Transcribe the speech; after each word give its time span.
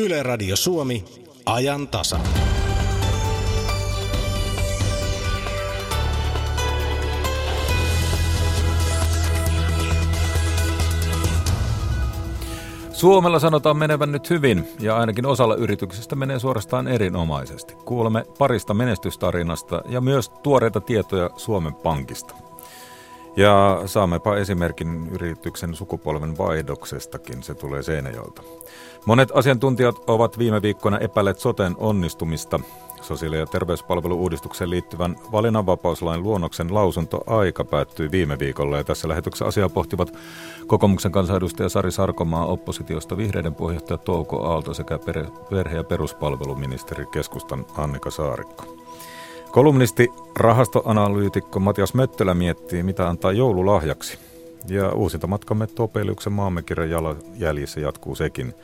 Yle 0.00 0.22
Radio 0.22 0.56
Suomi, 0.56 1.04
ajan 1.46 1.88
tasa. 1.88 2.20
Suomella 12.92 13.38
sanotaan 13.38 13.76
menevän 13.76 14.12
nyt 14.12 14.30
hyvin 14.30 14.68
ja 14.80 14.96
ainakin 14.96 15.26
osalla 15.26 15.54
yrityksistä 15.54 16.16
menee 16.16 16.38
suorastaan 16.38 16.88
erinomaisesti. 16.88 17.74
Kuulemme 17.84 18.24
parista 18.38 18.74
menestystarinasta 18.74 19.82
ja 19.88 20.00
myös 20.00 20.28
tuoreita 20.28 20.80
tietoja 20.80 21.30
Suomen 21.36 21.74
Pankista. 21.74 22.45
Ja 23.36 23.82
saammepa 23.86 24.36
esimerkin 24.36 25.08
yrityksen 25.12 25.74
sukupolven 25.74 26.38
vaihdoksestakin, 26.38 27.42
se 27.42 27.54
tulee 27.54 27.82
Seinäjoelta. 27.82 28.42
Monet 29.06 29.28
asiantuntijat 29.34 29.96
ovat 30.06 30.38
viime 30.38 30.62
viikkoina 30.62 30.98
epäilleet 30.98 31.38
soten 31.38 31.74
onnistumista. 31.78 32.60
Sosiaali- 33.00 33.38
ja 33.38 33.46
terveyspalvelu-uudistukseen 33.46 34.70
liittyvän 34.70 35.16
valinnanvapauslain 35.32 36.22
luonnoksen 36.22 36.74
lausuntoaika 36.74 37.64
päättyi 37.64 38.10
viime 38.10 38.38
viikolla 38.38 38.76
ja 38.76 38.84
tässä 38.84 39.08
lähetyksessä 39.08 39.44
asiaa 39.44 39.68
pohtivat 39.68 40.12
kokoomuksen 40.66 41.12
kansanedustaja 41.12 41.68
Sari 41.68 41.90
Sarkomaa 41.90 42.46
oppositiosta 42.46 43.16
vihreiden 43.16 43.54
puheenjohtaja 43.54 43.98
Touko 43.98 44.46
Aalto 44.46 44.74
sekä 44.74 44.98
perhe- 45.50 45.76
ja 45.76 45.84
peruspalveluministeri 45.84 47.06
keskustan 47.06 47.66
Annika 47.76 48.10
Saarikko. 48.10 48.85
Kolumnisti, 49.56 50.12
rahastoanalyytikko 50.36 51.60
Matias 51.60 51.94
Möttölä 51.94 52.34
miettii, 52.34 52.82
mitä 52.82 53.08
antaa 53.08 53.32
joululahjaksi. 53.32 54.18
Ja 54.68 54.92
uusinta 54.92 55.26
matkamme 55.26 55.66
Topeliuksen 55.66 56.32
maamekirjan 56.32 57.16
jäljissä 57.36 57.80
jatkuu 57.80 58.14
sekin. 58.14 58.54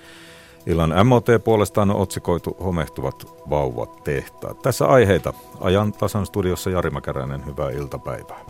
Illan 0.66 1.06
MOT 1.06 1.26
puolestaan 1.44 1.90
on 1.90 1.96
otsikoitu 1.96 2.56
homehtuvat 2.64 3.26
vauvat 3.50 4.04
tehtaat. 4.04 4.62
Tässä 4.62 4.86
aiheita. 4.86 5.32
Ajan 5.60 5.92
tasan 5.92 6.26
studiossa 6.26 6.70
Jari 6.70 6.90
Mäkäräinen, 6.90 7.46
hyvää 7.46 7.70
iltapäivää. 7.70 8.40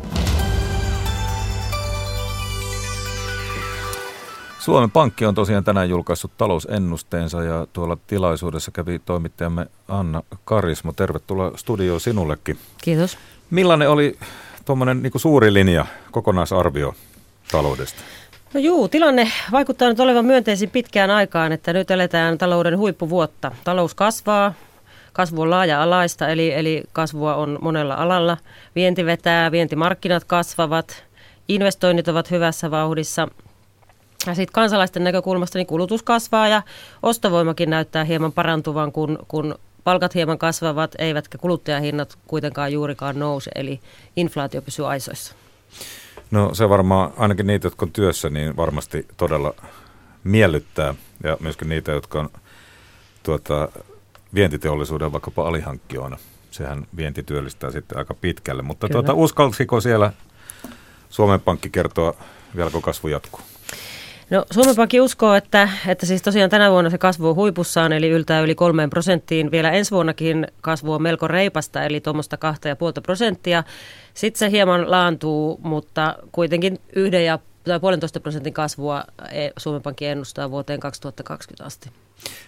Suomen 4.63 4.91
Pankki 4.91 5.27
on 5.27 5.35
tosiaan 5.35 5.65
tänään 5.65 5.89
julkaissut 5.89 6.31
talousennusteensa 6.39 7.43
ja 7.43 7.67
tuolla 7.73 7.97
tilaisuudessa 8.07 8.71
kävi 8.71 8.99
toimittajamme 8.99 9.67
Anna 9.89 10.23
Karismo. 10.45 10.93
Tervetuloa 10.93 11.53
studioon 11.57 12.01
sinullekin. 12.01 12.59
Kiitos. 12.83 13.19
Millainen 13.51 13.91
oli 13.91 14.19
tuommoinen 14.65 15.03
niin 15.03 15.13
suuri 15.17 15.55
linja, 15.55 15.87
kokonaisarvio 16.11 16.95
taloudesta? 17.53 18.03
No 18.55 18.61
juu, 18.61 18.89
tilanne 18.89 19.33
vaikuttaa 19.53 19.89
nyt 19.89 20.01
olevan 20.01 20.25
myönteisin 20.25 20.71
pitkään 20.71 21.11
aikaan, 21.11 21.53
että 21.53 21.73
nyt 21.73 21.91
eletään 21.91 22.39
talouden 22.39 22.79
huippuvuotta. 22.79 23.53
Talous 23.65 23.95
kasvaa, 23.95 24.55
kasvu 25.13 25.41
on 25.41 25.51
laaja-alaista, 25.51 26.29
eli, 26.29 26.53
eli 26.53 26.83
kasvua 26.93 27.35
on 27.35 27.59
monella 27.61 27.95
alalla. 27.95 28.37
Vienti 28.75 29.07
vetää, 29.07 29.53
vientimarkkinat 29.53 30.25
kasvavat, 30.25 31.05
investoinnit 31.49 32.09
ovat 32.09 32.31
hyvässä 32.31 32.71
vauhdissa. 32.71 33.29
Ja 34.27 34.35
sitten 34.35 34.53
kansalaisten 34.53 35.05
näkökulmasta 35.05 35.59
niin 35.59 35.67
kulutus 35.67 36.03
kasvaa 36.03 36.49
ja 36.49 36.63
ostovoimakin 37.03 37.71
näyttää 37.71 38.05
hieman 38.05 38.33
parantuvan, 38.33 38.93
kun, 38.93 39.19
kun 39.29 39.55
palkat 39.85 40.15
hieman 40.15 40.39
kasvavat, 40.39 40.95
eivätkä 40.99 41.39
kuluttajahinnat 41.39 42.19
kuitenkaan 42.27 42.73
juurikaan 42.73 43.19
nouse, 43.19 43.51
eli 43.55 43.81
inflaatio 44.17 44.63
pysyy 44.63 44.89
aisoissa. 44.89 45.35
No 46.31 46.55
se 46.55 46.69
varmaan 46.69 47.13
ainakin 47.17 47.47
niitä, 47.47 47.67
jotka 47.67 47.87
on 47.87 47.93
työssä, 47.93 48.31
niin 48.31 48.57
varmasti 48.57 49.07
todella 49.17 49.55
miellyttää 50.25 50.95
ja 51.25 51.37
myöskin 51.41 51.69
niitä, 51.69 51.93
jotka 51.93 52.21
on 52.21 52.31
tuota, 53.23 53.69
vientiteollisuuden 54.35 55.13
vaikkapa 55.13 55.49
alihankkijoina. 55.49 56.19
Sehän 56.51 56.87
vienti 56.97 57.23
työllistää 57.23 57.71
sitten 57.71 57.99
aika 57.99 58.15
pitkälle, 58.15 58.63
mutta 58.63 58.89
tuota, 58.89 59.15
uskalsiko 59.15 59.81
siellä 59.81 60.13
Suomen 61.11 61.41
Pankki 61.41 61.71
kertoa, 61.71 62.15
vieläkö 62.57 62.81
kasvu 62.81 63.09
jatkuu? 63.09 63.41
No 64.31 64.45
Suomen 64.51 64.77
Pankki 64.77 65.01
uskoo, 65.01 65.35
että, 65.35 65.69
että 65.87 66.07
siis 66.07 66.23
tosiaan 66.23 66.51
tänä 66.51 66.71
vuonna 66.71 66.91
se 66.91 66.99
kasvu 66.99 67.29
on 67.29 67.37
huipussaan, 67.37 67.93
eli 67.93 68.09
yltää 68.09 68.41
yli 68.41 68.55
kolmeen 68.55 68.91
prosenttiin. 68.91 69.51
Vielä 69.51 69.71
ensi 69.71 69.91
vuonnakin 69.91 70.47
kasvu 70.61 70.93
on 70.93 71.03
melko 71.03 71.29
reipasta, 71.29 71.85
eli 71.85 72.01
tuommoista 72.01 72.37
kahta 72.37 72.69
ja 72.69 72.77
puolta 72.77 73.01
prosenttia. 73.01 73.65
Sitten 74.15 74.39
se 74.39 74.51
hieman 74.51 74.91
laantuu, 74.91 75.61
mutta 75.63 76.17
kuitenkin 76.33 76.79
yhden 76.97 77.25
ja 77.25 77.39
tai 77.65 77.81
puolentoista 77.81 78.21
prosentin 78.21 78.53
kasvua 78.53 79.05
e, 79.33 79.51
Suomen 79.57 79.83
Pankki 79.83 80.07
ennustaa 80.07 80.51
vuoteen 80.51 80.81
2020 80.81 81.65
asti. 81.65 81.91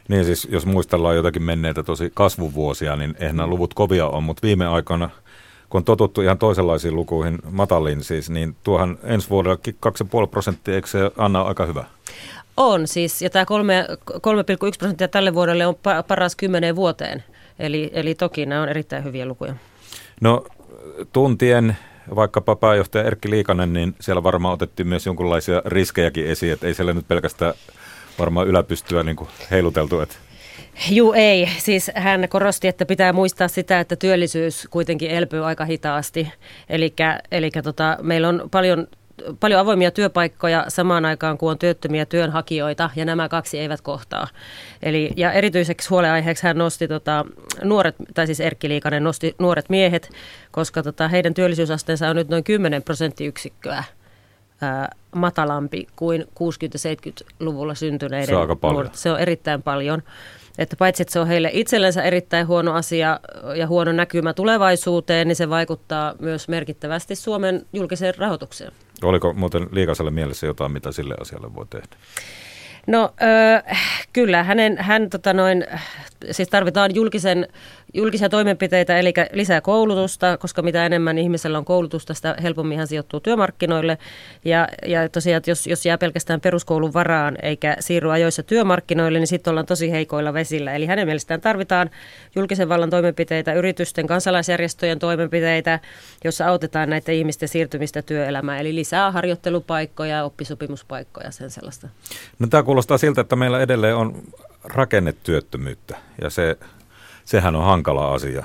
Niin 0.08 0.24
siis, 0.24 0.48
jos 0.50 0.66
muistellaan 0.66 1.16
jotakin 1.16 1.42
menneitä 1.42 1.82
tosi 1.82 2.10
kasvuvuosia, 2.14 2.96
niin 2.96 3.14
eihän 3.18 3.36
nämä 3.36 3.46
luvut 3.46 3.74
kovia 3.74 4.06
on, 4.06 4.22
mutta 4.22 4.42
viime 4.42 4.66
aikoina– 4.66 5.10
kun 5.74 5.78
on 5.78 5.84
totuttu 5.84 6.20
ihan 6.20 6.38
toisenlaisiin 6.38 6.96
lukuihin, 6.96 7.38
mataliin 7.50 8.04
siis, 8.04 8.30
niin 8.30 8.56
tuohan 8.62 8.98
ensi 9.02 9.30
vuodellakin 9.30 9.76
2,5 9.86 10.26
prosenttia, 10.30 10.74
eikö 10.74 10.88
se 10.88 11.10
anna 11.16 11.42
aika 11.42 11.66
hyvä? 11.66 11.84
On 12.56 12.88
siis, 12.88 13.22
ja 13.22 13.30
tämä 13.30 13.44
3,1 13.44 13.48
prosenttia 14.78 15.08
tälle 15.08 15.34
vuodelle 15.34 15.66
on 15.66 15.74
paras 16.08 16.36
kymmeneen 16.36 16.76
vuoteen. 16.76 17.24
Eli, 17.58 17.90
eli 17.92 18.14
toki 18.14 18.46
nämä 18.46 18.62
on 18.62 18.68
erittäin 18.68 19.04
hyviä 19.04 19.26
lukuja. 19.26 19.54
No 20.20 20.44
tuntien 21.12 21.76
vaikkapa 22.14 22.56
pääjohtaja 22.56 23.04
Erkki 23.04 23.30
Liikanen, 23.30 23.72
niin 23.72 23.94
siellä 24.00 24.22
varmaan 24.22 24.54
otettiin 24.54 24.88
myös 24.88 25.06
jonkinlaisia 25.06 25.62
riskejäkin 25.64 26.26
esiin, 26.26 26.52
että 26.52 26.66
ei 26.66 26.74
siellä 26.74 26.92
nyt 26.92 27.08
pelkästään 27.08 27.54
varmaan 28.18 28.48
yläpystyä 28.48 29.02
niin 29.02 29.16
kuin 29.16 29.30
heiluteltu, 29.50 30.00
että 30.00 30.14
Juu 30.90 31.12
ei. 31.12 31.48
Siis 31.58 31.90
hän 31.94 32.28
korosti, 32.28 32.68
että 32.68 32.86
pitää 32.86 33.12
muistaa 33.12 33.48
sitä, 33.48 33.80
että 33.80 33.96
työllisyys 33.96 34.68
kuitenkin 34.70 35.10
elpyy 35.10 35.46
aika 35.46 35.64
hitaasti. 35.64 36.32
Eli 37.30 37.50
tota, 37.62 37.98
meillä 38.02 38.28
on 38.28 38.48
paljon 38.50 38.86
paljon 39.40 39.60
avoimia 39.60 39.90
työpaikkoja 39.90 40.64
samaan 40.68 41.04
aikaan, 41.04 41.38
kun 41.38 41.50
on 41.50 41.58
työttömiä 41.58 42.06
työnhakijoita, 42.06 42.90
ja 42.96 43.04
nämä 43.04 43.28
kaksi 43.28 43.58
eivät 43.58 43.80
kohtaa. 43.80 44.28
Eli, 44.82 45.10
ja 45.16 45.32
erityiseksi 45.32 45.88
huoleaiheeksi 45.88 46.46
hän 46.46 46.58
nosti 46.58 46.88
tota, 46.88 47.24
nuoret, 47.62 47.94
tai 48.14 48.26
siis 48.26 48.40
Erkki 48.40 48.68
Liikanen 48.68 49.04
nosti 49.04 49.34
nuoret 49.38 49.70
miehet, 49.70 50.10
koska 50.50 50.82
tota, 50.82 51.08
heidän 51.08 51.34
työllisyysasteensa 51.34 52.08
on 52.08 52.16
nyt 52.16 52.28
noin 52.28 52.44
10 52.44 52.82
prosenttiyksikköä 52.82 53.84
ää, 54.60 54.90
matalampi 55.14 55.86
kuin 55.96 56.22
60-70-luvulla 56.22 57.74
syntyneiden. 57.74 58.26
Se 58.26 58.34
on 58.34 58.40
aika 58.40 58.56
paljon. 58.56 58.90
Se 58.92 59.12
on 59.12 59.20
erittäin 59.20 59.62
paljon. 59.62 60.02
Että 60.58 60.76
paitsi, 60.76 61.02
että 61.02 61.12
se 61.12 61.20
on 61.20 61.26
heille 61.26 61.50
itsellensä 61.52 62.02
erittäin 62.02 62.46
huono 62.46 62.72
asia 62.72 63.20
ja 63.56 63.66
huono 63.66 63.92
näkymä 63.92 64.32
tulevaisuuteen, 64.32 65.28
niin 65.28 65.36
se 65.36 65.50
vaikuttaa 65.50 66.14
myös 66.18 66.48
merkittävästi 66.48 67.14
Suomen 67.14 67.66
julkiseen 67.72 68.14
rahoitukseen. 68.18 68.72
Oliko 69.02 69.32
muuten 69.32 69.66
liikaselle 69.72 70.10
mielessä 70.10 70.46
jotain, 70.46 70.72
mitä 70.72 70.92
sille 70.92 71.14
asialle 71.20 71.54
voi 71.54 71.66
tehdä? 71.70 71.96
No 72.86 73.14
ö, 73.22 73.72
kyllä, 74.12 74.42
hänen, 74.42 74.78
hän 74.78 75.10
tota 75.10 75.32
noin, 75.32 75.66
siis 76.30 76.48
tarvitaan 76.48 76.94
julkisen, 76.94 77.48
julkisia 77.94 78.28
toimenpiteitä, 78.28 78.98
eli 78.98 79.12
lisää 79.32 79.60
koulutusta, 79.60 80.36
koska 80.36 80.62
mitä 80.62 80.86
enemmän 80.86 81.18
ihmisellä 81.18 81.58
on 81.58 81.64
koulutusta, 81.64 82.14
sitä 82.14 82.36
helpommin 82.42 82.78
hän 82.78 82.86
sijoittuu 82.86 83.20
työmarkkinoille. 83.20 83.98
Ja, 84.44 84.68
ja 84.86 85.08
tosiaan, 85.08 85.36
että 85.36 85.50
jos, 85.50 85.66
jos 85.66 85.86
jää 85.86 85.98
pelkästään 85.98 86.40
peruskoulun 86.40 86.92
varaan 86.92 87.36
eikä 87.42 87.76
siirry 87.80 88.12
ajoissa 88.12 88.42
työmarkkinoille, 88.42 89.18
niin 89.18 89.26
sitten 89.26 89.50
ollaan 89.50 89.66
tosi 89.66 89.90
heikoilla 89.90 90.34
vesillä. 90.34 90.72
Eli 90.72 90.86
hänen 90.86 91.06
mielestään 91.06 91.40
tarvitaan 91.40 91.90
julkisen 92.36 92.68
vallan 92.68 92.90
toimenpiteitä, 92.90 93.52
yritysten, 93.52 94.06
kansalaisjärjestöjen 94.06 94.98
toimenpiteitä, 94.98 95.80
jossa 96.24 96.46
autetaan 96.46 96.90
näitä 96.90 97.12
ihmisten 97.12 97.48
siirtymistä 97.48 98.02
työelämään. 98.02 98.60
Eli 98.60 98.74
lisää 98.74 99.10
harjoittelupaikkoja, 99.10 100.24
oppisopimuspaikkoja, 100.24 101.30
sen 101.30 101.50
sellaista. 101.50 101.88
No, 102.38 102.46
tämä 102.46 102.62
kuulostaa 102.62 102.98
siltä, 102.98 103.20
että 103.20 103.36
meillä 103.36 103.60
edelleen 103.60 103.96
on 103.96 104.22
rakennetyöttömyyttä 104.64 105.96
ja 106.22 106.30
se, 106.30 106.56
sehän 107.24 107.56
on 107.56 107.64
hankala 107.64 108.14
asia. 108.14 108.44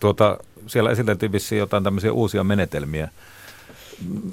Tuota, 0.00 0.38
siellä 0.66 0.90
esiteltiin 0.90 1.32
vissiin 1.32 1.58
jotain 1.58 1.84
tämmöisiä 1.84 2.12
uusia 2.12 2.44
menetelmiä– 2.44 3.08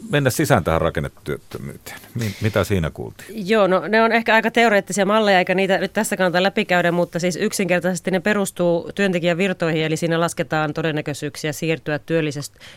mennä 0.09 0.29
sisään 0.29 0.63
tähän 0.63 0.81
rakennetyöttömyyteen? 0.81 1.97
Mitä 2.41 2.63
siinä 2.63 2.89
kuultiin? 2.89 3.49
Joo, 3.49 3.67
no 3.67 3.87
ne 3.87 4.01
on 4.01 4.11
ehkä 4.11 4.35
aika 4.35 4.51
teoreettisia 4.51 5.05
malleja, 5.05 5.39
eikä 5.39 5.55
niitä 5.55 5.77
nyt 5.77 5.93
tässä 5.93 6.17
kannata 6.17 6.43
läpikäydä, 6.43 6.91
mutta 6.91 7.19
siis 7.19 7.35
yksinkertaisesti 7.35 8.11
ne 8.11 8.19
perustuu 8.19 8.91
työntekijän 8.95 9.37
virtoihin, 9.37 9.83
eli 9.83 9.97
siinä 9.97 10.19
lasketaan 10.19 10.73
todennäköisyyksiä 10.73 11.53
siirtyä 11.53 11.99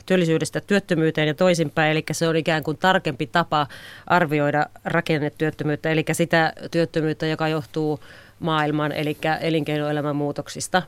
työllisyydestä 0.06 0.60
työttömyyteen 0.60 1.28
ja 1.28 1.34
toisinpäin, 1.34 1.90
eli 1.90 2.04
se 2.12 2.28
on 2.28 2.36
ikään 2.36 2.62
kuin 2.62 2.78
tarkempi 2.78 3.26
tapa 3.26 3.66
arvioida 4.06 4.66
rakennetyöttömyyttä, 4.84 5.90
eli 5.90 6.04
sitä 6.12 6.52
työttömyyttä, 6.70 7.26
joka 7.26 7.48
johtuu 7.48 8.00
maailman, 8.38 8.92
eli 8.92 9.16
elinkeinoelämän 9.40 10.16
muutoksista. 10.16 10.82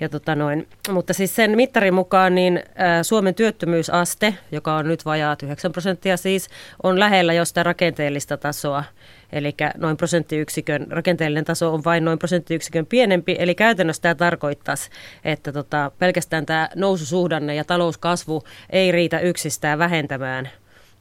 Ja 0.00 0.08
tota 0.08 0.34
noin, 0.34 0.68
mutta 0.90 1.12
siis 1.12 1.36
sen 1.36 1.56
mittarin 1.56 1.94
mukaan 1.94 2.34
niin 2.34 2.62
Suomen 3.02 3.34
työttömyysaste, 3.34 4.34
joka 4.52 4.76
on 4.76 4.88
nyt 4.88 5.04
vajaat 5.04 5.42
9 5.42 5.72
prosenttia 5.72 6.16
siis, 6.16 6.48
on 6.82 7.00
lähellä 7.00 7.32
jostain 7.32 7.66
rakenteellista 7.66 8.36
tasoa. 8.36 8.84
Eli 9.32 9.54
noin 9.76 9.96
prosenttiyksikön, 9.96 10.86
rakenteellinen 10.90 11.44
taso 11.44 11.74
on 11.74 11.84
vain 11.84 12.04
noin 12.04 12.18
prosenttiyksikön 12.18 12.86
pienempi. 12.86 13.36
Eli 13.38 13.54
käytännössä 13.54 14.02
tämä 14.02 14.14
tarkoittaisi, 14.14 14.90
että 15.24 15.52
tota, 15.52 15.90
pelkästään 15.98 16.46
tämä 16.46 16.68
noususuhdanne 16.74 17.54
ja 17.54 17.64
talouskasvu 17.64 18.42
ei 18.70 18.92
riitä 18.92 19.20
yksistään 19.20 19.78
vähentämään 19.78 20.50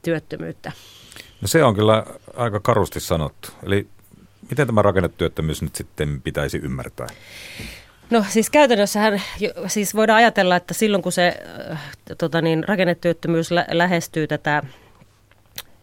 työttömyyttä. 0.02 0.72
No 1.42 1.48
se 1.48 1.64
on 1.64 1.76
kyllä 1.76 2.06
aika 2.36 2.60
karusti 2.60 3.00
sanottu. 3.00 3.50
Eli 3.64 3.88
miten 4.50 4.68
tämä 4.68 4.82
rakennetyöttömyys 4.82 5.62
nyt 5.62 5.76
sitten 5.76 6.22
pitäisi 6.22 6.58
ymmärtää? 6.58 7.08
No 8.10 8.26
siis 8.30 8.50
käytännössähän 8.50 9.22
siis 9.68 9.96
voidaan 9.96 10.18
ajatella, 10.18 10.56
että 10.56 10.74
silloin 10.74 11.04
kun 11.04 11.12
se 11.12 11.40
äh, 11.72 11.82
tota 12.18 12.42
niin, 12.42 12.64
rakennetyöttömyys 12.68 13.52
lä- 13.52 13.66
lähestyy 13.72 14.28
tätä 14.28 14.64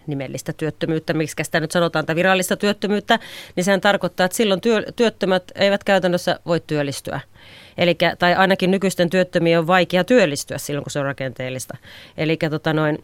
nimellistä 0.06 0.52
työttömyyttä, 0.52 1.12
miksi 1.12 1.44
sitä 1.44 1.60
nyt 1.60 1.70
sanotaan, 1.70 2.06
tätä 2.06 2.16
virallista 2.16 2.56
työttömyyttä, 2.56 3.18
niin 3.56 3.64
sehän 3.64 3.80
tarkoittaa, 3.80 4.26
että 4.26 4.36
silloin 4.36 4.60
työ, 4.60 4.82
työttömät 4.96 5.42
eivät 5.54 5.84
käytännössä 5.84 6.40
voi 6.46 6.60
työllistyä. 6.66 7.20
Elikkä, 7.78 8.16
tai 8.18 8.34
ainakin 8.34 8.70
nykyisten 8.70 9.10
työttömien 9.10 9.58
on 9.58 9.66
vaikea 9.66 10.04
työllistyä 10.04 10.58
silloin, 10.58 10.84
kun 10.84 10.90
se 10.90 10.98
on 10.98 11.04
rakenteellista. 11.04 11.76
Eli 12.16 12.36
tota 12.50 12.72
noin, 12.72 12.98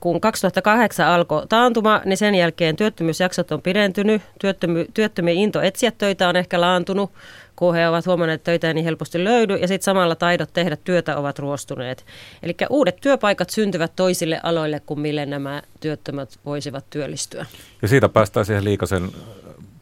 kun 0.00 0.20
2008 0.20 1.06
alkoi 1.06 1.46
taantuma, 1.48 2.00
niin 2.04 2.16
sen 2.16 2.34
jälkeen 2.34 2.76
työttömyysjaksot 2.76 3.52
on 3.52 3.62
pidentynyt, 3.62 4.22
työttömy, 4.40 4.86
työttömien 4.94 5.36
into 5.36 5.60
etsiä 5.60 5.90
töitä 5.90 6.28
on 6.28 6.36
ehkä 6.36 6.60
laantunut, 6.60 7.12
kun 7.56 7.74
he 7.74 7.88
ovat 7.88 8.06
huomanneet, 8.06 8.38
että 8.38 8.44
töitä 8.44 8.68
ei 8.68 8.74
niin 8.74 8.84
helposti 8.84 9.24
löydy, 9.24 9.56
ja 9.56 9.68
sitten 9.68 9.84
samalla 9.84 10.14
taidot 10.14 10.52
tehdä 10.52 10.76
työtä 10.76 11.16
ovat 11.16 11.38
ruostuneet. 11.38 12.04
Eli 12.42 12.54
uudet 12.70 12.96
työpaikat 13.00 13.50
syntyvät 13.50 13.92
toisille 13.96 14.40
aloille 14.42 14.80
kuin 14.80 15.00
mille 15.00 15.26
nämä 15.26 15.62
työttömät 15.80 16.38
voisivat 16.44 16.84
työllistyä. 16.90 17.46
Ja 17.82 17.88
siitä 17.88 18.08
päästään 18.08 18.46
siihen 18.46 18.64
liikasen 18.64 19.10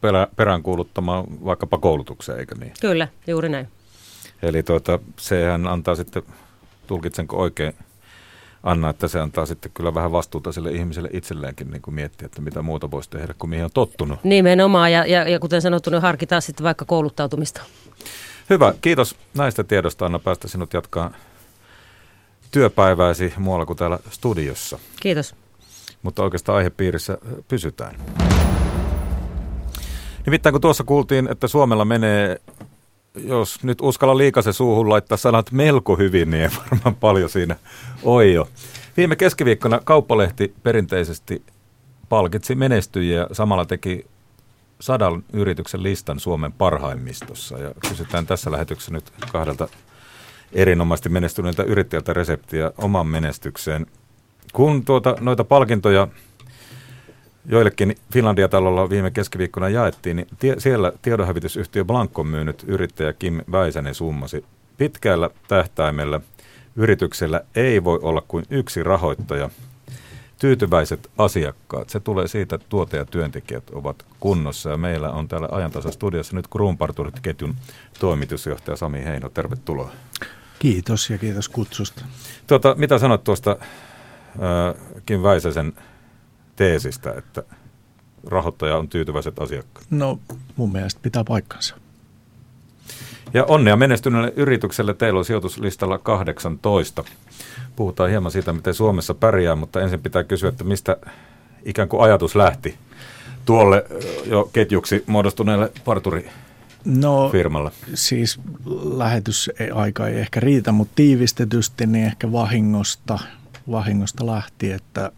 perä, 0.00 0.26
peräänkuuluttamaan 0.36 1.24
vaikkapa 1.44 1.78
koulutukseen, 1.78 2.38
eikö 2.38 2.54
niin? 2.54 2.72
Kyllä, 2.80 3.08
juuri 3.26 3.48
näin. 3.48 3.68
Eli 4.42 4.62
tuota, 4.62 4.98
sehän 5.16 5.66
antaa 5.66 5.94
sitten, 5.94 6.22
tulkitsenko 6.86 7.36
oikein, 7.36 7.74
Anna, 8.62 8.90
että 8.90 9.08
se 9.08 9.20
antaa 9.20 9.46
sitten 9.46 9.72
kyllä 9.74 9.94
vähän 9.94 10.12
vastuuta 10.12 10.52
sille 10.52 10.70
ihmiselle 10.70 11.08
itselleenkin 11.12 11.70
niin 11.70 11.82
kuin 11.82 11.94
miettiä, 11.94 12.26
että 12.26 12.42
mitä 12.42 12.62
muuta 12.62 12.90
voisi 12.90 13.10
tehdä 13.10 13.34
kuin 13.38 13.50
mihin 13.50 13.64
on 13.64 13.70
tottunut. 13.74 14.24
Nimenomaan, 14.24 14.92
ja, 14.92 15.06
ja, 15.06 15.28
ja 15.28 15.38
kuten 15.38 15.62
sanottu, 15.62 15.90
niin 15.90 16.02
harkitaan 16.02 16.42
sitten 16.42 16.64
vaikka 16.64 16.84
kouluttautumista. 16.84 17.62
Hyvä, 18.50 18.74
kiitos 18.80 19.16
näistä 19.34 19.64
tiedosta 19.64 20.06
Anna, 20.06 20.18
päästä 20.18 20.48
sinut 20.48 20.72
jatkaa 20.72 21.10
työpäivääsi 22.50 23.32
muualla 23.36 23.66
kuin 23.66 23.76
täällä 23.76 23.98
studiossa. 24.10 24.78
Kiitos. 25.00 25.34
Mutta 26.02 26.22
oikeastaan 26.22 26.58
aihepiirissä 26.58 27.18
pysytään. 27.48 27.94
Nimittäin 30.26 30.52
kun 30.52 30.60
tuossa 30.60 30.84
kuultiin, 30.84 31.28
että 31.30 31.48
Suomella 31.48 31.84
menee 31.84 32.40
jos 33.14 33.64
nyt 33.64 33.78
uskalla 33.80 34.16
liikasen 34.16 34.52
suuhun 34.52 34.88
laittaa 34.88 35.18
sanat 35.18 35.52
melko 35.52 35.96
hyvin, 35.96 36.30
niin 36.30 36.42
ei 36.42 36.50
varmaan 36.58 36.94
paljon 36.94 37.30
siinä 37.30 37.56
oi 38.02 38.34
jo. 38.34 38.48
Viime 38.96 39.16
keskiviikkona 39.16 39.80
Kauppalehti 39.84 40.54
perinteisesti 40.62 41.42
palkitsi 42.08 42.54
menestyjiä 42.54 43.20
ja 43.20 43.26
samalla 43.32 43.64
teki 43.64 44.06
sadan 44.80 45.24
yrityksen 45.32 45.82
listan 45.82 46.20
Suomen 46.20 46.52
parhaimmistossa. 46.52 47.58
Ja 47.58 47.74
kysytään 47.88 48.26
tässä 48.26 48.52
lähetyksessä 48.52 48.92
nyt 48.92 49.12
kahdelta 49.32 49.68
erinomaisesti 50.52 51.08
menestyneiltä 51.08 51.62
yrittäjältä 51.62 52.12
reseptiä 52.12 52.72
oman 52.78 53.06
menestykseen. 53.06 53.86
Kun 54.52 54.84
tuota, 54.84 55.16
noita 55.20 55.44
palkintoja 55.44 56.08
joillekin 57.44 57.96
Finlandia-talolla 58.12 58.90
viime 58.90 59.10
keskiviikkona 59.10 59.68
jaettiin, 59.68 60.16
niin 60.16 60.26
tie, 60.38 60.54
siellä 60.58 60.92
tiedonhävitysyhtiö 61.02 61.84
Blankon 61.84 62.26
myynyt 62.26 62.64
yrittäjä 62.66 63.12
Kim 63.12 63.40
Väisänen 63.52 63.94
summasi. 63.94 64.44
Pitkällä 64.78 65.30
tähtäimellä 65.48 66.20
yrityksellä 66.76 67.40
ei 67.54 67.84
voi 67.84 67.98
olla 68.02 68.22
kuin 68.28 68.44
yksi 68.50 68.82
rahoittaja. 68.82 69.50
Tyytyväiset 70.38 71.10
asiakkaat. 71.18 71.90
Se 71.90 72.00
tulee 72.00 72.28
siitä, 72.28 72.54
että 72.54 72.66
tuote- 72.68 72.96
ja 72.96 73.04
työntekijät 73.04 73.70
ovat 73.70 74.04
kunnossa. 74.20 74.70
Ja 74.70 74.76
meillä 74.76 75.10
on 75.10 75.28
täällä 75.28 75.48
ajantasa 75.50 75.90
studiossa 75.90 76.36
nyt 76.36 76.46
Kruunparturit-ketjun 76.48 77.54
toimitusjohtaja 78.00 78.76
Sami 78.76 79.04
Heino. 79.04 79.28
Tervetuloa. 79.28 79.90
Kiitos 80.58 81.10
ja 81.10 81.18
kiitos 81.18 81.48
kutsusta. 81.48 82.04
Tuota, 82.46 82.74
mitä 82.78 82.98
sanot 82.98 83.24
tuosta 83.24 83.50
äh, 83.60 84.74
Kim 85.06 85.22
Väisäsen 85.22 85.72
teesistä, 86.56 87.14
että 87.18 87.42
rahoittaja 88.26 88.76
on 88.76 88.88
tyytyväiset 88.88 89.38
asiakkaat? 89.38 89.86
No 89.90 90.20
mun 90.56 90.72
mielestä 90.72 91.00
pitää 91.02 91.24
paikkansa. 91.24 91.76
Ja 93.34 93.44
onnea 93.44 93.76
menestyneelle 93.76 94.32
yritykselle. 94.36 94.94
Teillä 94.94 95.18
on 95.18 95.24
sijoituslistalla 95.24 95.98
18. 95.98 97.04
Puhutaan 97.76 98.10
hieman 98.10 98.32
siitä, 98.32 98.52
miten 98.52 98.74
Suomessa 98.74 99.14
pärjää, 99.14 99.56
mutta 99.56 99.80
ensin 99.80 100.02
pitää 100.02 100.24
kysyä, 100.24 100.48
että 100.48 100.64
mistä 100.64 100.96
ikään 101.64 101.88
kuin 101.88 102.02
ajatus 102.02 102.34
tuolle 103.44 103.84
jo 104.26 104.50
ketjuksi 104.52 105.04
muodostuneelle 105.06 105.72
parturi 105.84 106.30
No 106.84 107.28
firmalle? 107.28 107.70
siis 107.94 108.40
lähetysaika 108.96 110.08
ei 110.08 110.18
ehkä 110.20 110.40
riitä, 110.40 110.72
mutta 110.72 110.92
tiivistetysti 110.94 111.86
niin 111.86 112.06
ehkä 112.06 112.32
vahingosta, 112.32 113.18
vahingosta 113.70 114.26
lähti, 114.26 114.72
että 114.72 115.12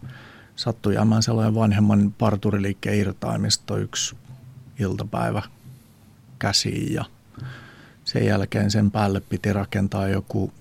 sattui 0.55 0.95
sellainen 1.19 1.55
vanhemman 1.55 2.13
parturiliikkeen 2.17 2.97
irtaimisto 2.97 3.77
yksi 3.77 4.15
iltapäivä 4.79 5.41
käsiin 6.39 6.93
ja 6.93 7.05
sen 8.03 8.25
jälkeen 8.25 8.71
sen 8.71 8.91
päälle 8.91 9.19
piti 9.19 9.53
rakentaa 9.53 10.07
joku 10.07 10.51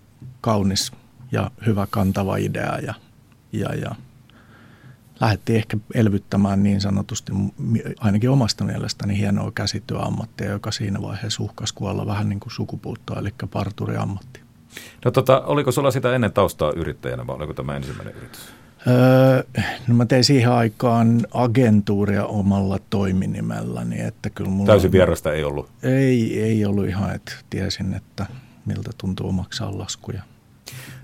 kaunis 0.40 0.92
ja 1.32 1.50
hyvä 1.66 1.86
kantava 1.90 2.36
idea 2.36 2.78
ja, 2.78 2.94
ja, 3.52 3.74
ja 3.74 3.94
lähdettiin 5.20 5.56
ehkä 5.56 5.76
elvyttämään 5.94 6.62
niin 6.62 6.80
sanotusti 6.80 7.32
ainakin 8.00 8.30
omasta 8.30 8.64
mielestäni 8.64 9.18
hienoa 9.18 9.52
käsityöammattia, 9.54 10.50
joka 10.50 10.70
siinä 10.70 11.02
vaiheessa 11.02 11.42
uhkasi 11.42 11.74
kuolla 11.74 12.06
vähän 12.06 12.28
niin 12.28 12.40
kuin 12.40 12.52
sukupuuttoa, 12.52 13.18
eli 13.18 13.34
parturiammatti. 13.50 14.40
No 15.04 15.10
tota, 15.10 15.40
oliko 15.40 15.72
sulla 15.72 15.90
sitä 15.90 16.14
ennen 16.14 16.32
taustaa 16.32 16.72
yrittäjänä 16.76 17.26
vai 17.26 17.36
oliko 17.36 17.54
tämä 17.54 17.76
ensimmäinen 17.76 18.14
yritys? 18.14 18.40
Öö, 18.86 19.62
no 19.88 19.94
mä 19.94 20.06
tein 20.06 20.24
siihen 20.24 20.52
aikaan 20.52 21.26
agentuuria 21.34 22.24
omalla 22.26 22.78
toiminimelläni. 22.90 24.00
Että 24.00 24.30
kyllä 24.30 24.50
mulla 24.50 24.66
Täysin 24.66 24.92
vierasta 24.92 25.32
ei 25.32 25.44
ollut? 25.44 25.68
Ei, 25.82 26.42
ei 26.42 26.64
ollut 26.64 26.86
ihan, 26.86 27.14
että 27.14 27.32
tiesin, 27.50 27.94
että 27.94 28.26
miltä 28.66 28.90
tuntuu 28.98 29.32
maksaa 29.32 29.78
laskuja. 29.78 30.22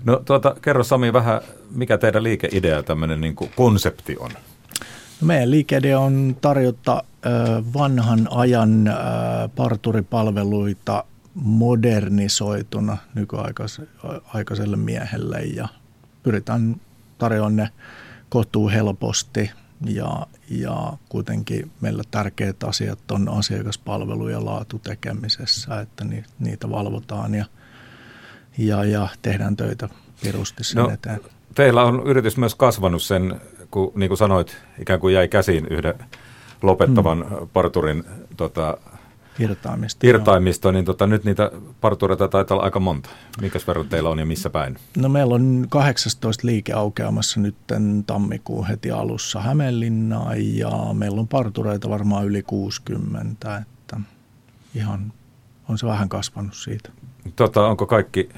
No 0.03 0.21
tuota, 0.25 0.55
kerro 0.61 0.83
Sami 0.83 1.13
vähän, 1.13 1.41
mikä 1.71 1.97
teidän 1.97 2.23
liikeidea, 2.23 2.83
tämmöinen 2.83 3.21
niin 3.21 3.35
konsepti 3.35 4.17
on? 4.19 4.31
No 5.21 5.27
meidän 5.27 5.51
liikeidea 5.51 5.99
on 5.99 6.37
tarjota 6.41 7.03
ö, 7.25 7.29
vanhan 7.73 8.27
ajan 8.31 8.87
ö, 8.87 8.91
parturipalveluita 9.55 11.03
modernisoituna 11.33 12.97
nykyaikaiselle 13.15 14.77
miehelle 14.77 15.39
ja 15.39 15.67
pyritään 16.23 16.75
tarjoan 17.19 17.55
ne 17.55 17.69
kohtuu 18.29 18.69
helposti 18.69 19.51
ja, 19.85 20.27
ja 20.49 20.93
kuitenkin 21.09 21.71
meillä 21.81 22.03
tärkeät 22.11 22.63
asiat 22.63 23.11
on 23.11 23.29
asiakaspalvelu 23.29 24.27
ja 24.27 24.45
laatu 24.45 24.79
tekemisessä, 24.79 25.81
että 25.81 26.03
ni, 26.03 26.23
niitä 26.39 26.69
valvotaan 26.69 27.35
ja, 27.35 27.45
ja, 28.57 28.83
ja 28.83 29.07
tehdään 29.21 29.55
töitä 29.55 29.89
pirusti 30.23 30.63
sen 30.63 30.83
no, 30.83 30.89
eteen. 30.89 31.19
Teillä 31.55 31.83
on 31.83 32.03
yritys 32.05 32.37
myös 32.37 32.55
kasvanut 32.55 33.03
sen, 33.03 33.41
kun 33.71 33.91
niin 33.95 34.09
kuin 34.09 34.17
sanoit, 34.17 34.57
ikään 34.79 34.99
kuin 34.99 35.13
jäi 35.13 35.27
käsiin 35.27 35.67
yhden 35.69 35.93
lopettavan 36.61 37.25
hmm. 37.29 37.47
parturin 37.53 38.03
tota, 38.37 38.77
Irtaimisto. 39.39 40.07
Irtaimisto, 40.07 40.71
niin 40.71 40.85
tota, 40.85 41.07
nyt 41.07 41.23
niitä 41.23 41.51
partureita 41.81 42.27
taitaa 42.27 42.55
olla 42.55 42.63
aika 42.63 42.79
monta. 42.79 43.09
Mikäs 43.41 43.67
verran 43.67 43.89
teillä 43.89 44.09
on 44.09 44.19
ja 44.19 44.25
missä 44.25 44.49
päin? 44.49 44.77
No 44.97 45.09
meillä 45.09 45.35
on 45.35 45.65
18 45.69 46.47
liike 46.47 46.73
aukeamassa 46.73 47.39
nyt 47.39 47.55
tammikuun 48.05 48.67
heti 48.67 48.91
alussa 48.91 49.41
Hämeenlinnaan 49.41 50.55
ja 50.57 50.71
meillä 50.93 51.19
on 51.19 51.27
partureita 51.27 51.89
varmaan 51.89 52.25
yli 52.25 52.43
60, 52.43 53.57
että 53.57 54.01
ihan 54.75 55.13
on 55.69 55.77
se 55.77 55.87
vähän 55.87 56.09
kasvanut 56.09 56.53
siitä. 56.53 56.89
Tota, 57.35 57.67
onko 57.67 57.85
kaikki 57.85 58.29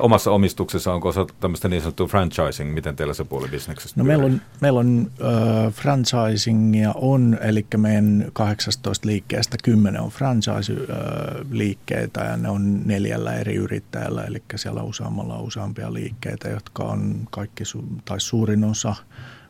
omassa 0.00 0.30
omistuksessa, 0.30 0.92
onko 0.92 1.12
se 1.12 1.20
tämmöistä 1.40 1.68
niin 1.68 1.82
sanottua 1.82 2.06
franchising, 2.06 2.74
miten 2.74 2.96
teillä 2.96 3.14
se 3.14 3.24
puoli 3.24 3.48
bisneksestä 3.48 4.00
No 4.00 4.04
meillä 4.04 4.24
on, 4.24 4.40
meillä 4.60 4.80
on 4.80 5.10
äh, 5.22 5.28
franchisingia 5.72 6.92
on, 6.94 7.38
eli 7.40 7.66
meidän 7.76 8.30
18 8.32 9.08
liikkeestä 9.08 9.56
10 9.62 10.00
on 10.00 10.10
franchise-liikkeitä 10.10 12.20
ja 12.20 12.36
ne 12.36 12.48
on 12.48 12.80
neljällä 12.84 13.34
eri 13.34 13.54
yrittäjällä, 13.54 14.24
eli 14.24 14.42
siellä 14.56 14.82
useammalla 14.82 15.40
useampia 15.40 15.92
liikkeitä, 15.92 16.48
jotka 16.48 16.82
on 16.82 17.28
kaikki, 17.30 17.64
tai 18.04 18.20
suurin 18.20 18.64
osa 18.64 18.94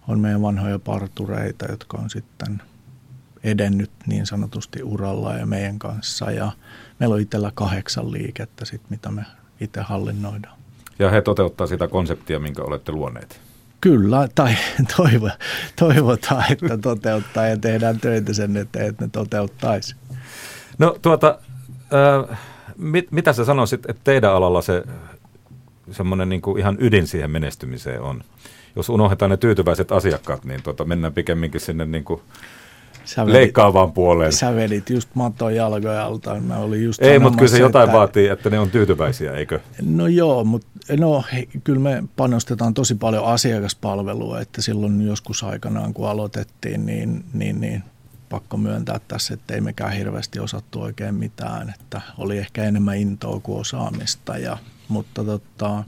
on 0.09 0.21
meidän 0.21 0.43
vanhoja 0.43 0.79
partureita, 0.79 1.71
jotka 1.71 1.99
on 1.99 2.11
sitten 2.11 2.63
edennyt 3.45 3.91
niin 4.07 4.27
sanotusti 4.27 4.83
uralla 4.83 5.35
ja 5.35 5.47
meidän 5.47 5.79
kanssa. 5.79 6.31
Ja 6.31 6.53
meillä 6.99 7.15
on 7.15 7.21
itsellä 7.21 7.53
kahdeksan 7.55 8.13
liikettä, 8.13 8.65
sit, 8.65 8.91
mitä 8.91 9.11
me 9.11 9.25
itse 9.61 9.81
hallinnoidaan. 9.81 10.59
Ja 10.99 11.11
he 11.11 11.23
toteuttaa 11.23 11.67
sitä 11.67 11.88
konseptia, 11.88 12.38
minkä 12.38 12.62
olette 12.62 12.93
luoneet. 12.93 13.41
Kyllä, 13.81 14.29
tai 14.35 14.55
toivo, 14.97 15.31
toivotaan, 15.79 16.45
että 16.53 16.79
toteuttaa 16.79 17.47
ja 17.47 17.57
tehdään 17.57 18.00
töitä 18.00 18.33
sen 18.33 18.57
eteen, 18.57 18.87
että 18.87 19.05
ne 19.05 19.11
toteuttaisi. 19.12 19.97
No 20.79 20.97
tuota, 21.03 21.38
äh, 22.31 22.38
mit, 22.77 23.12
mitä 23.12 23.33
sä 23.33 23.45
sanoisit, 23.45 23.91
että 23.91 24.00
teidän 24.05 24.33
alalla 24.33 24.62
se 24.62 24.85
semmoinen 25.91 26.29
niin 26.29 26.43
ihan 26.59 26.77
ydin 26.81 27.07
siihen 27.07 27.31
menestymiseen 27.31 28.00
on? 28.00 28.25
Jos 28.77 28.88
unohdetaan 28.88 29.31
ne 29.31 29.37
tyytyväiset 29.37 29.93
asiakkaat, 29.93 30.45
niin 30.45 30.62
tuota, 30.62 30.85
mennään 30.85 31.12
pikemminkin 31.12 31.61
sinne 31.61 31.85
niin 31.85 32.05
kuin 32.05 32.21
sä 33.09 33.27
vedit, 33.27 33.35
leikkaavaan 33.35 33.93
puoleen. 33.93 34.33
Sä 34.33 34.55
vedit 34.55 34.91
just 34.91 35.09
maton 35.15 35.55
jalkoja 35.55 36.05
alta. 36.05 36.41
Mä 36.41 36.57
olin 36.57 36.85
just 36.85 37.03
Ei, 37.03 37.19
mutta 37.19 37.38
kyllä 37.38 37.50
se 37.50 37.59
jotain 37.59 37.85
että, 37.85 37.99
vaatii, 37.99 38.29
että 38.29 38.50
ne 38.50 38.59
on 38.59 38.71
tyytyväisiä, 38.71 39.33
eikö? 39.33 39.61
No 39.83 40.07
joo, 40.07 40.45
mutta 40.45 40.69
no, 40.99 41.25
he, 41.33 41.49
kyllä 41.65 41.81
me 41.81 42.03
panostetaan 42.17 42.75
tosi 42.75 42.95
paljon 42.95 43.25
asiakaspalvelua, 43.25 44.41
että 44.41 44.62
silloin 44.62 45.07
joskus 45.07 45.43
aikanaan 45.43 45.95
kun 45.95 46.09
aloitettiin, 46.09 46.87
niin, 46.87 47.25
niin, 47.33 47.61
niin 47.61 47.83
pakko 48.29 48.57
myöntää 48.57 49.00
tässä, 49.09 49.35
että 49.35 49.55
ei 49.55 49.61
mekään 49.61 49.93
hirveästi 49.93 50.41
osattu 50.41 50.81
oikein 50.81 51.15
mitään, 51.15 51.75
että 51.81 52.00
oli 52.19 52.38
ehkä 52.38 52.65
enemmän 52.65 52.97
intoa 52.97 53.41
kuin 53.41 53.61
osaamista, 53.61 54.38
ja, 54.38 54.59
mutta 54.88 55.25
tota, 55.25 55.85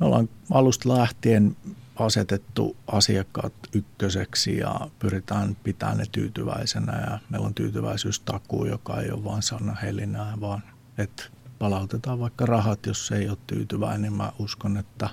me 0.00 0.06
ollaan 0.06 0.28
alusta 0.50 0.88
lähtien 0.88 1.56
asetettu 1.98 2.76
asiakkaat 2.92 3.52
ykköseksi 3.72 4.56
ja 4.56 4.80
pyritään 4.98 5.56
pitämään 5.64 5.98
ne 5.98 6.04
tyytyväisenä 6.12 7.00
ja 7.10 7.18
meillä 7.30 7.46
on 7.46 7.54
tyytyväisyystakuu, 7.54 8.64
joka 8.64 9.00
ei 9.00 9.10
ole 9.10 9.24
vain 9.24 9.42
sana 9.42 9.74
helinää, 9.74 10.32
vaan 10.40 10.62
että 10.98 11.24
palautetaan 11.58 12.20
vaikka 12.20 12.46
rahat, 12.46 12.86
jos 12.86 13.12
ei 13.12 13.28
ole 13.28 13.38
tyytyväinen, 13.46 14.02
niin 14.02 14.12
mä 14.12 14.32
uskon, 14.38 14.76
että 14.76 15.08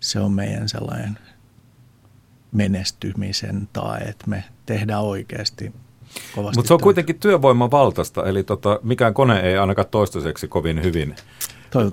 se 0.00 0.20
on 0.20 0.32
meidän 0.32 0.68
sellainen 0.68 1.18
menestymisen 2.52 3.68
tai 3.72 3.98
että 4.08 4.30
me 4.30 4.44
tehdään 4.66 5.02
oikeasti 5.02 5.72
Mutta 6.36 6.68
se 6.68 6.74
on 6.74 6.80
kuitenkin 6.80 7.20
työvoiman 7.20 7.70
valtaista, 7.70 8.26
eli 8.26 8.42
tota, 8.42 8.80
mikään 8.82 9.14
kone 9.14 9.40
ei 9.40 9.56
ainakaan 9.56 9.88
toistaiseksi 9.90 10.48
kovin 10.48 10.82
hyvin 10.82 11.14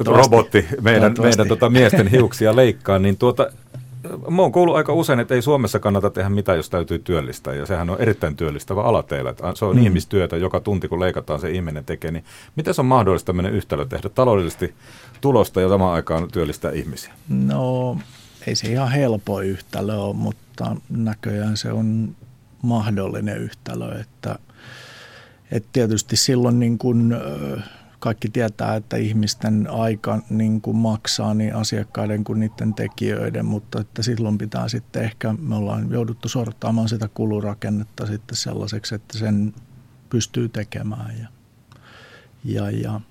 robotti 0.06 0.68
meidän, 0.82 1.14
meidän 1.22 1.48
tota 1.48 1.70
miesten 1.70 2.08
hiuksia 2.08 2.56
leikkaa, 2.56 3.00
niin 3.00 3.18
tuota, 3.18 3.52
Mä 4.30 4.42
oon 4.42 4.52
kuullut 4.52 4.76
aika 4.76 4.94
usein, 4.94 5.20
että 5.20 5.36
ei 5.36 5.42
Suomessa 5.42 5.80
kannata 5.80 6.10
tehdä 6.10 6.30
mitään, 6.30 6.58
jos 6.58 6.70
täytyy 6.70 7.00
työllistää. 7.00 7.54
Ja 7.54 7.66
sehän 7.66 7.90
on 7.90 8.02
erittäin 8.02 8.36
työllistävä 8.36 8.82
ala 8.82 9.04
teillä. 9.04 9.34
Se 9.56 9.66
on 9.66 9.76
mm. 9.76 9.84
ihmistyötä, 9.84 10.38
joka 10.38 10.60
tunti 10.60 10.88
kun 10.88 11.00
leikataan 11.00 11.40
se 11.40 11.52
ihminen 11.52 11.86
tekee. 11.86 12.12
Niin 12.12 12.24
miten 12.56 12.74
se 12.74 12.82
on 12.82 12.86
mahdollista 12.86 13.26
tämmöinen 13.26 13.54
yhtälö 13.54 13.86
tehdä 13.86 14.10
taloudellisesti 14.10 14.74
tulosta 15.22 15.62
ja 15.62 15.70
samaan 15.70 15.94
aikaan 15.94 16.32
työllistää 16.32 16.72
ihmisiä? 16.72 17.14
No 17.30 17.98
ei 18.48 18.56
se 18.56 18.72
ihan 18.72 18.92
helppo 18.92 19.42
yhtälö 19.42 19.96
ole, 19.96 20.16
mutta 20.16 20.76
näköjään 20.90 21.58
se 21.58 21.72
on 21.72 22.16
mahdollinen 22.62 23.38
yhtälö. 23.38 24.00
Että, 24.00 24.40
että 25.52 25.70
tietysti 25.74 26.16
silloin 26.16 26.60
niin 26.60 26.78
kuin, 26.78 27.16
kaikki 28.04 28.30
tietää, 28.30 28.76
että 28.76 28.98
ihmisten 28.98 29.68
aika 29.70 30.20
niin 30.30 30.62
kuin 30.62 30.78
maksaa 30.78 31.34
niin 31.34 31.56
asiakkaiden 31.56 32.24
kuin 32.24 32.40
niiden 32.40 32.74
tekijöiden, 32.74 33.46
mutta 33.46 33.82
että 33.82 34.04
silloin 34.04 34.38
pitää 34.38 34.68
sitten 34.68 35.04
ehkä, 35.04 35.34
me 35.34 35.56
ollaan 35.56 35.92
jouduttu 35.92 36.30
sortaamaan 36.30 36.90
sitä 36.90 37.10
kulurakennetta 37.14 38.06
sitten 38.06 38.36
sellaiseksi, 38.36 38.96
että 38.96 39.18
sen 39.18 39.54
pystyy 40.10 40.50
tekemään 40.50 41.16
ja, 41.20 41.28
ja, 42.46 42.72
ja 42.72 43.02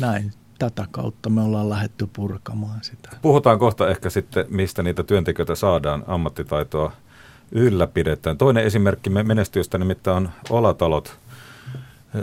näin. 0.00 0.32
Tätä 0.58 0.86
kautta 0.90 1.30
me 1.30 1.42
ollaan 1.42 1.70
lähetty 1.70 2.08
purkamaan 2.12 2.84
sitä. 2.84 3.10
Puhutaan 3.22 3.58
kohta 3.58 3.88
ehkä 3.88 4.10
sitten, 4.10 4.46
mistä 4.48 4.82
niitä 4.82 5.02
työntekijöitä 5.02 5.54
saadaan, 5.54 6.04
ammattitaitoa 6.06 6.92
ylläpidetään. 7.52 8.38
Toinen 8.38 8.64
esimerkki 8.64 9.10
menestyöstä 9.10 9.78
nimittäin 9.78 10.16
on 10.16 10.30
Olatalot– 10.50 11.18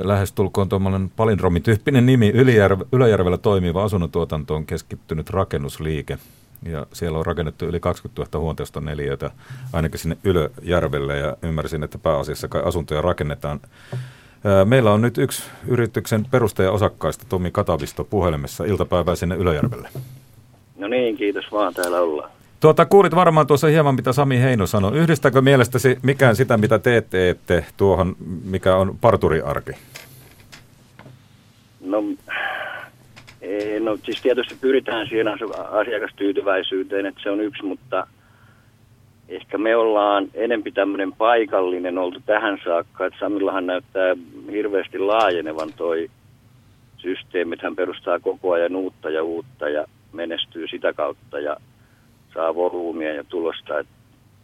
lähestulkoon 0.04 0.70
tuommoinen 0.70 1.12
palindromityyppinen 1.16 2.06
nimi, 2.06 2.32
Ylijärve, 2.34 2.86
Ylöjärvellä 2.92 3.38
toimiva 3.38 3.84
asunnontuotanto 3.84 4.56
on 4.56 4.66
keskittynyt 4.66 5.30
rakennusliike. 5.30 6.18
Ja 6.66 6.86
siellä 6.94 7.20
on 7.20 7.26
rakennettu 7.26 7.66
yli 7.66 7.80
20 7.80 8.22
000 8.22 8.44
huonteista 8.44 8.82
neliöitä 8.82 9.32
ainakin 9.74 10.00
sinne 10.00 10.18
Ylöjärvelle 10.24 11.18
ja 11.18 11.38
ymmärsin, 11.42 11.84
että 11.84 11.98
pääasiassa 11.98 12.48
kai 12.48 12.62
asuntoja 12.66 13.02
rakennetaan. 13.02 13.60
Meillä 14.66 14.92
on 14.92 15.02
nyt 15.02 15.18
yksi 15.18 15.44
yrityksen 15.68 16.26
perustaja 16.32 16.72
osakkaista, 16.72 17.26
Tomi 17.30 17.52
Katavisto, 17.52 18.04
puhelimessa 18.04 18.64
iltapäivää 18.64 19.16
sinne 19.16 19.36
Ylöjärvelle. 19.36 19.90
No 20.78 20.88
niin, 20.88 21.18
kiitos 21.18 21.46
vaan, 21.52 21.74
täällä 21.74 22.02
ollaan. 22.02 22.32
Tuota, 22.62 22.86
kuulit 22.86 23.16
varmaan 23.16 23.48
tuossa 23.48 23.68
hieman, 23.68 23.96
mitä 23.96 24.14
Sami 24.14 24.40
Heino 24.40 24.68
sanoi. 24.68 24.98
Yhdistäkö 24.98 25.42
mielestäsi 25.42 26.00
mikään 26.04 26.36
sitä, 26.36 26.58
mitä 26.58 26.80
te 26.80 27.04
teette 27.10 27.66
tuohon, 27.78 28.16
mikä 28.44 28.76
on 28.76 28.98
parturiarki? 29.02 29.72
No, 31.80 32.04
ei, 33.42 33.80
no 33.80 33.98
siis 34.04 34.22
tietysti 34.22 34.56
pyritään 34.62 35.08
siihen 35.08 35.28
asiakastyytyväisyyteen, 35.72 37.06
että 37.06 37.22
se 37.24 37.30
on 37.30 37.42
yksi, 37.42 37.64
mutta 37.64 38.08
ehkä 39.30 39.58
me 39.58 39.76
ollaan 39.76 40.28
enempi 40.34 40.72
tämmöinen 40.72 41.14
paikallinen 41.14 41.98
oltu 41.98 42.20
tähän 42.26 42.60
saakka, 42.64 43.06
että 43.06 43.20
Samillahan 43.20 43.66
näyttää 43.66 44.16
hirveästi 44.52 45.00
laajenevan 45.00 45.74
toi 45.74 46.10
systeemi, 46.98 47.54
että 47.54 47.66
hän 47.66 47.76
perustaa 47.76 48.20
koko 48.20 48.52
ajan 48.52 48.76
uutta 48.76 49.10
ja 49.10 49.24
uutta 49.24 49.70
ja 49.70 49.86
menestyy 50.14 50.68
sitä 50.68 50.94
kautta 50.94 51.40
ja 51.40 51.58
saa 52.34 52.56
volyymia 52.56 53.14
ja 53.14 53.24
tulosta. 53.24 53.80
Et 53.80 53.88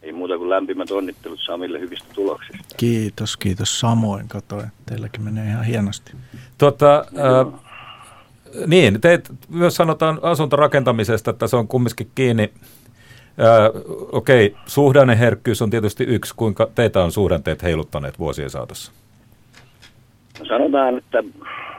ei 0.02 0.12
muuta 0.12 0.38
kuin 0.38 0.50
lämpimät 0.50 0.90
onnittelut 0.90 1.40
Samille 1.40 1.80
hyvistä 1.80 2.08
tuloksista. 2.14 2.74
Kiitos, 2.76 3.36
kiitos 3.36 3.80
samoin. 3.80 4.28
Katoin, 4.28 4.66
teilläkin 4.86 5.22
menee 5.22 5.46
ihan 5.46 5.64
hienosti. 5.64 6.12
Tota, 6.58 7.04
äh, 7.18 7.60
niin, 8.66 9.00
te 9.00 9.20
myös 9.48 9.76
sanotaan 9.76 10.18
asuntorakentamisesta, 10.22 11.30
että 11.30 11.46
se 11.46 11.56
on 11.56 11.68
kumminkin 11.68 12.10
kiinni. 12.14 12.52
Äh, 13.40 13.82
okei, 14.12 14.46
okay, 14.46 14.60
suhdanneherkkyys 14.66 15.62
on 15.62 15.70
tietysti 15.70 16.04
yksi. 16.04 16.34
Kuinka 16.36 16.68
teitä 16.74 17.04
on 17.04 17.12
suhdanteet 17.12 17.62
heiluttaneet 17.62 18.18
vuosien 18.18 18.50
saatossa? 18.50 18.92
No 20.38 20.44
sanotaan, 20.46 20.98
että 20.98 21.24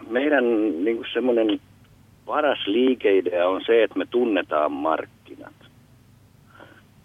meidän 0.09 0.43
niin 0.83 1.05
semmoinen 1.13 1.59
paras 2.25 2.67
liikeidea 2.67 3.47
on 3.47 3.61
se, 3.65 3.83
että 3.83 3.97
me 3.97 4.05
tunnetaan 4.05 4.71
markkinat. 4.71 5.53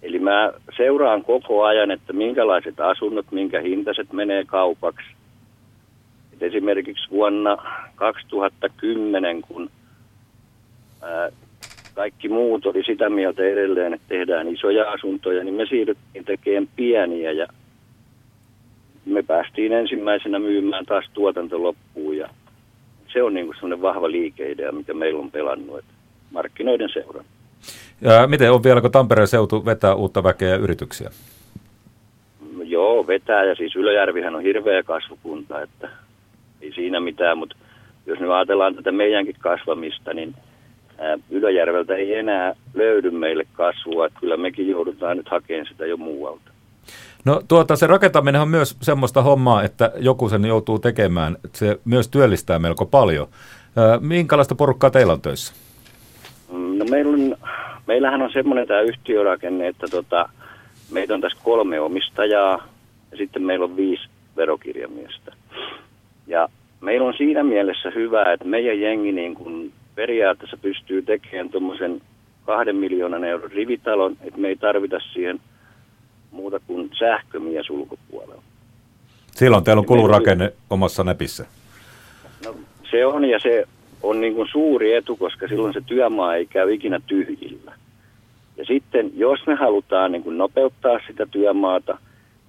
Eli 0.04 0.18
mä 0.18 0.52
seuraan 0.76 1.24
koko 1.24 1.64
ajan, 1.64 1.90
että 1.90 2.12
minkälaiset 2.12 2.80
asunnot, 2.80 3.26
minkä 3.30 3.60
hintaiset 3.60 4.12
menee 4.12 4.44
kaupaksi. 4.44 5.06
Et 6.32 6.42
esimerkiksi 6.42 7.10
vuonna 7.10 7.56
2010, 7.94 9.42
kun 9.42 9.70
ää, 11.02 11.30
kaikki 11.94 12.28
muut 12.28 12.66
oli 12.66 12.82
sitä 12.84 13.10
mieltä 13.10 13.42
edelleen, 13.42 13.94
että 13.94 14.08
tehdään 14.08 14.48
isoja 14.48 14.90
asuntoja, 14.90 15.44
niin 15.44 15.54
me 15.54 15.66
siirryttiin 15.66 16.24
tekemään 16.24 16.68
pieniä 16.76 17.32
ja 17.32 17.46
me 19.06 19.22
päästiin 19.22 19.72
ensimmäisenä 19.72 20.38
myymään 20.38 20.86
taas 20.86 21.04
tuotanto 21.12 21.62
loppuun 21.62 22.16
ja 22.16 22.28
se 23.12 23.22
on 23.22 23.34
niin 23.34 23.54
semmoinen 23.54 23.82
vahva 23.82 24.10
liikeidea, 24.10 24.72
mikä 24.72 24.94
meillä 24.94 25.20
on 25.20 25.30
pelannut, 25.30 25.78
että 25.78 25.92
markkinoiden 26.30 26.90
seuranta. 26.92 27.33
Ja 28.00 28.26
miten 28.26 28.52
on 28.52 28.64
vielä, 28.64 28.80
kun 28.80 28.90
Tampereen 28.90 29.28
seutu 29.28 29.64
vetää 29.64 29.94
uutta 29.94 30.22
väkeä 30.22 30.48
ja 30.48 30.56
yrityksiä? 30.56 31.10
Joo, 32.64 33.06
vetää 33.06 33.44
ja 33.44 33.54
siis 33.54 33.76
Ylöjärvihän 33.76 34.34
on 34.34 34.42
hirveä 34.42 34.82
kasvukunta, 34.82 35.62
että 35.62 35.88
ei 36.60 36.72
siinä 36.72 37.00
mitään, 37.00 37.38
mutta 37.38 37.56
jos 38.06 38.20
me 38.20 38.34
ajatellaan 38.34 38.74
tätä 38.74 38.92
meidänkin 38.92 39.36
kasvamista, 39.38 40.14
niin 40.14 40.34
Ylöjärveltä 41.30 41.94
ei 41.94 42.14
enää 42.14 42.54
löydy 42.74 43.10
meille 43.10 43.46
kasvua, 43.52 44.06
että 44.06 44.20
kyllä 44.20 44.36
mekin 44.36 44.68
joudutaan 44.68 45.16
nyt 45.16 45.28
hakemaan 45.28 45.66
sitä 45.66 45.86
jo 45.86 45.96
muualta. 45.96 46.50
No 47.24 47.42
tuota, 47.48 47.76
se 47.76 47.86
rakentaminen 47.86 48.40
on 48.40 48.48
myös 48.48 48.76
semmoista 48.82 49.22
hommaa, 49.22 49.62
että 49.62 49.92
joku 49.96 50.28
sen 50.28 50.44
joutuu 50.44 50.78
tekemään. 50.78 51.36
Se 51.52 51.80
myös 51.84 52.08
työllistää 52.08 52.58
melko 52.58 52.86
paljon. 52.86 53.26
Minkälaista 54.00 54.54
porukkaa 54.54 54.90
teillä 54.90 55.12
on 55.12 55.20
töissä? 55.20 55.54
Mm, 56.52 56.78
no 56.78 56.84
meillä 56.90 57.12
on, 57.12 57.36
meillähän 57.86 58.22
on 58.22 58.32
semmoinen 58.32 58.66
tämä 58.66 58.80
yhtiörakenne, 58.80 59.68
että 59.68 59.86
tota, 59.90 60.28
meitä 60.90 61.14
on 61.14 61.20
tässä 61.20 61.38
kolme 61.44 61.80
omistajaa 61.80 62.68
ja 63.10 63.16
sitten 63.16 63.42
meillä 63.42 63.64
on 63.64 63.76
viisi 63.76 64.08
verokirjamiestä. 64.36 65.32
Ja 66.26 66.48
meillä 66.80 67.06
on 67.06 67.14
siinä 67.16 67.42
mielessä 67.42 67.90
hyvä, 67.94 68.32
että 68.32 68.44
meidän 68.44 68.80
jengi 68.80 69.12
niin 69.12 69.34
kuin 69.34 69.72
periaatteessa 69.94 70.56
pystyy 70.56 71.02
tekemään 71.02 71.50
tuommoisen 71.50 72.00
kahden 72.46 72.76
miljoonan 72.76 73.24
euron 73.24 73.50
rivitalon, 73.50 74.16
että 74.20 74.40
me 74.40 74.48
ei 74.48 74.56
tarvita 74.56 75.00
siihen 75.12 75.40
muuta 76.30 76.60
kuin 76.66 76.90
sähkömies 76.98 77.70
ulkopuolella. 77.70 78.42
Silloin 79.30 79.64
teillä 79.64 79.80
on 79.80 79.86
kulurakenne 79.86 80.52
omassa 80.70 81.04
näpissä. 81.04 81.46
No, 82.44 82.54
se 82.90 83.06
on 83.06 83.24
ja 83.24 83.38
se 83.38 83.64
on 84.04 84.20
niin 84.20 84.34
kuin 84.34 84.48
suuri 84.52 84.94
etu, 84.94 85.16
koska 85.16 85.48
silloin 85.48 85.72
se 85.72 85.80
työmaa 85.86 86.34
ei 86.34 86.46
käy 86.46 86.72
ikinä 86.72 87.00
tyhjillä. 87.06 87.72
Ja 88.56 88.64
sitten 88.64 89.10
jos 89.14 89.46
me 89.46 89.54
halutaan 89.54 90.12
niin 90.12 90.22
kuin 90.22 90.38
nopeuttaa 90.38 90.98
sitä 91.06 91.26
työmaata, 91.30 91.98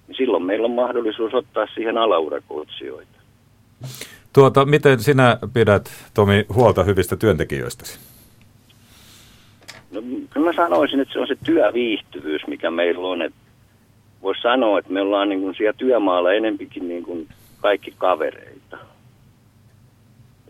niin 0.08 0.16
silloin 0.16 0.42
meillä 0.42 0.64
on 0.64 0.74
mahdollisuus 0.74 1.34
ottaa 1.34 1.66
siihen 1.74 1.98
alaurakoitsijoita. 1.98 3.16
Tuota, 4.32 4.64
miten 4.64 5.00
sinä 5.00 5.38
pidät, 5.52 5.90
Tomi, 6.14 6.46
huolta 6.54 6.84
hyvistä 6.84 7.16
työntekijöistäsi? 7.16 7.98
No, 9.90 10.02
kyllä 10.30 10.46
mä 10.46 10.52
sanoisin, 10.52 11.00
että 11.00 11.12
se 11.12 11.20
on 11.20 11.26
se 11.26 11.36
työviihtyvyys, 11.44 12.46
mikä 12.46 12.70
meillä 12.70 13.08
on. 13.08 13.30
Voisi 14.22 14.42
sanoa, 14.42 14.78
että 14.78 14.92
me 14.92 15.00
ollaan 15.00 15.28
niin 15.28 15.40
kuin 15.40 15.54
siellä 15.54 15.72
työmaalla 15.78 16.32
enempikin 16.32 16.88
niin 16.88 17.02
kuin 17.02 17.28
kaikki 17.60 17.94
kavereita. 17.98 18.55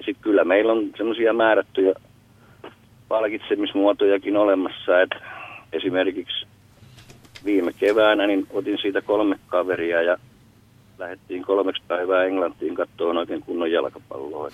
Sitten 0.07 0.23
kyllä 0.23 0.45
meillä 0.45 0.73
on 0.73 0.91
semmoisia 0.97 1.33
määrättyjä 1.33 1.95
palkitsemismuotojakin 3.09 4.37
olemassa, 4.37 5.03
että 5.03 5.17
esimerkiksi 5.73 6.47
viime 7.45 7.73
keväänä 7.73 8.27
niin 8.27 8.47
otin 8.51 8.79
siitä 8.79 9.03
kolme 9.03 9.39
kaveria 9.47 10.03
ja 10.03 10.17
lähdettiin 10.99 11.43
kolmeksi 11.43 11.83
päivää 11.89 12.25
Englantiin 12.25 12.75
katsoa 12.75 13.19
oikein 13.19 13.43
kunnon 13.43 13.73
jalkapalloa. 13.73 14.51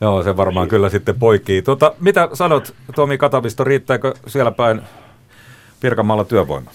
Joo, 0.00 0.22
se 0.22 0.36
varmaan 0.36 0.68
kyllä 0.68 0.88
sitten 0.88 1.18
poikii. 1.18 1.62
Tota, 1.62 1.94
mitä 2.00 2.28
sanot, 2.32 2.74
Tomi 2.94 3.18
Katavisto, 3.18 3.64
riittääkö 3.64 4.14
siellä 4.26 4.50
päin 4.50 4.80
Pirkanmaalla 5.80 6.24
työvoima? 6.24 6.70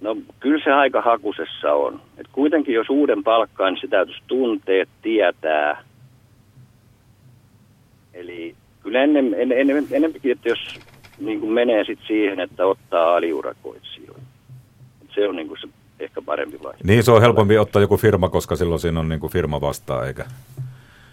No 0.00 0.16
kyllä 0.40 0.64
se 0.64 0.72
aika 0.72 1.02
hakusessa 1.02 1.72
on. 1.72 2.00
Et 2.18 2.26
kuitenkin 2.32 2.74
jos 2.74 2.90
uuden 2.90 3.24
palkkaan, 3.24 3.72
niin 3.72 3.80
se 3.80 3.88
täytyisi 3.88 4.22
tuntea, 4.26 4.84
tietää. 5.02 5.82
Eli 8.14 8.54
kyllä 8.82 9.02
ennen, 9.02 9.34
ennen, 9.38 9.58
ennen, 9.58 9.86
enempikin, 9.90 10.32
että 10.32 10.48
jos 10.48 10.58
niin 11.20 11.40
kuin 11.40 11.52
menee 11.52 11.84
sit 11.84 11.98
siihen, 12.06 12.40
että 12.40 12.66
ottaa 12.66 13.16
aliurakoitsijoita. 13.16 14.22
Se 15.14 15.28
on 15.28 15.36
niin 15.36 15.48
kuin 15.48 15.58
se 15.60 15.68
ehkä 16.00 16.22
parempi 16.22 16.52
vaihtoehto. 16.52 16.86
Niin, 16.86 17.02
se 17.02 17.12
on 17.12 17.20
helpompi 17.20 17.58
ottaa 17.58 17.82
joku 17.82 17.96
firma, 17.96 18.28
koska 18.28 18.56
silloin 18.56 18.80
siinä 18.80 19.00
on 19.00 19.08
niin 19.08 19.20
kuin 19.20 19.32
firma 19.32 19.60
vastaan, 19.60 20.06
eikä? 20.06 20.24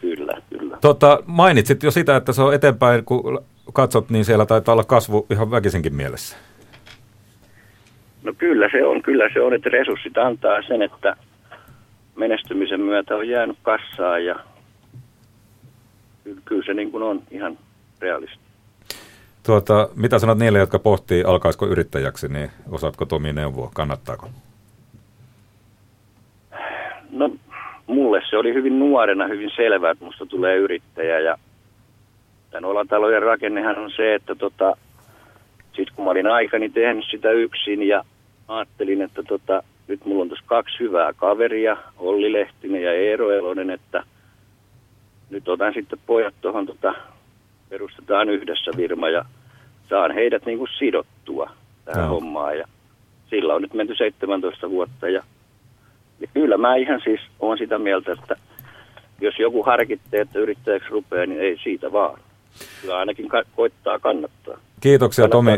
Kyllä, 0.01 0.41
kyllä. 0.49 0.77
Tota, 0.81 1.23
mainitsit 1.25 1.83
jo 1.83 1.91
sitä, 1.91 2.15
että 2.15 2.33
se 2.33 2.41
on 2.41 2.53
eteenpäin, 2.53 3.05
kun 3.05 3.39
katsot, 3.73 4.09
niin 4.09 4.25
siellä 4.25 4.45
taitaa 4.45 4.73
olla 4.73 4.83
kasvu 4.83 5.25
ihan 5.29 5.51
väkisinkin 5.51 5.95
mielessä. 5.95 6.37
No 8.25 8.33
kyllä 8.37 8.69
se 8.71 8.85
on, 8.85 9.01
kyllä 9.01 9.29
se 9.33 9.41
on, 9.41 9.53
että 9.53 9.69
resurssit 9.69 10.17
antaa 10.17 10.61
sen, 10.61 10.81
että 10.81 11.15
menestymisen 12.15 12.81
myötä 12.81 13.15
on 13.15 13.29
jäänyt 13.29 13.57
kassaan 13.61 14.25
ja 14.25 14.35
kyllä 16.45 16.65
se 16.65 16.73
niin 16.73 16.91
kuin 16.91 17.03
on 17.03 17.21
ihan 17.31 17.57
realista. 18.01 18.39
Tuota, 19.45 19.89
mitä 19.95 20.19
sanot 20.19 20.37
niille, 20.37 20.59
jotka 20.59 20.79
pohtii, 20.79 21.23
alkaisiko 21.23 21.67
yrittäjäksi, 21.67 22.27
niin 22.27 22.49
osaatko 22.71 23.05
Tomi 23.05 23.33
neuvoa, 23.33 23.71
kannattaako? 23.73 24.29
No 27.11 27.31
mulle 27.87 28.21
se 28.29 28.37
oli 28.37 28.53
hyvin 28.53 28.79
nuorena 28.79 29.27
hyvin 29.27 29.51
selvää, 29.55 29.91
että 29.91 30.05
musta 30.05 30.25
tulee 30.25 30.55
yrittäjä 30.55 31.19
ja 31.19 31.37
tämän 32.51 32.65
Olatalojen 32.65 33.21
rakennehan 33.21 33.77
on 33.77 33.91
se, 33.91 34.15
että 34.15 34.35
tota, 34.35 34.77
sitten 35.67 35.95
kun 35.95 36.05
mä 36.05 36.11
olin 36.11 36.27
aikani 36.27 36.69
tehnyt 36.69 37.05
sitä 37.11 37.31
yksin 37.31 37.87
ja 37.87 38.03
ajattelin, 38.47 39.01
että 39.01 39.23
tota, 39.23 39.63
nyt 39.87 40.05
mulla 40.05 40.21
on 40.21 40.27
tuossa 40.27 40.45
kaksi 40.47 40.79
hyvää 40.79 41.13
kaveria, 41.13 41.77
Olli 41.97 42.33
Lehtinen 42.33 42.83
ja 42.83 42.93
Eero 42.93 43.31
Elonen, 43.31 43.69
että 43.69 44.03
nyt 45.29 45.47
otan 45.47 45.73
sitten 45.73 45.99
pojat 46.05 46.33
tuohon, 46.41 46.65
tota, 46.65 46.93
perustetaan 47.69 48.29
yhdessä 48.29 48.71
firma 48.75 49.09
ja 49.09 49.25
saan 49.89 50.11
heidät 50.11 50.45
niin 50.45 50.57
kuin 50.57 50.69
sidottua 50.79 51.49
tähän 51.85 52.03
no. 52.03 52.09
hommaan. 52.09 52.57
Ja 52.57 52.67
sillä 53.29 53.55
on 53.55 53.61
nyt 53.61 53.73
menty 53.73 53.95
17 53.95 54.69
vuotta 54.69 55.09
ja, 55.09 55.23
ja 56.19 56.27
kyllä 56.33 56.57
mä 56.57 56.75
ihan 56.75 57.01
siis 57.03 57.19
olen 57.39 57.57
sitä 57.57 57.79
mieltä, 57.79 58.11
että 58.11 58.35
jos 59.21 59.39
joku 59.39 59.63
harkitsee, 59.63 60.21
että 60.21 60.39
yrittäjäksi 60.39 60.89
rupeaa, 60.89 61.25
niin 61.25 61.41
ei 61.41 61.57
siitä 61.63 61.91
vaan. 61.91 62.19
Kyllä 62.81 62.97
ainakin 62.97 63.29
ka- 63.29 63.43
koittaa 63.55 63.99
kannattaa. 63.99 64.57
Kiitoksia 64.79 65.27
Tomi. 65.27 65.51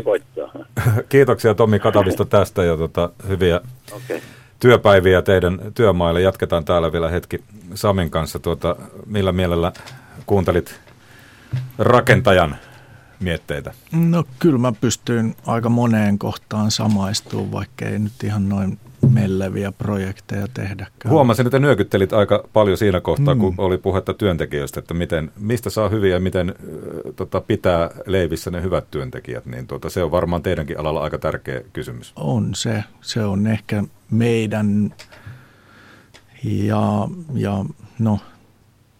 Kiitoksia 1.08 1.54
Tomi 1.54 1.78
Katavista 1.78 2.24
tästä 2.24 2.64
ja 2.64 2.76
tota, 2.76 3.10
hyviä 3.28 3.60
okay. 3.92 4.20
työpäiviä 4.60 5.22
teidän 5.22 5.60
työmaille. 5.74 6.20
Jatketaan 6.20 6.64
täällä 6.64 6.92
vielä 6.92 7.08
hetki 7.08 7.44
Samin 7.74 8.10
kanssa. 8.10 8.38
Tuota, 8.38 8.76
millä 9.06 9.32
mielellä 9.32 9.72
kuuntelit 10.26 10.80
rakentajan 11.78 12.56
mietteitä? 13.20 13.72
No 13.92 14.24
kyllä 14.38 14.58
mä 14.58 14.72
pystyin 14.80 15.36
aika 15.46 15.68
moneen 15.68 16.18
kohtaan 16.18 16.70
samaistumaan, 16.70 17.52
vaikka 17.52 17.84
ei 17.84 17.98
nyt 17.98 18.24
ihan 18.24 18.48
noin 18.48 18.78
melleviä 19.08 19.72
projekteja 19.72 20.46
tehdäkään. 20.54 21.10
Huomasin, 21.10 21.46
että 21.46 21.58
nyökyttelit 21.58 22.12
aika 22.12 22.44
paljon 22.52 22.78
siinä 22.78 23.00
kohtaa, 23.00 23.34
mm. 23.34 23.40
kun 23.40 23.54
oli 23.58 23.78
puhetta 23.78 24.14
työntekijöistä, 24.14 24.80
että 24.80 24.94
miten, 24.94 25.30
mistä 25.38 25.70
saa 25.70 25.88
hyviä 25.88 26.14
ja 26.14 26.20
miten 26.20 26.54
tota, 27.16 27.40
pitää 27.40 27.90
leivissä 28.06 28.50
ne 28.50 28.62
hyvät 28.62 28.90
työntekijät. 28.90 29.46
Niin 29.46 29.66
tota, 29.66 29.90
se 29.90 30.02
on 30.02 30.10
varmaan 30.10 30.42
teidänkin 30.42 30.80
alalla 30.80 31.02
aika 31.02 31.18
tärkeä 31.18 31.60
kysymys. 31.72 32.12
On 32.16 32.54
se. 32.54 32.84
Se 33.00 33.24
on 33.24 33.46
ehkä 33.46 33.84
meidän 34.10 34.94
ja, 36.44 37.08
ja 37.34 37.64
no, 37.98 38.18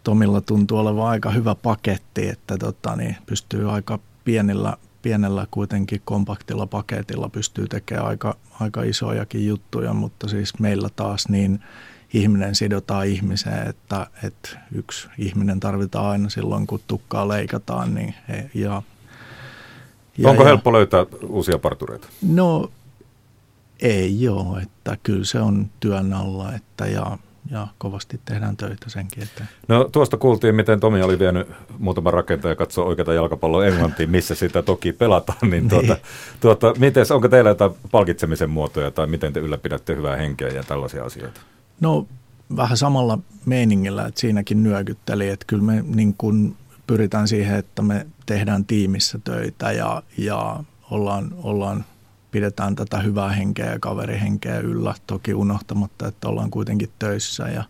Tomilla 0.05 0.41
tuntuu 0.41 0.79
olevan 0.79 1.07
aika 1.07 1.31
hyvä 1.31 1.55
paketti, 1.55 2.29
että 2.29 2.57
tota, 2.59 2.97
niin 2.97 3.17
pystyy 3.27 3.71
aika 3.71 3.99
pienellä, 4.25 4.77
pienellä 5.03 5.47
kuitenkin 5.51 6.03
kompaktilla 6.05 6.67
paketilla 6.67 7.29
pystyy 7.29 7.69
tekemään 7.69 8.07
aika, 8.07 8.37
aika 8.61 8.83
isojakin 8.83 9.47
juttuja, 9.47 9.93
mutta 9.93 10.29
siis 10.29 10.59
meillä 10.59 10.89
taas 10.97 11.29
niin 11.29 11.61
ihminen 12.15 12.55
sidotaan 12.55 13.07
ihmiseen, 13.07 13.69
että, 13.69 14.07
että 14.25 14.49
yksi 14.73 15.09
ihminen 15.19 15.61
tarvitaan 15.61 16.07
aina 16.07 16.29
silloin, 16.29 16.67
kun 16.67 16.81
tukkaa 16.87 17.29
leikataan. 17.29 17.95
Niin 17.95 18.15
he, 18.29 18.51
ja, 18.55 18.83
ja, 20.19 20.31
Onko 20.31 20.43
ja, 20.43 20.49
helppo 20.49 20.73
löytää 20.73 21.07
uusia 21.29 21.59
partureita? 21.59 22.09
No 22.29 22.71
ei 23.81 24.29
ole, 24.29 24.63
että 24.63 24.97
kyllä 25.03 25.25
se 25.25 25.41
on 25.41 25.71
työn 25.81 26.13
alla, 26.13 26.55
että 26.55 26.87
ja 26.87 27.19
ja 27.51 27.67
kovasti 27.79 28.21
tehdään 28.25 28.57
töitä 28.57 28.91
senkin 28.91 29.23
eteen. 29.23 29.49
No 29.69 29.89
tuosta 29.93 30.17
kuultiin, 30.17 30.55
miten 30.55 30.81
Tomi 30.81 31.03
oli 31.03 31.19
vienyt 31.19 31.49
muutaman 31.79 32.13
rakentaja 32.13 32.57
katsoa 32.57 32.85
oikeata 32.85 33.15
jalkapalloa 33.15 33.67
Englantiin, 33.67 34.11
missä 34.11 34.35
sitä 34.35 34.63
toki 34.63 34.93
pelataan. 34.93 35.39
Niin, 35.43 35.51
niin. 35.51 35.69
Tuota, 35.69 35.97
tuota, 36.41 36.75
mites, 36.79 37.11
onko 37.11 37.29
teillä 37.29 37.51
jotain 37.51 37.71
palkitsemisen 37.91 38.51
muotoja 38.51 38.91
tai 38.91 39.07
miten 39.07 39.33
te 39.33 39.41
ylläpidätte 39.41 39.97
hyvää 39.97 40.17
henkeä 40.17 40.49
ja 40.49 40.63
tällaisia 40.63 41.05
asioita? 41.05 41.41
No 41.81 42.07
vähän 42.57 42.77
samalla 42.77 43.19
meiningillä, 43.47 44.07
että 44.07 44.21
siinäkin 44.21 44.63
nyökytteli, 44.63 45.29
että 45.29 45.45
kyllä 45.47 45.63
me 45.63 45.85
niin 45.95 46.15
kuin 46.19 46.57
pyritään 46.87 47.29
siihen, 47.29 47.59
että 47.59 47.83
me 47.83 48.07
tehdään 48.27 48.65
tiimissä 48.65 49.19
töitä 49.25 49.73
ja, 49.73 50.03
ja 50.19 50.65
ollaan, 50.91 51.35
ollaan 51.43 51.85
pidetään 52.31 52.77
tätä 52.77 52.99
hyvää 52.99 53.29
henkeä 53.29 53.73
ja 53.73 53.79
kaverihenkeä 53.79 54.59
yllä, 54.59 54.95
toki 55.07 55.35
unohtamatta, 55.35 56.09
että 56.09 56.29
ollaan 56.29 56.51
kuitenkin 56.51 56.91
töissä 56.99 57.49
ja, 57.49 57.65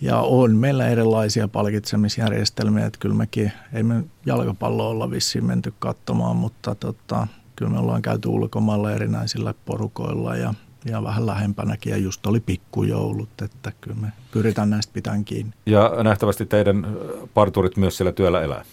ja 0.00 0.18
on 0.18 0.56
meillä 0.56 0.88
erilaisia 0.88 1.48
palkitsemisjärjestelmiä, 1.48 2.86
että 2.86 2.98
kyllä 2.98 3.14
mekin, 3.14 3.52
ei 3.72 3.82
me 3.82 4.04
jalkapallo 4.26 4.90
olla 4.90 5.10
vissiin 5.10 5.44
menty 5.44 5.74
katsomaan, 5.78 6.36
mutta 6.36 6.74
tota, 6.74 7.26
kyllä 7.56 7.72
me 7.72 7.78
ollaan 7.78 8.02
käyty 8.02 8.28
ulkomailla 8.28 8.92
erinäisillä 8.92 9.54
porukoilla 9.64 10.36
ja, 10.36 10.54
ja 10.84 11.02
vähän 11.02 11.26
lähempänäkin 11.26 11.90
ja 11.90 11.96
just 11.96 12.26
oli 12.26 12.40
pikkujoulut, 12.40 13.42
että 13.42 13.72
kyllä 13.80 13.96
me 14.00 14.12
pyritään 14.32 14.70
näistä 14.70 14.92
pitämään 14.92 15.24
kiinni. 15.24 15.52
Ja 15.66 15.92
nähtävästi 16.04 16.46
teidän 16.46 16.86
parturit 17.34 17.76
myös 17.76 17.96
siellä 17.96 18.12
työllä 18.12 18.42
elää. 18.42 18.64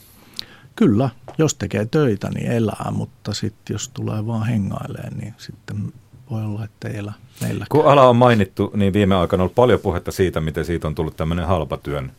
Kyllä, 0.78 1.10
jos 1.38 1.56
tekee 1.56 1.86
töitä, 1.86 2.30
niin 2.30 2.52
elää, 2.52 2.92
mutta 2.92 3.34
sitten 3.34 3.74
jos 3.74 3.90
tulee 3.90 4.28
vaan 4.28 4.46
hengailemaan, 4.46 5.18
niin 5.18 5.34
sitten 5.38 5.94
voi 6.32 6.44
olla, 6.44 6.64
että 6.64 6.88
ei 6.88 6.98
elä 6.98 7.14
meilläkään. 7.42 7.68
Kun 7.70 7.92
ala 7.92 8.10
on 8.10 8.16
mainittu, 8.16 8.72
niin 8.76 8.94
viime 8.94 9.16
aikoina 9.16 9.42
on 9.42 9.44
ollut 9.44 9.56
paljon 9.56 9.80
puhetta 9.80 10.12
siitä, 10.12 10.42
miten 10.42 10.66
siitä 10.66 10.88
on 10.88 10.96
tullut 10.96 11.18
tämmöinen 11.18 11.48
halpatyön 11.48 12.12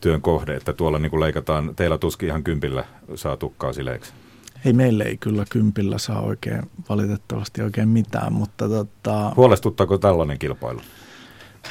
työn 0.00 0.20
kohde, 0.20 0.56
että 0.56 0.72
tuolla 0.72 0.98
niin 0.98 1.20
leikataan, 1.20 1.76
teillä 1.76 1.98
tuskin 1.98 2.28
ihan 2.28 2.44
kympillä 2.44 2.84
saa 3.14 3.36
tukkaa 3.36 3.72
sileeksi? 3.72 4.12
Ei 4.64 4.72
meille 4.72 5.04
ei 5.04 5.16
kyllä 5.16 5.44
kympillä 5.50 5.98
saa 5.98 6.20
oikein 6.20 6.62
valitettavasti 6.88 7.62
oikein 7.62 7.88
mitään, 7.88 8.32
mutta 8.32 8.68
tota... 8.68 9.32
Huolestuttaako 9.36 9.98
tällainen 9.98 10.38
kilpailu? 10.38 10.80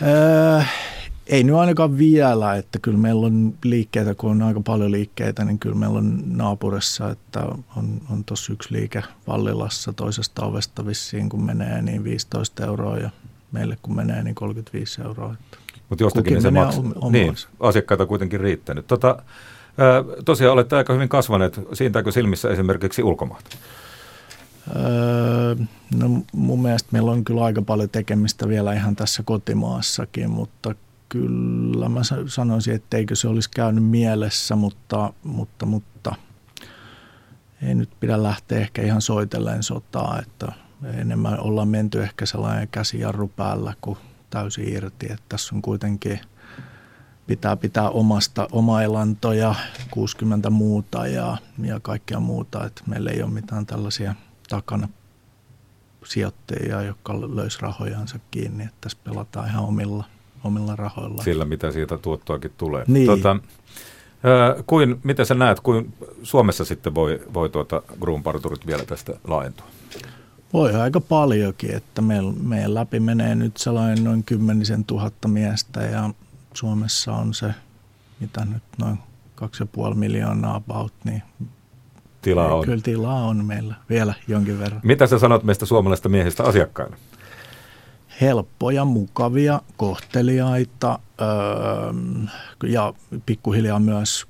Öö, 0.01 0.61
ei 1.27 1.43
nyt 1.43 1.55
ainakaan 1.55 1.97
vielä, 1.97 2.55
että 2.55 2.79
kyllä 2.79 2.97
meillä 2.97 3.25
on 3.25 3.53
liikkeitä, 3.63 4.15
kun 4.15 4.31
on 4.31 4.41
aika 4.41 4.61
paljon 4.61 4.91
liikkeitä, 4.91 5.45
niin 5.45 5.59
kyllä 5.59 5.75
meillä 5.75 5.97
on 5.97 6.23
naapurissa, 6.25 7.09
että 7.09 7.45
on, 7.75 8.01
on 8.11 8.23
tuossa 8.23 8.53
yksi 8.53 8.73
liike 8.73 9.03
Vallilassa 9.27 9.93
toisesta 9.93 10.45
ovesta 10.45 10.85
vissiin, 10.85 11.29
kun 11.29 11.43
menee 11.43 11.81
niin 11.81 12.03
15 12.03 12.65
euroa 12.65 12.97
ja 12.97 13.09
meille 13.51 13.77
kun 13.81 13.95
menee 13.95 14.23
niin 14.23 14.35
35 14.35 15.01
euroa. 15.01 15.35
Mutta 15.89 16.03
jostakin 16.03 16.41
se 16.41 16.51
maksaa. 16.51 16.83
Niin, 17.11 17.35
asiakkaita 17.59 18.05
kuitenkin 18.05 18.39
riittänyt. 18.39 18.87
Tota, 18.87 19.23
tosiaan 20.25 20.53
olette 20.53 20.75
aika 20.75 20.93
hyvin 20.93 21.09
kasvaneet. 21.09 21.61
Siintääkö 21.73 22.11
silmissä 22.11 22.49
esimerkiksi 22.49 23.03
ulkomaat? 23.03 23.57
Öö, 24.75 25.55
no 25.95 26.23
mun 26.31 26.61
mielestä 26.61 26.89
meillä 26.91 27.11
on 27.11 27.23
kyllä 27.23 27.43
aika 27.43 27.61
paljon 27.61 27.89
tekemistä 27.89 28.47
vielä 28.47 28.73
ihan 28.73 28.95
tässä 28.95 29.23
kotimaassakin, 29.23 30.29
mutta 30.29 30.75
kyllä 31.13 31.89
mä 31.89 32.01
sanoisin, 32.27 32.75
että 32.75 32.97
eikö 32.97 33.15
se 33.15 33.27
olisi 33.27 33.49
käynyt 33.49 33.83
mielessä, 33.83 34.55
mutta, 34.55 35.13
mutta, 35.23 35.65
mutta 35.65 36.15
ei 37.61 37.75
nyt 37.75 37.89
pidä 37.99 38.23
lähteä 38.23 38.59
ehkä 38.59 38.81
ihan 38.81 39.01
soitelleen 39.01 39.63
sotaa, 39.63 40.19
että 40.19 40.51
enemmän 40.83 41.39
ollaan 41.39 41.67
menty 41.67 42.03
ehkä 42.03 42.25
sellainen 42.25 42.67
käsijarru 42.67 43.27
päällä 43.27 43.73
kuin 43.81 43.97
täysin 44.29 44.73
irti, 44.73 45.05
että 45.05 45.25
tässä 45.29 45.55
on 45.55 45.61
kuitenkin 45.61 46.19
pitää 47.27 47.55
pitää 47.55 47.89
omasta, 47.89 48.47
oma 48.51 48.81
elanto 48.81 49.33
ja 49.33 49.55
60 49.91 50.49
muuta 50.49 51.07
ja, 51.07 51.37
ja 51.63 51.79
kaikkea 51.79 52.19
muuta, 52.19 52.65
että 52.65 52.83
meillä 52.87 53.11
ei 53.11 53.23
ole 53.23 53.31
mitään 53.31 53.65
tällaisia 53.65 54.15
takana 54.49 54.87
sijoittajia, 56.05 56.81
jotka 56.81 57.21
löysi 57.21 57.61
rahojansa 57.61 58.19
kiinni, 58.31 58.63
että 58.63 58.77
tässä 58.81 58.97
pelataan 59.03 59.47
ihan 59.47 59.65
omilla 59.65 60.05
omilla 60.43 60.75
rahoilla. 60.75 61.23
Sillä, 61.23 61.45
mitä 61.45 61.71
siitä 61.71 61.97
tuottoakin 61.97 62.51
tulee. 62.57 62.83
Niin. 62.87 63.05
Tuota, 63.05 63.29
ää, 64.23 64.55
kuin, 64.67 64.99
miten 65.03 65.25
sä 65.25 65.33
näet, 65.33 65.59
kuin 65.59 65.93
Suomessa 66.23 66.65
sitten 66.65 66.95
voi, 66.95 67.21
voi 67.33 67.49
tuota 67.49 67.81
Grunparturit 68.01 68.67
vielä 68.67 68.85
tästä 68.85 69.13
laajentua? 69.27 69.65
Voi 70.53 70.75
aika 70.75 71.01
paljonkin, 71.01 71.75
että 71.75 72.01
meillä, 72.01 72.33
meidän 72.43 72.73
läpi 72.73 72.99
menee 72.99 73.35
nyt 73.35 73.57
sellainen 73.57 74.03
noin 74.03 74.23
kymmenisen 74.23 74.85
tuhatta 74.85 75.27
miestä 75.27 75.81
ja 75.81 76.09
Suomessa 76.53 77.13
on 77.13 77.33
se, 77.33 77.53
mitä 78.19 78.45
nyt 78.45 78.63
noin 78.77 78.97
2,5 79.89 79.95
miljoonaa 79.95 80.55
about, 80.55 80.93
niin 81.03 81.23
tilaa 82.21 82.55
on. 82.55 82.65
Kyllä 82.65 82.81
tilaa 82.83 83.23
on 83.23 83.45
meillä 83.45 83.75
vielä 83.89 84.13
jonkin 84.27 84.59
verran. 84.59 84.81
Mitä 84.83 85.07
sä 85.07 85.19
sanot 85.19 85.43
meistä 85.43 85.65
suomalaisista 85.65 86.09
miehistä 86.09 86.43
asiakkaina? 86.43 86.97
Helppoja, 88.21 88.85
mukavia, 88.85 89.61
kohteliaita 89.77 90.99
öö, 91.21 91.27
ja 92.63 92.93
pikkuhiljaa 93.25 93.79
myös 93.79 94.25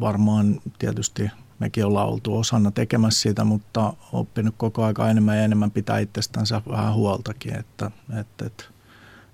varmaan 0.00 0.60
tietysti 0.78 1.30
mekin 1.58 1.84
ollaan 1.84 2.08
oltu 2.08 2.38
osana 2.38 2.70
tekemässä 2.70 3.20
sitä, 3.20 3.44
mutta 3.44 3.92
oppinut 4.12 4.54
koko 4.58 4.84
aika 4.84 5.10
enemmän 5.10 5.36
ja 5.36 5.44
enemmän 5.44 5.70
pitää 5.70 5.98
itsestänsä 5.98 6.62
vähän 6.70 6.94
huoltakin, 6.94 7.56
että, 7.56 7.90
että, 8.20 8.46
että 8.46 8.64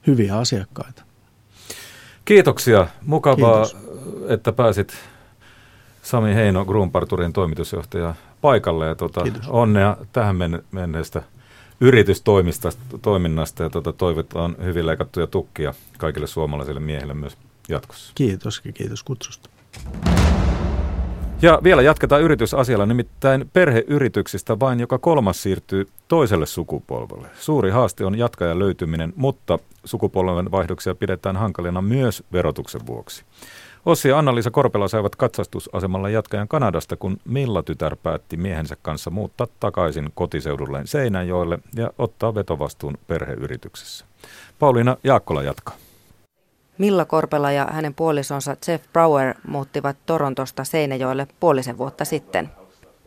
hyviä 0.07 0.39
asiakkaita. 0.39 1.03
Kiitoksia. 2.25 2.87
Mukavaa, 3.03 3.65
Kiitos. 3.67 3.77
että 4.29 4.53
pääsit 4.53 4.95
Sami 6.03 6.35
Heino, 6.35 6.65
Grunparturin 6.65 7.33
toimitusjohtaja, 7.33 8.15
paikalle 8.41 8.87
ja 8.87 8.95
tuota, 8.95 9.25
onnea 9.49 9.97
tähän 10.13 10.37
menneestä 10.73 11.23
yritystoiminnasta 11.81 13.63
ja 13.63 13.71
tuota, 13.71 13.93
toivotaan 13.93 14.57
hyvin 14.65 14.87
leikattuja 14.87 15.27
tukkia 15.27 15.75
kaikille 15.99 16.27
suomalaisille 16.27 16.81
miehille 16.81 17.15
myös 17.15 17.37
jatkossa. 17.69 18.13
Kiitos 18.15 18.63
ja 18.65 18.73
kiitos 18.73 19.03
kutsusta. 19.03 19.51
Ja 21.43 21.59
vielä 21.65 21.83
jatketaan 21.83 22.23
yritysasialla, 22.23 22.87
nimittäin 22.87 23.51
perheyrityksistä 23.53 24.61
vain 24.61 24.81
joka 24.81 24.99
kolmas 24.99 25.43
siirtyy 25.43 25.89
toiselle 26.09 26.47
sukupolvelle. 26.47 27.29
Suuri 27.41 27.71
haaste 27.71 28.05
on 28.05 28.19
jatkajan 28.19 28.59
löytyminen, 28.59 29.13
mutta 29.17 29.59
sukupolven 29.85 30.51
vaihdoksia 30.51 30.95
pidetään 30.95 31.37
hankalina 31.37 31.83
myös 31.83 32.23
verotuksen 32.33 32.87
vuoksi. 32.87 33.25
Ossi 33.87 34.09
ja 34.09 34.19
Anna-Liisa 34.19 34.51
Korpela 34.51 34.89
saivat 34.89 35.17
katsastusasemalla 35.17 36.09
jatkajan 36.09 36.49
Kanadasta, 36.49 36.97
kun 36.97 37.17
Milla 37.25 37.63
tytär 37.63 37.97
päätti 37.97 38.37
miehensä 38.37 38.77
kanssa 38.83 39.11
muuttaa 39.11 39.47
takaisin 39.61 40.11
kotiseudulleen 40.15 40.87
Seinäjoelle 40.87 41.59
ja 41.77 41.91
ottaa 41.99 42.35
vetovastuun 42.35 42.99
perheyrityksessä. 43.07 44.05
Pauliina 44.59 44.97
Jaakkola 45.05 45.43
jatkaa. 45.43 45.75
Milla 46.79 47.05
Korpela 47.05 47.53
ja 47.53 47.69
hänen 47.73 47.95
puolisonsa 47.95 48.57
Jeff 48.69 48.85
Brower 48.93 49.35
muuttivat 49.49 49.97
Torontosta 50.07 50.65
Seinäjoelle 50.65 51.27
puolisen 51.41 51.79
vuotta 51.79 52.05
sitten. 52.05 52.51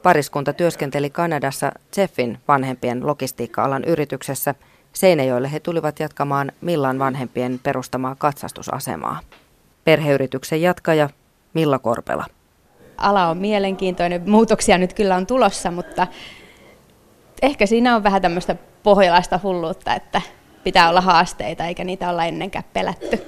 Pariskunta 0.04 0.54
työskenteli 0.54 1.10
Kanadassa 1.10 1.72
Jeffin 1.98 2.38
vanhempien 2.48 3.08
logistiikka-alan 3.08 3.84
yrityksessä. 3.84 4.56
Seinäjoelle 4.94 5.52
he 5.52 5.60
tulivat 5.60 6.00
jatkamaan 6.00 6.52
Millan 6.62 7.00
vanhempien 7.00 7.60
perustamaa 7.64 8.16
katsastusasemaa 8.16 9.20
perheyrityksen 9.90 10.62
jatkaja 10.62 11.10
Milla 11.54 11.80
Korpela. 11.80 12.26
Ala 12.98 13.28
on 13.28 13.38
mielenkiintoinen, 13.38 14.30
muutoksia 14.30 14.78
nyt 14.78 14.94
kyllä 14.94 15.16
on 15.16 15.28
tulossa, 15.28 15.72
mutta 15.72 16.08
ehkä 17.42 17.66
siinä 17.66 17.96
on 17.96 18.04
vähän 18.04 18.22
tämmöistä 18.22 18.56
pohjalaista 18.84 19.40
hulluutta, 19.44 19.96
että 19.96 20.22
pitää 20.64 20.90
olla 20.90 21.02
haasteita 21.02 21.66
eikä 21.66 21.84
niitä 21.84 22.10
olla 22.10 22.26
ennenkään 22.26 22.64
pelätty. 22.74 23.22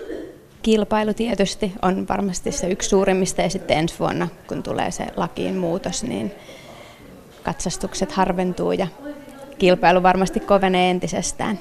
Kilpailu 0.61 1.13
tietysti 1.13 1.73
on 1.81 2.07
varmasti 2.09 2.51
se 2.51 2.67
yksi 2.67 2.89
suurimmista 2.89 3.41
ja 3.41 3.49
sitten 3.49 3.77
ensi 3.77 3.99
vuonna, 3.99 4.27
kun 4.47 4.63
tulee 4.63 4.91
se 4.91 5.07
lakiin 5.15 5.55
muutos, 5.55 6.03
niin 6.03 6.31
katsastukset 7.43 8.11
harventuu 8.11 8.71
ja 8.71 8.87
kilpailu 9.57 10.03
varmasti 10.03 10.39
kovenee 10.39 10.91
entisestään. 10.91 11.59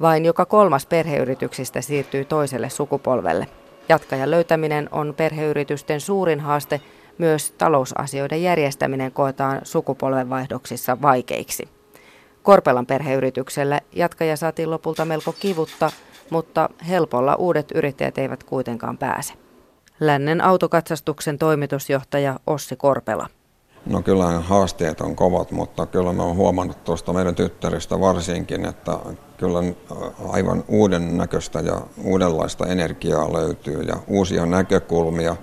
Vain 0.00 0.24
joka 0.24 0.44
kolmas 0.46 0.86
perheyrityksistä 0.86 1.80
siirtyy 1.80 2.24
toiselle 2.24 2.70
sukupolvelle. 2.70 3.46
Jatkajan 3.88 4.30
löytäminen 4.30 4.88
on 4.92 5.14
perheyritysten 5.16 6.00
suurin 6.00 6.40
haaste. 6.40 6.80
Myös 7.18 7.50
talousasioiden 7.50 8.42
järjestäminen 8.42 9.12
koetaan 9.12 9.60
sukupolvenvaihdoksissa 9.62 11.02
vaikeiksi. 11.02 11.68
Korpelan 12.42 12.86
perheyrityksellä 12.86 13.80
jatkaja 13.92 14.36
saatiin 14.36 14.70
lopulta 14.70 15.04
melko 15.04 15.34
kivutta, 15.40 15.90
mutta 16.30 16.68
helpolla 16.88 17.34
uudet 17.34 17.70
yrittäjät 17.74 18.18
eivät 18.18 18.44
kuitenkaan 18.44 18.98
pääse. 18.98 19.34
Lännen 20.00 20.40
autokatsastuksen 20.40 21.38
toimitusjohtaja 21.38 22.40
Ossi 22.46 22.76
Korpela. 22.76 23.28
No 23.86 24.02
kyllä 24.02 24.24
haasteet 24.24 25.00
on 25.00 25.16
kovat, 25.16 25.50
mutta 25.50 25.86
kyllä 25.86 26.12
me 26.12 26.22
on 26.22 26.36
huomannut 26.36 26.84
tuosta 26.84 27.12
meidän 27.12 27.34
tyttäristä 27.34 28.00
varsinkin, 28.00 28.64
että 28.66 28.98
kyllä 29.36 29.58
aivan 30.28 30.64
uuden 30.68 31.16
näköistä 31.16 31.60
ja 31.60 31.80
uudenlaista 32.04 32.66
energiaa 32.66 33.32
löytyy 33.32 33.82
ja 33.82 33.96
uusia 34.08 34.46
näkökulmia. 34.46 35.36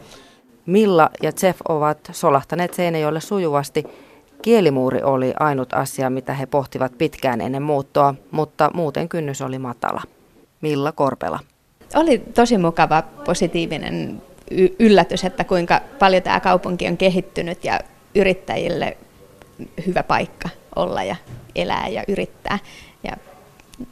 Milla 0.66 1.10
ja 1.24 1.32
Jeff 1.44 1.60
ovat 1.70 1.98
solahtaneet 2.12 2.74
Seinäjoelle 2.74 3.22
sujuvasti. 3.22 3.84
Kielimuuri 4.42 5.04
oli 5.04 5.34
ainut 5.40 5.74
asia, 5.74 6.10
mitä 6.10 6.34
he 6.34 6.46
pohtivat 6.46 6.98
pitkään 6.98 7.42
ennen 7.42 7.64
muuttoa, 7.64 8.16
mutta 8.32 8.72
muuten 8.74 9.10
kynnys 9.10 9.42
oli 9.42 9.60
matala. 9.60 10.02
Milla 10.62 10.92
Korpela. 10.92 11.40
Oli 11.96 12.20
tosi 12.20 12.58
mukava, 12.58 13.04
positiivinen 13.26 14.22
yllätys, 14.80 15.24
että 15.24 15.44
kuinka 15.44 15.82
paljon 16.00 16.24
tämä 16.24 16.40
kaupunki 16.40 16.88
on 16.88 16.98
kehittynyt 16.98 17.66
ja 17.66 17.80
yrittäjille 18.16 18.98
hyvä 19.88 20.04
paikka 20.04 20.50
olla 20.76 21.04
ja 21.04 21.16
elää 21.56 21.88
ja 21.88 22.04
yrittää. 22.08 22.60
Ja 23.04 23.18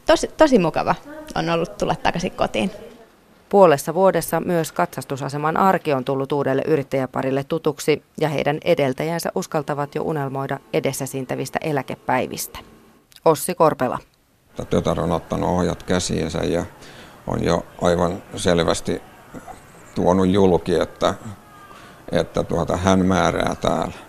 tosi, 0.06 0.28
tosi 0.28 0.58
mukava 0.58 0.94
on 1.34 1.50
ollut 1.50 1.76
tulla 1.76 1.94
takaisin 1.94 2.32
kotiin. 2.32 2.70
Puolessa 3.48 3.94
vuodessa 3.94 4.40
myös 4.40 4.72
katsastusaseman 4.72 5.56
arki 5.56 5.92
on 5.92 6.04
tullut 6.04 6.32
uudelle 6.32 6.62
yrittäjäparille 6.66 7.44
tutuksi 7.44 8.02
ja 8.20 8.28
heidän 8.28 8.58
edeltäjänsä 8.64 9.32
uskaltavat 9.34 9.94
jo 9.94 10.02
unelmoida 10.02 10.58
edessä 10.72 11.06
siintävistä 11.06 11.58
eläkepäivistä. 11.62 12.58
Ossi 13.24 13.54
Korpela. 13.54 13.98
Tytär 14.70 15.00
on 15.00 15.12
ottanut 15.12 15.48
ohjat 15.48 15.82
käsiinsä 15.82 16.38
ja 16.38 16.64
on 17.26 17.44
jo 17.44 17.66
aivan 17.82 18.22
selvästi 18.36 19.02
tuonut 19.94 20.28
julki, 20.28 20.74
että, 20.74 21.14
että 22.12 22.42
tuota, 22.42 22.76
hän 22.76 23.06
määrää 23.06 23.54
täällä. 23.60 24.07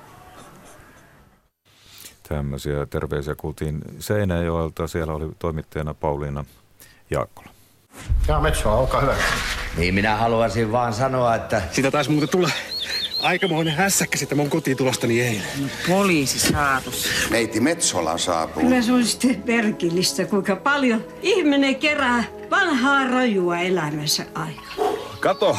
Tämmöisiä 2.30 2.86
terveisiä 2.86 3.36
kuultiin 3.36 3.82
Seinäjoelta. 4.00 4.88
Siellä 4.88 5.14
oli 5.14 5.30
toimittajana 5.40 5.94
Pauliina 5.94 6.46
Jaakkola. 7.10 7.50
Ja 8.28 8.40
Metsoa, 8.40 8.76
olkaa 8.76 9.02
hyvä. 9.02 9.16
Niin 9.78 9.94
minä 9.94 10.16
haluaisin 10.16 10.72
vaan 10.72 10.94
sanoa, 10.94 11.36
että... 11.36 11.62
Sitä 11.72 11.92
taisi 11.92 12.12
muuten 12.12 12.30
tulla 12.30 12.50
aikamoinen 13.22 13.76
hässäkkä 13.76 14.18
sitten 14.18 14.38
mun 14.38 14.50
kotiin 14.50 14.78
tulostani 14.78 15.22
eilen. 15.22 15.48
No, 15.62 15.68
poliisi 15.88 16.40
saatus. 16.40 17.10
Neiti 17.30 17.60
Metsola 17.60 18.18
saapuu. 18.18 18.64
Kyllä 18.64 18.82
se 18.82 18.92
on 18.92 19.06
sitten 19.06 19.44
perkillistä, 19.44 20.26
kuinka 20.26 20.56
paljon 20.56 21.06
ihminen 21.22 21.76
kerää 21.76 22.24
vanhaa 22.52 23.08
rajua 23.08 23.60
elämänsä 23.60 24.26
aikana. 24.34 24.68
Kato, 25.20 25.58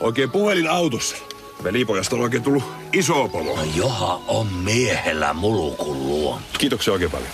oikein 0.00 0.30
puhelin 0.30 0.70
autossa. 0.70 1.16
Velipojasta 1.64 2.16
on 2.16 2.22
oikein 2.22 2.42
tullut 2.42 2.64
iso 2.92 3.28
pomo. 3.28 3.56
No 3.56 3.62
joha 3.76 4.20
on 4.26 4.46
miehellä 4.46 5.34
mulukun 5.34 6.06
luonto. 6.06 6.48
Kiitoksia 6.58 6.92
oikein 6.92 7.10
paljon. 7.10 7.30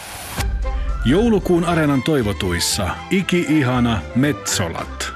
Joulukuun 1.04 1.64
areenan 1.64 2.02
toivotuissa 2.02 2.90
iki-ihana 3.10 4.00
Metsolat. 4.14 5.12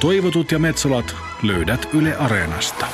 Toivotut 0.00 0.52
ja 0.52 0.58
Metsolat 0.58 1.16
löydät 1.42 1.88
Yle 1.94 2.16
Areenasta. 2.16 2.86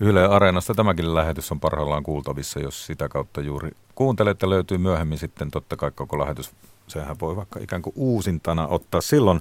Yle 0.00 0.24
Areenasta 0.24 0.74
tämäkin 0.74 1.14
lähetys 1.14 1.52
on 1.52 1.60
parhaillaan 1.60 2.02
kuultavissa, 2.02 2.60
jos 2.60 2.86
sitä 2.86 3.08
kautta 3.08 3.40
juuri 3.40 3.70
kuuntelette. 3.94 4.50
Löytyy 4.50 4.78
myöhemmin 4.78 5.18
sitten 5.18 5.50
totta 5.50 5.76
kai 5.76 5.90
koko 5.90 6.18
lähetys. 6.18 6.50
Sehän 6.86 7.16
voi 7.20 7.36
vaikka 7.36 7.60
ikään 7.60 7.82
kuin 7.82 7.92
uusintana 7.96 8.66
ottaa 8.66 9.00
silloin. 9.00 9.40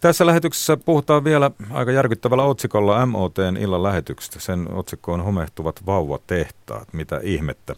Tässä 0.00 0.26
lähetyksessä 0.26 0.76
puhutaan 0.76 1.24
vielä 1.24 1.50
aika 1.70 1.92
järkyttävällä 1.92 2.44
otsikolla 2.44 3.06
MOTn 3.06 3.56
illan 3.60 3.82
lähetyksestä. 3.82 4.40
Sen 4.40 4.72
otsikko 4.72 5.12
on 5.12 5.24
homehtuvat 5.24 5.86
vauvatehtaat. 5.86 6.92
Mitä 6.92 7.20
ihmettä. 7.22 7.74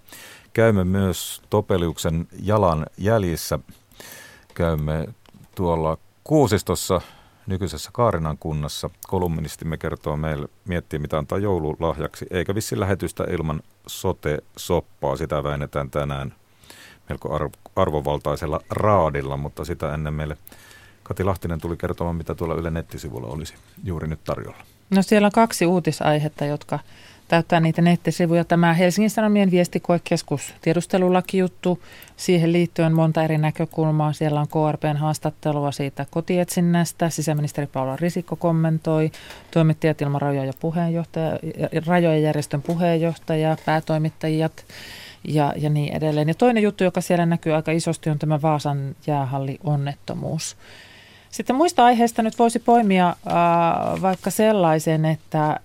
Käymme 0.53 0.85
myös 0.85 1.43
Topeliuksen 1.51 2.29
jalan 2.43 2.87
jäljissä. 2.99 3.59
Käymme 4.55 5.09
tuolla 5.55 5.99
Kuusistossa 6.25 7.01
nykyisessä 7.47 7.91
Kaarinan 7.93 8.39
kunnassa. 8.39 8.91
Kolumnistimme 9.09 9.77
kertoo 9.77 10.17
meille, 10.17 10.49
miettiä 10.65 10.99
mitä 10.99 11.19
antaa 11.19 11.39
joululahjaksi, 11.39 12.27
eikä 12.31 12.55
vissi 12.55 12.81
lähetystä 12.81 13.25
ilman 13.25 13.61
sote-soppaa. 13.87 15.17
Sitä 15.17 15.43
väinetään 15.43 15.91
tänään 15.91 16.35
melko 17.11 17.51
arvovaltaisella 17.77 18.61
raadilla, 18.71 19.37
mutta 19.37 19.65
sitä 19.65 19.95
ennen 19.95 20.15
meille 20.15 20.37
Kati 21.03 21.25
Lahtinen 21.25 21.61
tuli 21.61 21.77
kertomaan, 21.77 22.17
mitä 22.17 22.35
tuolla 22.35 22.55
Yle 22.55 22.71
nettisivulla 22.71 23.27
olisi 23.27 23.55
juuri 23.85 24.09
nyt 24.09 24.25
tarjolla. 24.25 24.59
No 24.91 25.03
siellä 25.03 25.27
on 25.27 25.33
kaksi 25.33 25.67
uutisaihetta, 25.67 26.45
jotka 26.45 26.79
täyttää 27.29 27.61
niitä 27.61 27.83
nettisivuja. 27.83 28.45
Tämä 28.45 28.75
Helsingin 28.75 29.11
Sanomien 29.11 29.51
viestikoekeskus 29.51 30.55
tiedustelulakijuttu. 30.63 31.83
Siihen 32.17 32.53
liittyen 32.53 32.93
monta 32.93 33.23
eri 33.23 33.39
näkökulmaa. 33.39 34.13
Siellä 34.13 34.41
on 34.41 34.49
KRPn 34.49 34.97
haastattelua 34.97 35.73
siitä 35.73 36.07
kotietsinnästä. 36.11 37.11
Sisäministeri 37.11 37.67
Paula 37.67 37.97
Risikko 37.97 38.37
kommentoi. 38.37 39.11
Toimittajat 39.51 40.01
ilman 40.01 40.21
rajoja, 40.21 40.53
puheenjohtaja, 40.61 41.39
rajojen 41.87 42.23
järjestön 42.23 42.63
puheenjohtaja, 42.63 43.57
päätoimittajat 43.67 44.65
ja, 45.25 45.53
ja 45.57 45.71
niin 45.71 45.97
edelleen. 45.97 46.29
Ja 46.29 46.35
toinen 46.35 46.63
juttu, 46.63 46.85
joka 46.85 47.01
siellä 47.01 47.27
näkyy 47.27 47.55
aika 47.55 47.73
isosti, 47.73 48.11
on 48.11 48.19
tämä 48.19 48.43
Vaasan 48.43 48.97
jäähalli-onnettomuus. 49.07 50.57
Sitten 51.31 51.57
muista 51.57 51.85
aiheista 51.85 52.23
nyt 52.23 52.39
voisi 52.39 52.59
poimia 52.59 53.09
äh, 53.09 54.03
vaikka 54.03 54.31
sellaisen, 54.31 55.05
että 55.05 55.49
äh, 55.49 55.59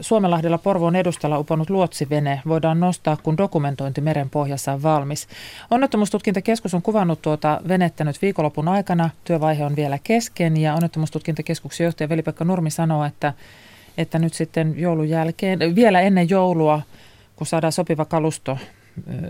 Suomenlahdella 0.00 0.58
Porvoon 0.58 0.96
edustalla 0.96 1.38
uponnut 1.38 1.70
luotsivene 1.70 2.42
voidaan 2.48 2.80
nostaa, 2.80 3.16
kun 3.22 3.36
dokumentointi 3.36 4.00
meren 4.00 4.30
pohjassa 4.30 4.72
on 4.72 4.82
valmis. 4.82 5.28
Onnettomuustutkintakeskus 5.70 6.74
on 6.74 6.82
kuvannut 6.82 7.22
tuota 7.22 7.60
venettä 7.68 8.04
nyt 8.04 8.22
viikonlopun 8.22 8.68
aikana. 8.68 9.10
Työvaihe 9.24 9.64
on 9.64 9.76
vielä 9.76 9.98
kesken 10.04 10.56
ja 10.56 10.74
onnettomuustutkintakeskuksen 10.74 11.84
johtaja 11.84 12.08
Veli-Pekka 12.08 12.44
Nurmi 12.44 12.70
sanoo, 12.70 13.04
että, 13.04 13.32
että 13.98 14.18
nyt 14.18 14.34
sitten 14.34 14.74
joulun 14.76 15.08
jälkeen, 15.08 15.58
vielä 15.74 16.00
ennen 16.00 16.30
joulua, 16.30 16.82
kun 17.36 17.46
saadaan 17.46 17.72
sopiva 17.72 18.04
kalusto 18.04 18.58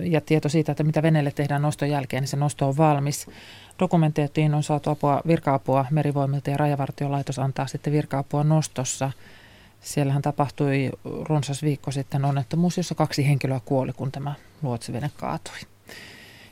ja 0.02 0.20
tieto 0.20 0.48
siitä, 0.48 0.72
että 0.72 0.84
mitä 0.84 1.02
veneelle 1.02 1.30
tehdään 1.30 1.62
noston 1.62 1.90
jälkeen, 1.90 2.22
niin 2.22 2.28
se 2.28 2.36
nosto 2.36 2.68
on 2.68 2.76
valmis. 2.76 3.26
Dokumentoitiin 3.80 4.54
on 4.54 4.62
saatu 4.62 4.90
apua, 4.90 5.20
virka-apua 5.26 5.86
merivoimilta 5.90 6.50
ja 6.50 6.56
rajavartiolaitos 6.56 7.38
antaa 7.38 7.66
sitten 7.66 7.92
virka-apua 7.92 8.44
nostossa. 8.44 9.10
Siellähän 9.80 10.22
tapahtui 10.22 10.90
runsas 11.04 11.62
viikko 11.62 11.90
sitten 11.90 12.24
onnettomuus, 12.24 12.76
jossa 12.76 12.94
kaksi 12.94 13.28
henkilöä 13.28 13.60
kuoli, 13.64 13.92
kun 13.92 14.12
tämä 14.12 14.34
luotsivene 14.62 15.10
kaatui. 15.16 15.58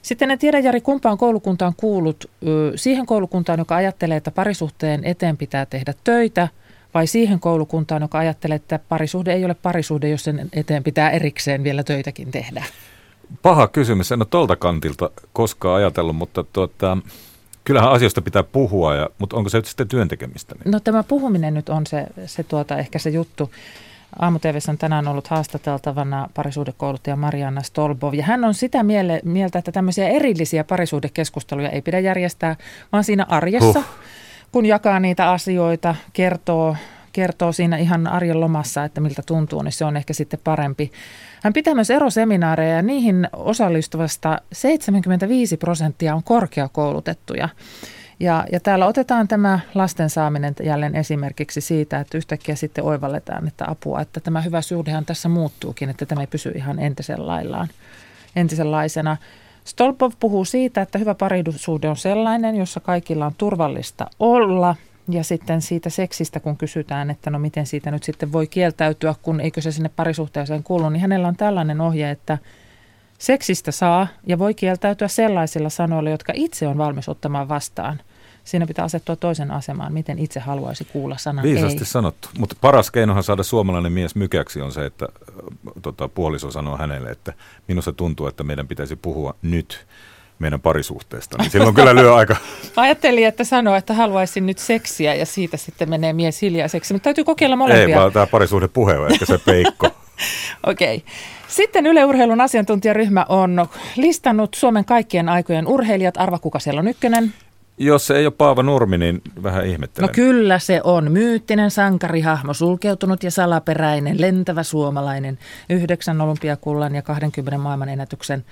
Sitten 0.03 0.31
en 0.31 0.39
tiedä, 0.39 0.59
Jari, 0.59 0.81
kumpaan 0.81 1.19
koulukuntaan 1.19 1.75
kuulut. 1.77 2.31
Siihen 2.77 3.07
koulukuntaan, 3.07 3.59
joka 3.59 3.77
ajattelee, 3.77 4.17
että 4.17 4.31
parisuhteen 4.31 5.05
eteen 5.05 5.37
pitää 5.37 5.67
tehdä 5.67 5.95
töitä, 6.05 6.49
vai 6.95 7.07
siihen 7.07 7.41
koulukuntaan, 7.41 8.03
joka 8.03 8.19
ajattelee, 8.19 8.57
että 8.57 8.81
parisuhde 8.89 9.33
ei 9.33 9.45
ole 9.45 9.55
parisuhde, 9.55 10.09
jos 10.09 10.25
sen 10.25 10.49
eteen 10.53 10.85
pitää 10.85 11.11
erikseen 11.11 11.65
vielä 11.65 11.85
töitäkin 11.85 12.31
tehdä? 12.31 12.65
Paha 13.43 13.69
kysymys. 13.69 14.13
En 14.13 14.21
ole 14.21 14.27
tuolta 14.31 14.57
kantilta 14.57 15.11
koskaan 15.33 15.77
ajatellut, 15.77 16.17
mutta 16.17 16.45
tuota, 16.53 16.99
kyllähän 17.65 17.91
asioista 17.91 18.23
pitää 18.23 18.43
puhua, 18.43 18.95
ja, 18.95 19.11
mutta 19.19 19.37
onko 19.37 19.49
se 19.49 19.59
nyt 19.59 19.67
sitten 19.67 19.89
työntekemistä? 19.89 20.55
No 20.65 20.81
tämä 20.81 21.03
puhuminen 21.03 21.55
nyt 21.55 21.69
on 21.69 21.87
se, 21.87 22.07
se 22.27 22.43
tuota, 22.43 22.79
ehkä 22.79 22.99
se 22.99 23.11
juttu. 23.11 23.51
aamu 24.19 24.39
on 24.69 24.79
tänään 24.79 25.09
ollut 25.09 25.27
haastateltavana 25.27 26.29
parisuhdekouluttaja 26.35 27.17
Marianna 27.17 27.63
Stolbov, 27.63 28.15
ja 28.15 28.25
hän 28.25 28.45
on 28.45 28.55
sitä 28.55 28.83
miele, 28.83 29.21
mieltä, 29.25 29.59
että 29.59 29.73
tämmöisiä 29.73 30.09
erillisiä 30.09 30.65
parisuhdekeskusteluja 30.65 31.71
ei 31.71 31.83
pidä 31.83 31.99
järjestää, 31.99 32.57
vaan 32.93 33.05
siinä 33.05 33.27
arjessa, 33.29 33.79
huh. 33.81 33.85
kun 34.53 34.67
jakaa 34.67 35.01
niitä 35.01 35.31
asioita, 35.31 35.95
kertoo, 36.13 36.77
kertoo 37.13 37.53
siinä 37.53 37.77
ihan 37.77 38.07
arjen 38.07 38.41
lomassa, 38.41 38.85
että 38.85 39.01
miltä 39.01 39.23
tuntuu, 39.27 39.63
niin 39.63 39.73
se 39.73 39.85
on 39.85 39.97
ehkä 39.97 40.13
sitten 40.13 40.41
parempi. 40.45 40.93
Hän 41.45 41.53
pitää 41.53 41.75
myös 41.75 41.91
eroseminaareja 41.91 42.77
ja 42.77 42.83
niihin 42.83 43.29
osallistuvasta 43.33 44.39
75 44.53 45.57
prosenttia 45.57 46.15
on 46.15 46.23
korkeakoulutettuja. 46.23 47.49
Ja, 48.21 48.45
ja 48.53 48.61
täällä 48.61 48.87
otetaan 48.87 49.29
tämä 49.29 49.61
lasten 49.75 50.11
saaminen 50.11 50.55
jälleen 50.63 50.97
esimerkiksi 50.97 51.61
siitä, 51.61 52.01
että 52.01 52.19
yhtäkkiä 52.19 52.55
sitten 52.55 52.85
oivalletaan, 52.85 53.49
että 53.49 53.65
apua, 53.69 54.01
että 54.01 54.21
tämä 54.21 54.41
hyvä 54.41 54.63
suhdehan 54.63 55.05
tässä 55.05 55.29
muuttuukin, 55.29 55.91
että 55.91 56.07
tämä 56.07 56.21
ei 56.21 56.27
pysy 56.27 56.53
ihan 56.57 56.79
entisen 56.79 57.27
laillaan, 57.27 57.69
entisenlaisena. 58.37 59.17
Stolpov 59.65 60.13
puhuu 60.21 60.45
siitä, 60.45 60.83
että 60.83 60.99
hyvä 60.99 61.15
parisuhde 61.15 61.89
on 61.89 61.97
sellainen, 61.97 62.57
jossa 62.57 62.81
kaikilla 62.81 63.27
on 63.27 63.35
turvallista 63.39 64.07
olla– 64.19 64.77
ja 65.09 65.25
sitten 65.25 65.63
siitä 65.63 65.91
seksistä, 65.91 66.41
kun 66.41 66.57
kysytään, 66.57 67.11
että 67.11 67.31
no 67.31 67.39
miten 67.39 67.67
siitä 67.67 67.91
nyt 67.91 68.03
sitten 68.03 68.33
voi 68.33 68.47
kieltäytyä, 68.47 69.15
kun 69.23 69.41
eikö 69.41 69.61
se 69.61 69.73
sinne 69.73 69.91
parisuhteeseen 69.97 70.63
kuulu, 70.63 70.89
niin 70.89 71.01
hänellä 71.01 71.29
on 71.29 71.37
tällainen 71.37 71.81
ohje, 71.81 72.11
että 72.11 72.39
seksistä 73.19 73.73
saa 73.73 74.07
ja 74.27 74.39
voi 74.39 74.55
kieltäytyä 74.55 75.09
sellaisilla 75.09 75.69
sanoilla, 75.69 76.11
jotka 76.11 76.33
itse 76.37 76.67
on 76.67 76.79
valmis 76.79 77.09
ottamaan 77.09 77.49
vastaan. 77.49 78.01
Siinä 78.45 78.67
pitää 78.67 78.85
asettua 78.85 79.17
toisen 79.17 79.51
asemaan, 79.51 79.93
miten 79.93 80.19
itse 80.19 80.41
haluaisi 80.41 80.85
kuulla 80.85 81.17
sanan 81.19 81.43
Viisasti 81.43 81.79
ei. 81.79 81.85
sanottu, 81.85 82.29
mutta 82.39 82.57
paras 82.61 82.91
keinohan 82.91 83.23
saada 83.23 83.43
suomalainen 83.43 83.93
mies 83.93 84.15
mykäksi 84.15 84.61
on 84.61 84.73
se, 84.73 84.87
että 84.87 85.09
tota, 85.83 86.09
puoliso 86.09 86.51
sanoo 86.51 86.77
hänelle, 86.77 87.11
että 87.11 87.33
minusta 87.69 87.93
tuntuu, 87.93 88.27
että 88.27 88.45
meidän 88.45 88.69
pitäisi 88.69 88.97
puhua 88.97 89.35
nyt 89.43 89.87
meidän 90.39 90.61
parisuhteesta, 90.61 91.39
niin 91.39 91.51
silloin 91.51 91.75
kyllä 91.75 91.95
lyö 91.95 92.15
aika... 92.15 92.37
Ajattelin, 92.77 93.27
että 93.27 93.45
sanoo, 93.45 93.75
että 93.75 93.95
haluaisin 93.95 94.47
nyt 94.47 94.59
seksiä 94.59 95.15
ja 95.15 95.27
siitä 95.27 95.57
sitten 95.57 95.91
menee 95.91 96.13
mies 96.13 96.43
hiljaiseksi, 96.43 96.93
mutta 96.93 97.05
täytyy 97.05 97.25
kokeilla 97.25 97.57
molempia. 97.57 97.87
Ei, 97.87 97.95
vaan 97.95 98.13
tämä 98.13 98.27
parisuhdepuhe 98.27 98.99
on 98.99 99.13
ehkä 99.13 99.27
se 99.27 99.39
peikko. 99.39 99.87
Okei. 100.67 100.97
Okay. 100.97 101.09
Sitten 101.49 101.87
Yle 101.87 102.05
Urheilun 102.05 102.41
asiantuntijaryhmä 102.41 103.27
on 103.29 103.67
listannut 103.97 104.55
Suomen 104.55 104.85
kaikkien 104.85 105.29
aikojen 105.29 105.67
urheilijat. 105.67 106.17
Arva, 106.17 106.39
kuka 106.39 106.59
siellä 106.59 106.79
on 106.79 106.89
ykkönen? 106.89 107.33
Jos 107.79 108.07
se 108.07 108.17
ei 108.17 108.27
ole 108.27 108.35
Paava 108.39 108.63
Nurmi, 108.63 108.99
niin 108.99 109.23
vähän 109.43 109.67
ihmettelen. 109.67 110.09
No 110.09 110.13
kyllä 110.15 110.59
se 110.59 110.81
on. 110.85 111.13
Myyttinen 111.13 111.71
sankarihahmo, 111.71 112.55
sulkeutunut 112.55 113.23
ja 113.23 113.31
salaperäinen, 113.31 114.21
lentävä 114.21 114.63
suomalainen. 114.63 115.39
Yhdeksän 115.71 116.21
olympiakullan 116.21 116.95
ja 116.95 117.03
20 117.03 117.59
maailman 117.59 117.89
ennätyksen 117.89 118.45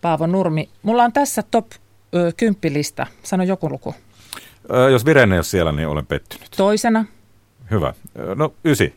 Paavo 0.00 0.26
Nurmi. 0.26 0.68
Mulla 0.82 1.04
on 1.04 1.12
tässä 1.12 1.42
top 1.50 1.66
ö, 2.14 2.32
kymppilista. 2.36 3.06
Sano 3.22 3.44
joku 3.44 3.70
luku. 3.70 3.94
Ö, 4.72 4.90
jos 4.90 5.04
Virene 5.04 5.34
ei 5.34 5.38
ole 5.38 5.44
siellä, 5.44 5.72
niin 5.72 5.88
olen 5.88 6.06
pettynyt. 6.06 6.48
Toisena. 6.56 7.04
Hyvä. 7.70 7.94
No 8.34 8.54
ysi. 8.64 8.94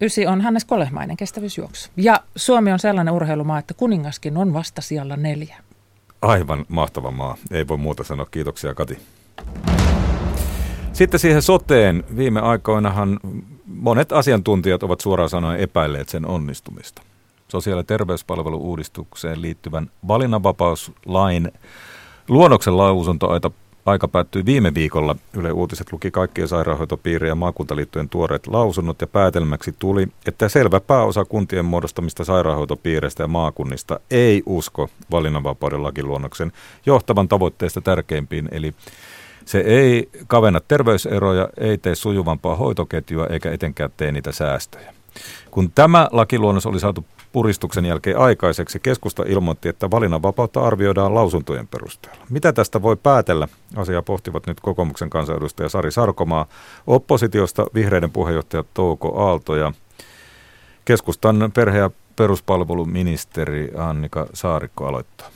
Ysi 0.00 0.26
on 0.26 0.40
Hannes 0.40 0.64
Kolehmainen 0.64 1.16
kestävyysjuoksu. 1.16 1.90
Ja 1.96 2.20
Suomi 2.36 2.72
on 2.72 2.78
sellainen 2.78 3.14
urheilumaa, 3.14 3.58
että 3.58 3.74
kuningaskin 3.74 4.36
on 4.36 4.52
vasta 4.52 4.82
siellä 4.82 5.16
neljä. 5.16 5.56
Aivan 6.22 6.64
mahtava 6.68 7.10
maa. 7.10 7.36
Ei 7.50 7.68
voi 7.68 7.76
muuta 7.76 8.04
sanoa. 8.04 8.26
Kiitoksia 8.30 8.74
Kati. 8.74 8.98
Sitten 10.92 11.20
siihen 11.20 11.42
soteen. 11.42 12.04
Viime 12.16 12.40
aikoinahan 12.40 13.20
monet 13.66 14.12
asiantuntijat 14.12 14.82
ovat 14.82 15.00
suoraan 15.00 15.30
sanoen 15.30 15.60
epäilleet 15.60 16.08
sen 16.08 16.26
onnistumista. 16.26 17.02
Sosiaali- 17.48 17.80
ja 17.80 17.84
terveyspalvelu-uudistukseen 17.84 19.42
liittyvän 19.42 19.90
valinnanvapauslain 20.08 21.52
luonnoksen 22.28 22.76
lausuntoaita 22.76 23.50
aika 23.86 24.08
päättyi 24.08 24.46
viime 24.46 24.74
viikolla. 24.74 25.16
Yle 25.36 25.52
Uutiset 25.52 25.92
luki 25.92 26.10
kaikkien 26.10 26.48
sairaanhoitopiirien 26.48 27.28
ja 27.28 27.34
maakuntaliittojen 27.34 28.08
tuoreet 28.08 28.46
lausunnot 28.46 29.00
ja 29.00 29.06
päätelmäksi 29.06 29.74
tuli, 29.78 30.06
että 30.26 30.48
selvä 30.48 30.80
pääosa 30.80 31.24
kuntien 31.24 31.64
muodostamista 31.64 32.24
sairaanhoitopiireistä 32.24 33.22
ja 33.22 33.28
maakunnista 33.28 34.00
ei 34.10 34.42
usko 34.46 34.88
valinnanvapauden 35.10 35.82
lakiluonnoksen 35.82 36.52
johtavan 36.86 37.28
tavoitteista 37.28 37.80
tärkeimpiin, 37.80 38.48
eli 38.52 38.74
se 39.44 39.60
ei 39.60 40.08
kavenna 40.26 40.60
terveyseroja, 40.68 41.48
ei 41.60 41.78
tee 41.78 41.94
sujuvampaa 41.94 42.56
hoitoketjua 42.56 43.26
eikä 43.26 43.50
etenkään 43.50 43.90
tee 43.96 44.12
niitä 44.12 44.32
säästöjä. 44.32 44.94
Kun 45.50 45.70
tämä 45.74 46.08
lakiluonnos 46.12 46.66
oli 46.66 46.80
saatu 46.80 47.04
puristuksen 47.32 47.84
jälkeen 47.84 48.18
aikaiseksi, 48.18 48.80
keskusta 48.80 49.22
ilmoitti, 49.26 49.68
että 49.68 49.90
valinnanvapautta 49.90 50.60
arvioidaan 50.60 51.14
lausuntojen 51.14 51.68
perusteella. 51.68 52.26
Mitä 52.30 52.52
tästä 52.52 52.82
voi 52.82 52.96
päätellä? 52.96 53.48
Asiaa 53.76 54.02
pohtivat 54.02 54.46
nyt 54.46 54.60
kokoomuksen 54.60 55.10
kansanedustaja 55.10 55.68
Sari 55.68 55.90
Sarkomaa, 55.90 56.46
oppositiosta 56.86 57.66
vihreiden 57.74 58.10
puheenjohtaja 58.10 58.64
Touko 58.74 59.26
Aalto 59.28 59.56
ja 59.56 59.72
keskustan 60.84 61.52
perhe- 61.54 61.78
ja 61.78 61.90
peruspalveluministeri 62.16 63.72
Annika 63.76 64.26
Saarikko 64.34 64.86
aloittaa. 64.86 65.28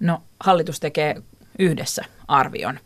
No 0.00 0.22
hallitus 0.40 0.80
tekee 0.80 1.22
yhdessä 1.58 2.04
arvion. 2.28 2.78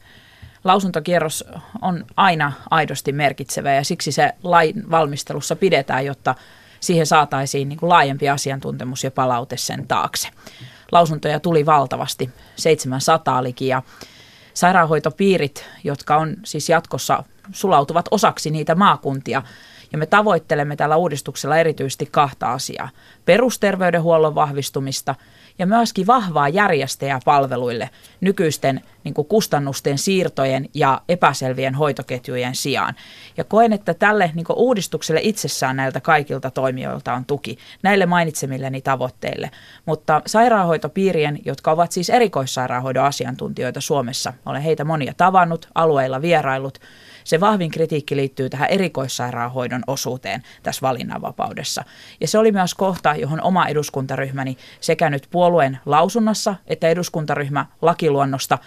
Lausuntokierros 0.65 1.45
on 1.83 2.05
aina 2.17 2.53
aidosti 2.71 3.13
merkitsevä 3.13 3.73
ja 3.73 3.85
siksi 3.85 4.13
se 4.13 4.33
lain 4.43 4.91
valmistelussa 4.91 5.57
pidetään, 5.57 6.07
jotta 6.07 6.35
siihen 6.83 7.07
saataisiin 7.07 7.69
niin 7.69 7.79
kuin 7.79 7.91
laajempi 7.91 8.29
asiantuntemus 8.29 9.05
ja 9.05 9.11
palaute 9.11 9.57
sen 9.57 9.89
taakse. 9.89 10.29
Lausuntoja 10.93 11.41
tuli 11.41 11.67
valtavasti, 11.67 12.31
700 12.57 13.43
liki 13.43 13.67
ja 13.67 13.83
sairaanhoitopiirit, 14.55 15.65
jotka 15.85 16.17
on 16.17 16.37
siis 16.45 16.69
jatkossa 16.69 17.25
sulautuvat 17.53 18.09
osaksi 18.11 18.51
niitä 18.51 18.75
maakuntia, 18.75 19.43
ja 19.93 19.99
me 19.99 20.07
tavoittelemme 20.07 20.77
tällä 20.77 20.97
uudistuksella 20.97 21.57
erityisesti 21.57 22.09
kahta 22.11 22.53
asiaa. 22.53 22.89
Perusterveydenhuollon 23.25 24.35
vahvistumista 24.35 25.15
ja 25.59 25.67
myöskin 25.67 26.07
vahvaa 26.07 26.49
järjestäjää 26.49 27.21
palveluille 27.25 27.91
nykyisten 28.21 28.81
niin 29.05 29.15
kuin 29.15 29.29
kustannusten 29.29 29.99
siirtojen 29.99 30.69
ja 30.75 31.01
epäselvien 31.09 31.75
hoitoketjujen 31.75 32.55
sijaan. 32.55 32.95
Ja 33.37 33.45
koen, 33.45 33.73
että 33.73 33.95
tälle 33.95 34.31
niin 34.35 34.45
kuin 34.45 34.59
uudistukselle 34.59 35.21
itsessään 35.23 35.77
näiltä 35.77 36.01
kaikilta 36.01 36.51
toimijoilta 36.51 37.15
on 37.15 37.25
tuki 37.25 37.59
näille 37.83 38.07
mainitsemilleni 38.07 38.81
tavoitteille. 38.81 39.51
Mutta 39.87 40.23
sairaanhoitopiirien, 40.27 41.39
jotka 41.45 41.71
ovat 41.71 41.93
siis 41.93 42.11
erikoissairaanhoidon 42.11 43.05
asiantuntijoita 43.05 43.81
Suomessa, 43.81 44.33
olen 44.47 44.63
heitä 44.63 44.85
monia 44.85 45.15
tavannut, 45.17 45.69
alueilla 45.75 46.23
vierailut, 46.23 46.79
se 47.25 47.41
vahvin 47.41 47.71
kritiikki 47.71 48.17
liittyy 48.17 48.51
tähän 48.51 48.69
erikoissairaanhoidon 48.71 49.83
osuuteen 49.87 50.43
tässä 50.63 50.83
valinnanvapaudessa. 50.83 51.85
Ja 52.21 52.29
se 52.29 52.39
oli 52.39 52.53
myös 52.53 52.75
kohta, 52.75 53.15
johon 53.15 53.43
oma 53.43 53.67
eduskuntaryhmäni 53.67 54.57
sekä 54.81 55.11
nyt 55.11 55.29
puolueen 55.31 55.79
lausunnassa 55.87 56.55
että 56.67 56.89
eduskuntaryhmä 56.89 57.67
lakiluonnosta 57.83 58.59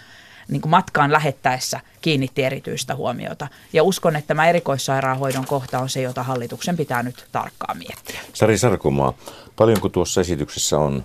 niin 0.48 0.60
kuin 0.60 0.70
matkaan 0.70 1.12
lähettäessä 1.12 1.80
kiinnitti 2.00 2.44
erityistä 2.44 2.94
huomiota. 2.94 3.48
Ja 3.72 3.82
uskon, 3.82 4.16
että 4.16 4.28
tämä 4.28 4.48
erikoissairaanhoidon 4.48 5.46
kohta 5.46 5.78
on 5.78 5.88
se, 5.88 6.02
jota 6.02 6.22
hallituksen 6.22 6.76
pitää 6.76 7.02
nyt 7.02 7.26
tarkkaan 7.32 7.78
miettiä. 7.78 8.20
Sari 8.32 8.58
Sarkomaa, 8.58 9.14
paljonko 9.56 9.88
tuossa 9.88 10.20
esityksessä 10.20 10.78
on 10.78 11.04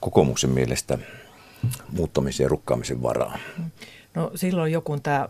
kokoomuksen 0.00 0.50
mielestä 0.50 0.98
muuttamisen 1.90 2.44
ja 2.44 2.48
rukkaamisen 2.48 3.02
varaa? 3.02 3.38
No 4.14 4.30
silloin 4.34 4.72
joku 4.72 5.00
tämä 5.00 5.28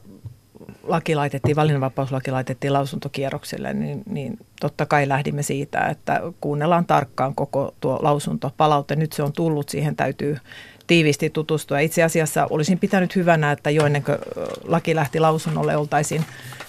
laki 0.83 1.14
laitettiin, 1.14 1.57
valinnanvapauslaki 1.57 2.31
laitettiin 2.31 2.72
lausuntokierrokselle, 2.72 3.75
niin, 3.75 4.03
niin 4.11 4.38
totta 4.61 4.87
kai 4.87 5.09
lähdimme 5.09 5.42
siitä, 5.42 5.87
että 5.87 6.20
kuunnellaan 6.40 6.87
tarkkaan 6.87 7.35
koko 7.35 7.75
tuo 7.81 7.98
lausuntopalaute. 8.03 8.96
Nyt 8.96 9.12
se 9.12 9.22
on 9.22 9.33
tullut, 9.33 9.68
siihen 9.68 9.96
täytyy 9.96 10.38
tiiviisti 10.87 11.31
tutustua. 11.31 11.79
Itse 11.79 12.03
asiassa 12.03 12.46
olisin 12.51 12.79
pitänyt 12.79 13.16
hyvänä, 13.16 13.53
että 13.53 13.70
jo 13.70 13.87
ennen 13.87 14.03
kuin 14.03 14.18
laki 14.64 14.94
lähti 14.94 15.20
lausunnolle, 15.20 15.77
oltaisiin 15.77 16.25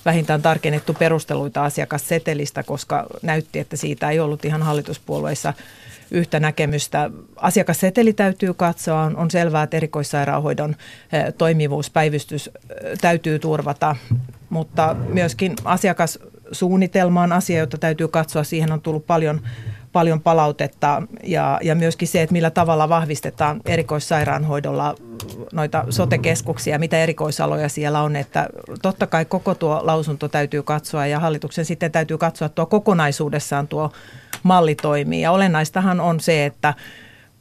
vähintään 0.06 0.42
tarkennettu 0.42 0.94
perusteluita 0.94 1.64
asiakassetelistä, 1.64 2.64
koska 2.64 3.08
näytti, 3.22 3.60
että 3.60 3.78
siitä 3.78 4.10
ei 4.10 4.20
ollut 4.20 4.46
ihan 4.46 4.62
hallituspuolueissa 4.62 5.54
yhtä 6.14 6.40
näkemystä. 6.40 7.10
Asiakasseteli 7.36 8.14
täytyy 8.14 8.54
katsoa. 8.54 9.02
On, 9.02 9.18
on 9.18 9.32
selvää, 9.32 9.64
että 9.64 9.78
erikoissairaanhoidon 9.78 10.76
toimivuus, 11.38 11.90
päivystys 11.90 12.50
täytyy 13.02 13.40
turvata, 13.40 13.96
mutta 14.50 14.96
myöskin 15.08 15.54
asiakassuunnitelma 15.66 17.22
on 17.22 17.32
asia, 17.32 17.60
jota 17.60 17.78
täytyy 17.78 18.08
katsoa. 18.08 18.44
Siihen 18.44 18.72
on 18.72 18.82
tullut 18.82 19.08
paljon 19.08 19.42
paljon 19.94 20.22
palautetta 20.22 21.04
ja, 21.24 21.60
ja 21.64 21.76
myöskin 21.76 22.08
se, 22.08 22.22
että 22.22 22.34
millä 22.34 22.50
tavalla 22.50 22.90
vahvistetaan 22.90 23.62
erikoissairaanhoidolla 23.66 24.96
noita 25.54 25.86
sotekeskuksia, 25.90 26.80
mitä 26.80 26.98
erikoisaloja 26.98 27.70
siellä 27.70 28.02
on, 28.02 28.16
että 28.16 28.50
totta 28.82 29.08
kai 29.08 29.26
koko 29.26 29.56
tuo 29.56 29.80
lausunto 29.84 30.28
täytyy 30.28 30.64
katsoa 30.64 31.08
ja 31.08 31.20
hallituksen 31.20 31.66
sitten 31.66 31.92
täytyy 31.92 32.18
katsoa 32.18 32.50
tuo 32.50 32.66
kokonaisuudessaan 32.66 33.68
tuo 33.68 33.92
malli 34.44 34.76
toimii. 34.76 35.22
Ja 35.22 35.32
olennaistahan 35.32 36.00
on 36.00 36.20
se, 36.20 36.46
että 36.46 36.74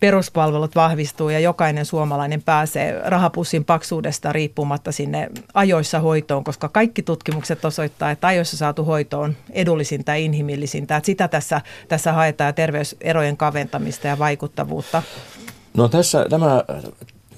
peruspalvelut 0.02 0.74
vahvistuu 0.74 1.28
ja 1.28 1.38
jokainen 1.38 1.86
suomalainen 1.86 2.42
pääsee 2.42 3.00
rahapussin 3.04 3.64
paksuudesta 3.64 4.32
riippumatta 4.32 4.92
sinne 4.92 5.28
ajoissa 5.54 6.00
hoitoon, 6.00 6.44
koska 6.44 6.68
kaikki 6.68 7.02
tutkimukset 7.02 7.64
osoittaa, 7.64 8.10
että 8.10 8.26
ajoissa 8.26 8.56
saatu 8.56 8.84
hoito 8.84 9.20
on 9.20 9.36
edullisinta 9.50 10.10
ja 10.10 10.16
inhimillisintä. 10.16 10.96
Että 10.96 11.06
sitä 11.06 11.28
tässä, 11.28 11.60
tässä 11.88 12.12
haetaan 12.12 12.54
terveyserojen 12.54 13.36
kaventamista 13.36 14.06
ja 14.06 14.18
vaikuttavuutta. 14.18 15.02
No 15.76 15.88
tässä 15.88 16.26
nämä 16.30 16.64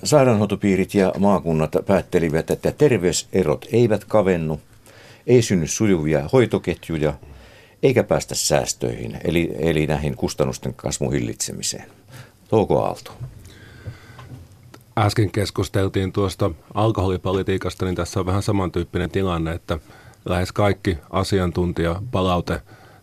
sairaanhoitopiirit 0.05 0.95
ja 0.95 1.13
maakunnat 1.19 1.77
päättelivät, 1.87 2.51
että 2.51 2.73
terveyserot 2.73 3.67
eivät 3.73 4.05
kavennu, 4.05 4.61
ei 5.27 5.43
synny 5.43 5.67
sujuvia 5.67 6.29
hoitoketjuja 6.33 7.15
eikä 7.85 8.05
päästä 8.05 8.35
säästöihin, 8.35 9.19
eli, 9.25 9.51
eli 9.59 9.87
näihin 9.87 10.17
kustannusten 10.17 10.75
kasvun 10.75 11.13
hillitsemiseen. 11.13 11.91
Touko 12.49 12.85
Aalto. 12.85 13.13
Äsken 14.99 15.31
keskusteltiin 15.31 16.13
tuosta 16.13 16.51
alkoholipolitiikasta, 16.75 17.85
niin 17.85 17.95
tässä 17.95 18.21
on 18.21 18.27
vähän 18.27 18.43
samantyyppinen 18.43 19.11
tilanne, 19.11 19.53
että 19.53 19.79
lähes 20.25 20.53
kaikki 20.53 20.99
asiantuntijapalaute 21.11 22.61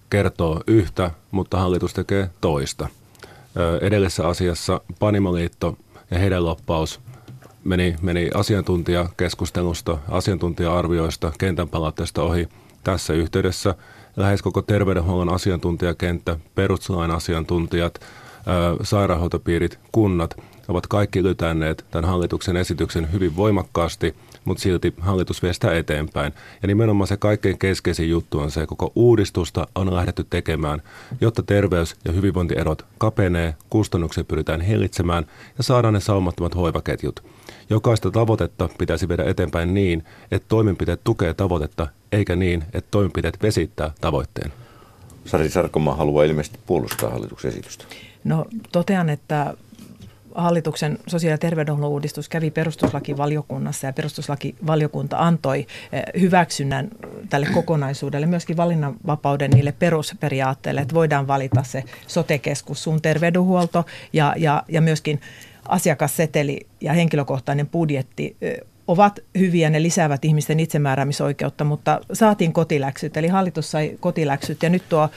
kertoo 0.10 0.62
yhtä, 0.68 1.12
mutta 1.32 1.60
hallitus 1.60 1.94
tekee 1.94 2.30
toista. 2.42 2.88
Edellisessä 3.82 4.28
asiassa 4.28 4.82
Panimoliitto 5.00 5.78
ja 6.12 6.20
heidän 6.20 6.46
loppaus 6.46 7.00
meni, 7.64 7.96
meni 8.02 8.30
asiantuntijakeskustelusta, 8.34 9.98
asiantuntija-arvioista, 10.10 11.32
kentän 11.40 11.70
palautteesta 11.70 12.24
ohi. 12.24 12.50
Tässä 12.84 13.14
yhteydessä 13.14 13.76
lähes 14.22 14.42
koko 14.42 14.62
terveydenhuollon 14.62 15.34
asiantuntijakenttä, 15.34 16.38
perustuslain 16.56 17.12
asiantuntijat– 17.12 18.00
sairaanhoitopiirit, 18.84 19.80
kunnat 19.92 20.36
ovat 20.68 20.88
kaikki 20.88 21.24
lytänneet 21.24 21.86
tämän 21.92 22.10
hallituksen 22.10 22.58
esityksen 22.58 23.12
hyvin 23.12 23.36
voimakkaasti, 23.36 24.16
mutta 24.46 24.62
silti 24.62 24.94
hallitus 25.00 25.44
vie 25.44 25.54
sitä 25.54 25.76
eteenpäin. 25.76 26.34
Ja 26.62 26.68
nimenomaan 26.68 27.08
se 27.08 27.18
kaikkein 27.18 27.58
keskeisin 27.58 28.10
juttu 28.10 28.40
on 28.40 28.52
se, 28.52 28.60
että 28.60 28.70
koko 28.70 28.92
uudistusta 28.96 29.68
on 29.76 29.96
lähdetty 29.96 30.26
tekemään, 30.30 30.82
jotta 31.22 31.44
terveys- 31.44 31.96
ja 32.06 32.12
hyvinvointierot 32.12 32.86
kapenee, 32.98 33.56
kustannuksia 33.70 34.24
pyritään 34.24 34.62
hillitsemään 34.62 35.26
ja 35.58 35.64
saadaan 35.64 35.94
ne 35.94 36.00
saumattomat 36.00 36.56
hoivaketjut. 36.56 37.24
Jokaista 37.72 38.12
tavoitetta 38.12 38.70
pitäisi 38.78 39.10
viedä 39.10 39.24
eteenpäin 39.24 39.74
niin, 39.74 40.04
että 40.32 40.46
toimenpiteet 40.48 41.02
tukee 41.04 41.34
tavoitetta, 41.34 41.88
eikä 42.12 42.36
niin, 42.36 42.64
että 42.74 42.88
toimenpiteet 42.92 43.38
vesittää 43.42 43.92
tavoitteen. 44.02 44.52
Sari 45.26 45.50
Sarkomaa 45.50 45.96
haluaa 45.96 46.24
ilmeisesti 46.24 46.60
puolustaa 46.66 47.10
hallituksen 47.10 47.52
esitystä. 47.52 47.86
No 48.24 48.46
totean, 48.72 49.10
että 49.10 49.54
hallituksen 50.36 50.98
sosiaali- 51.08 51.34
ja 51.34 51.38
terveydenhuollon 51.38 51.92
uudistus 51.92 52.30
kävi 52.30 52.52
perustuslakivaliokunnassa 52.52 53.88
ja 53.88 53.94
perustuslakivaliokunta 53.94 55.18
antoi 55.20 55.68
eh, 55.92 56.04
hyväksynnän 56.22 56.90
tälle 57.30 57.48
kokonaisuudelle, 57.54 58.26
myöskin 58.26 58.58
valinnanvapauden 58.58 59.52
niille 59.52 59.72
perusperiaatteille, 59.72 60.82
että 60.82 60.96
voidaan 60.96 61.28
valita 61.28 61.64
se 61.64 61.84
sote-keskus, 62.08 62.84
suun 62.84 63.02
terveydenhuolto 63.02 63.86
ja, 64.14 64.34
ja, 64.38 64.64
ja 64.68 64.82
myöskin 64.82 65.22
asiakasseteli 65.68 66.68
ja 66.82 66.94
henkilökohtainen 66.94 67.68
budjetti 67.68 68.38
ovat 68.88 69.20
hyviä, 69.38 69.70
ne 69.70 69.82
lisäävät 69.82 70.26
ihmisten 70.26 70.60
itsemääräämisoikeutta, 70.60 71.64
mutta 71.64 72.02
saatiin 72.14 72.54
kotiläksyt, 72.54 73.18
eli 73.18 73.28
hallitus 73.28 73.72
sai 73.72 73.98
kotiläksyt 74.00 74.64
ja 74.64 74.70
nyt 74.70 74.84
tuo 74.90 75.10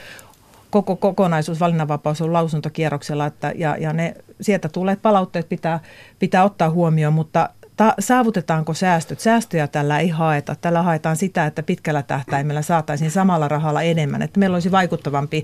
koko 0.69 0.95
kokonaisuus, 0.95 1.59
valinnanvapaus 1.59 2.21
on 2.21 2.33
lausuntokierroksella, 2.33 3.25
että, 3.25 3.53
ja, 3.55 3.77
ja 3.79 3.93
ne 3.93 4.13
sieltä 4.41 4.69
tulleet 4.69 5.01
palautteet 5.01 5.49
pitää, 5.49 5.79
pitää 6.19 6.43
ottaa 6.43 6.69
huomioon, 6.69 7.13
mutta 7.13 7.49
ta- 7.77 7.93
saavutetaanko 7.99 8.73
säästöt. 8.73 9.19
Säästöjä 9.19 9.67
tällä 9.67 9.99
ei 9.99 10.09
haeta. 10.09 10.55
Tällä 10.61 10.81
haetaan 10.81 11.15
sitä, 11.15 11.45
että 11.45 11.63
pitkällä 11.63 12.03
tähtäimellä 12.03 12.61
saataisiin 12.61 13.11
samalla 13.11 13.47
rahalla 13.47 13.81
enemmän, 13.81 14.21
että 14.21 14.39
meillä 14.39 14.55
olisi 14.55 14.71
vaikuttavampi 14.71 15.43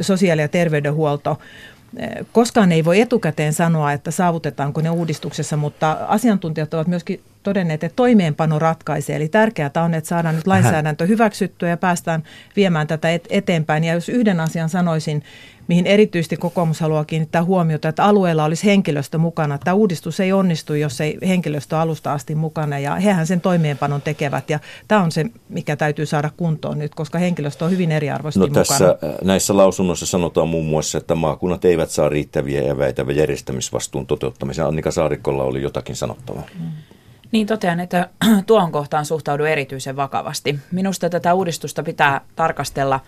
sosiaali- 0.00 0.42
ja 0.42 0.48
terveydenhuolto. 0.48 1.38
Eh, 1.96 2.26
koskaan 2.32 2.72
ei 2.72 2.84
voi 2.84 3.00
etukäteen 3.00 3.52
sanoa, 3.52 3.92
että 3.92 4.10
saavutetaanko 4.10 4.80
ne 4.80 4.90
uudistuksessa, 4.90 5.56
mutta 5.56 5.92
asiantuntijat 6.08 6.74
ovat 6.74 6.86
myöskin 6.86 7.20
todenneet, 7.42 7.84
että 7.84 7.96
toimeenpano 7.96 8.58
ratkaisee. 8.58 9.16
Eli 9.16 9.28
tärkeää 9.28 9.70
on, 9.84 9.94
että 9.94 10.08
saadaan 10.08 10.36
nyt 10.36 10.46
lainsäädäntö 10.46 11.06
hyväksyttyä 11.06 11.68
ja 11.68 11.76
päästään 11.76 12.22
viemään 12.56 12.86
tätä 12.86 13.08
eteenpäin. 13.30 13.84
Ja 13.84 13.94
jos 13.94 14.08
yhden 14.08 14.40
asian 14.40 14.68
sanoisin, 14.68 15.22
mihin 15.68 15.86
erityisesti 15.86 16.36
kokoomus 16.36 16.80
haluaa 16.80 17.04
kiinnittää 17.04 17.44
huomiota, 17.44 17.88
että 17.88 18.04
alueella 18.04 18.44
olisi 18.44 18.66
henkilöstö 18.66 19.18
mukana. 19.18 19.58
Tämä 19.58 19.74
uudistus 19.74 20.20
ei 20.20 20.32
onnistu, 20.32 20.74
jos 20.74 21.00
ei 21.00 21.18
henkilöstö 21.28 21.78
alusta 21.78 22.12
asti 22.12 22.34
mukana 22.34 22.78
ja 22.78 22.94
hehän 22.94 23.26
sen 23.26 23.40
toimeenpanon 23.40 24.02
tekevät 24.02 24.50
ja 24.50 24.58
tämä 24.88 25.02
on 25.02 25.12
se, 25.12 25.24
mikä 25.48 25.76
täytyy 25.76 26.06
saada 26.06 26.30
kuntoon 26.36 26.78
nyt, 26.78 26.94
koska 26.94 27.18
henkilöstö 27.18 27.64
on 27.64 27.70
hyvin 27.70 27.92
eriarvoisesti 27.92 28.48
no, 28.48 28.54
tässä, 28.54 28.74
mukana. 28.74 29.12
Äh, 29.12 29.18
näissä 29.24 29.56
lausunnoissa 29.56 30.06
sanotaan 30.06 30.48
muun 30.48 30.66
muassa, 30.66 30.98
että 30.98 31.14
maakunnat 31.14 31.64
eivät 31.64 31.90
saa 31.90 32.08
riittäviä 32.08 32.62
eväitä 32.62 33.02
järjestämisvastuun 33.02 34.06
toteuttamiseen. 34.06 34.68
Annika 34.68 34.90
Saarikolla 34.90 35.42
oli 35.42 35.62
jotakin 35.62 35.96
sanottavaa. 35.96 36.46
Mm. 36.60 36.66
Niin 37.32 37.46
totean, 37.46 37.80
että 37.80 38.08
tuohon 38.46 38.72
kohtaan 38.72 39.06
suhtaudu 39.06 39.44
erityisen 39.44 39.96
vakavasti. 39.96 40.58
Minusta 40.72 41.10
tätä 41.10 41.34
uudistusta 41.34 41.82
pitää 41.82 42.20
tarkastella 42.36 43.00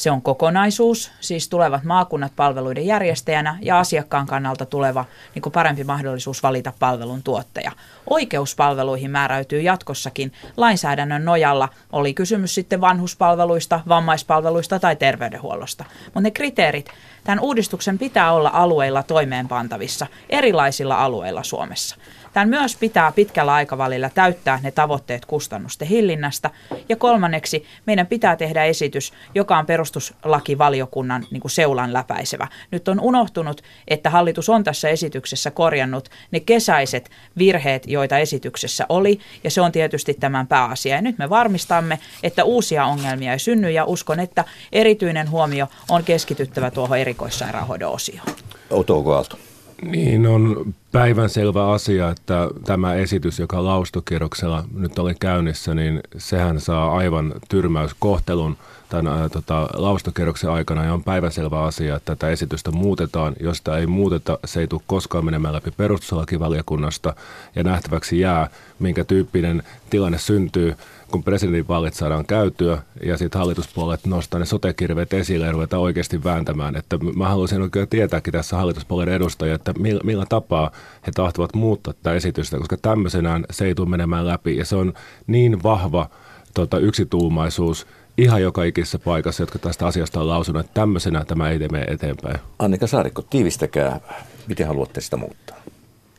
se 0.00 0.10
on 0.10 0.22
kokonaisuus, 0.22 1.12
siis 1.20 1.48
tulevat 1.48 1.84
maakunnat 1.84 2.32
palveluiden 2.36 2.86
järjestäjänä 2.86 3.58
ja 3.62 3.78
asiakkaan 3.78 4.26
kannalta 4.26 4.66
tuleva 4.66 5.04
niin 5.34 5.42
kuin 5.42 5.52
parempi 5.52 5.84
mahdollisuus 5.84 6.42
valita 6.42 6.72
palvelun 6.78 7.22
tuottaja. 7.22 7.72
Oikeuspalveluihin 8.10 9.10
määräytyy 9.10 9.60
jatkossakin 9.60 10.32
lainsäädännön 10.56 11.24
nojalla, 11.24 11.68
oli 11.92 12.14
kysymys 12.14 12.54
sitten 12.54 12.80
vanhuspalveluista, 12.80 13.80
vammaispalveluista 13.88 14.78
tai 14.78 14.96
terveydenhuollosta. 14.96 15.84
Mutta 16.04 16.20
ne 16.20 16.30
kriteerit, 16.30 16.90
tämän 17.24 17.40
uudistuksen 17.40 17.98
pitää 17.98 18.32
olla 18.32 18.50
alueilla 18.52 19.02
toimeenpantavissa, 19.02 20.06
erilaisilla 20.30 21.04
alueilla 21.04 21.42
Suomessa. 21.42 21.96
Tämän 22.32 22.48
myös 22.48 22.76
pitää 22.76 23.12
pitkällä 23.12 23.54
aikavälillä 23.54 24.10
täyttää 24.14 24.58
ne 24.62 24.70
tavoitteet 24.70 25.26
kustannusten 25.26 25.88
hillinnästä. 25.88 26.50
Ja 26.88 26.96
kolmanneksi 26.96 27.66
meidän 27.86 28.06
pitää 28.06 28.36
tehdä 28.36 28.64
esitys, 28.64 29.12
joka 29.34 29.58
on 29.58 29.66
perustuslakivaliokunnan 29.66 31.26
niin 31.30 31.40
kuin 31.40 31.50
seulan 31.50 31.92
läpäisevä. 31.92 32.48
Nyt 32.70 32.88
on 32.88 33.00
unohtunut, 33.00 33.62
että 33.88 34.10
hallitus 34.10 34.48
on 34.48 34.64
tässä 34.64 34.88
esityksessä 34.88 35.50
korjannut 35.50 36.08
ne 36.30 36.40
kesäiset 36.40 37.10
virheet, 37.38 37.86
joita 37.86 38.18
esityksessä 38.18 38.86
oli, 38.88 39.20
ja 39.44 39.50
se 39.50 39.60
on 39.60 39.72
tietysti 39.72 40.14
tämän 40.14 40.46
pääasia. 40.46 40.94
Ja 40.94 41.02
nyt 41.02 41.18
me 41.18 41.30
varmistamme, 41.30 41.98
että 42.22 42.44
uusia 42.44 42.84
ongelmia 42.84 43.32
ei 43.32 43.38
synny, 43.38 43.70
ja 43.70 43.84
uskon, 43.84 44.20
että 44.20 44.44
erityinen 44.72 45.30
huomio 45.30 45.68
on 45.88 46.04
keskityttävä 46.04 46.70
tuohon 46.70 46.98
erikoissairaanhoidon 47.10 47.92
osioon. 47.92 48.26
Otto 48.70 49.12
Aalto. 49.12 49.38
Niin 49.82 50.26
on 50.26 50.74
päivänselvä 50.92 51.70
asia, 51.70 52.10
että 52.10 52.48
tämä 52.64 52.94
esitys, 52.94 53.38
joka 53.38 53.64
laustokierroksella 53.64 54.64
nyt 54.74 54.98
oli 54.98 55.14
käynnissä, 55.20 55.74
niin 55.74 56.00
sehän 56.18 56.60
saa 56.60 56.96
aivan 56.96 57.32
tyrmäyskohtelun 57.48 58.56
tämän 58.88 59.20
ää, 59.20 59.28
tota, 59.28 59.68
laustokierroksen 59.74 60.50
aikana. 60.50 60.84
Ja 60.84 60.94
on 60.94 61.04
päivänselvä 61.04 61.62
asia, 61.62 61.96
että 61.96 62.16
tätä 62.16 62.28
esitystä 62.28 62.70
muutetaan. 62.70 63.34
Jos 63.40 63.56
sitä 63.56 63.76
ei 63.76 63.86
muuteta, 63.86 64.38
se 64.44 64.60
ei 64.60 64.66
tule 64.66 64.82
koskaan 64.86 65.24
menemään 65.24 65.54
läpi 65.54 65.70
perustuslakivaliokunnasta 65.70 67.14
ja 67.56 67.62
nähtäväksi 67.62 68.20
jää, 68.20 68.50
minkä 68.78 69.04
tyyppinen 69.04 69.62
tilanne 69.90 70.18
syntyy 70.18 70.76
kun 71.10 71.24
presidentinvaalit 71.24 71.94
saadaan 71.94 72.26
käytyä 72.26 72.82
ja 73.02 73.16
sitten 73.16 73.38
hallituspuolet 73.38 74.06
nostaa 74.06 74.40
ne 74.40 74.46
sotekirveet 74.46 75.12
esille 75.12 75.46
ja 75.46 75.52
ruvetaan 75.52 75.82
oikeasti 75.82 76.24
vääntämään. 76.24 76.76
Että 76.76 76.98
mä 77.16 77.28
haluaisin 77.28 77.62
oikein 77.62 77.88
tietääkin 77.88 78.32
tässä 78.32 78.56
hallituspuolen 78.56 79.08
edustajia, 79.08 79.54
että 79.54 79.72
millä, 79.78 80.00
millä 80.04 80.26
tapaa 80.28 80.70
he 81.06 81.12
tahtovat 81.14 81.54
muuttaa 81.54 81.94
tätä 81.94 82.14
esitystä, 82.14 82.58
koska 82.58 82.76
tämmöisenään 82.76 83.44
se 83.50 83.64
ei 83.64 83.74
tule 83.74 83.88
menemään 83.88 84.26
läpi 84.26 84.56
ja 84.56 84.64
se 84.64 84.76
on 84.76 84.92
niin 85.26 85.62
vahva 85.62 86.10
tota, 86.54 86.78
yksituumaisuus 86.78 87.86
ihan 88.18 88.42
joka 88.42 88.64
ikisessä 88.64 88.98
paikassa, 88.98 89.42
jotka 89.42 89.58
tästä 89.58 89.86
asiasta 89.86 90.20
on 90.20 90.28
lausunut, 90.28 90.60
että 90.60 90.74
tämmöisenä 90.74 91.24
tämä 91.24 91.50
ei 91.50 91.58
mene 91.58 91.84
eteenpäin. 91.84 92.40
Annika 92.58 92.86
Saarikko, 92.86 93.22
tiivistäkää, 93.22 94.00
miten 94.48 94.66
haluatte 94.66 95.00
sitä 95.00 95.16
muuttaa? 95.16 95.49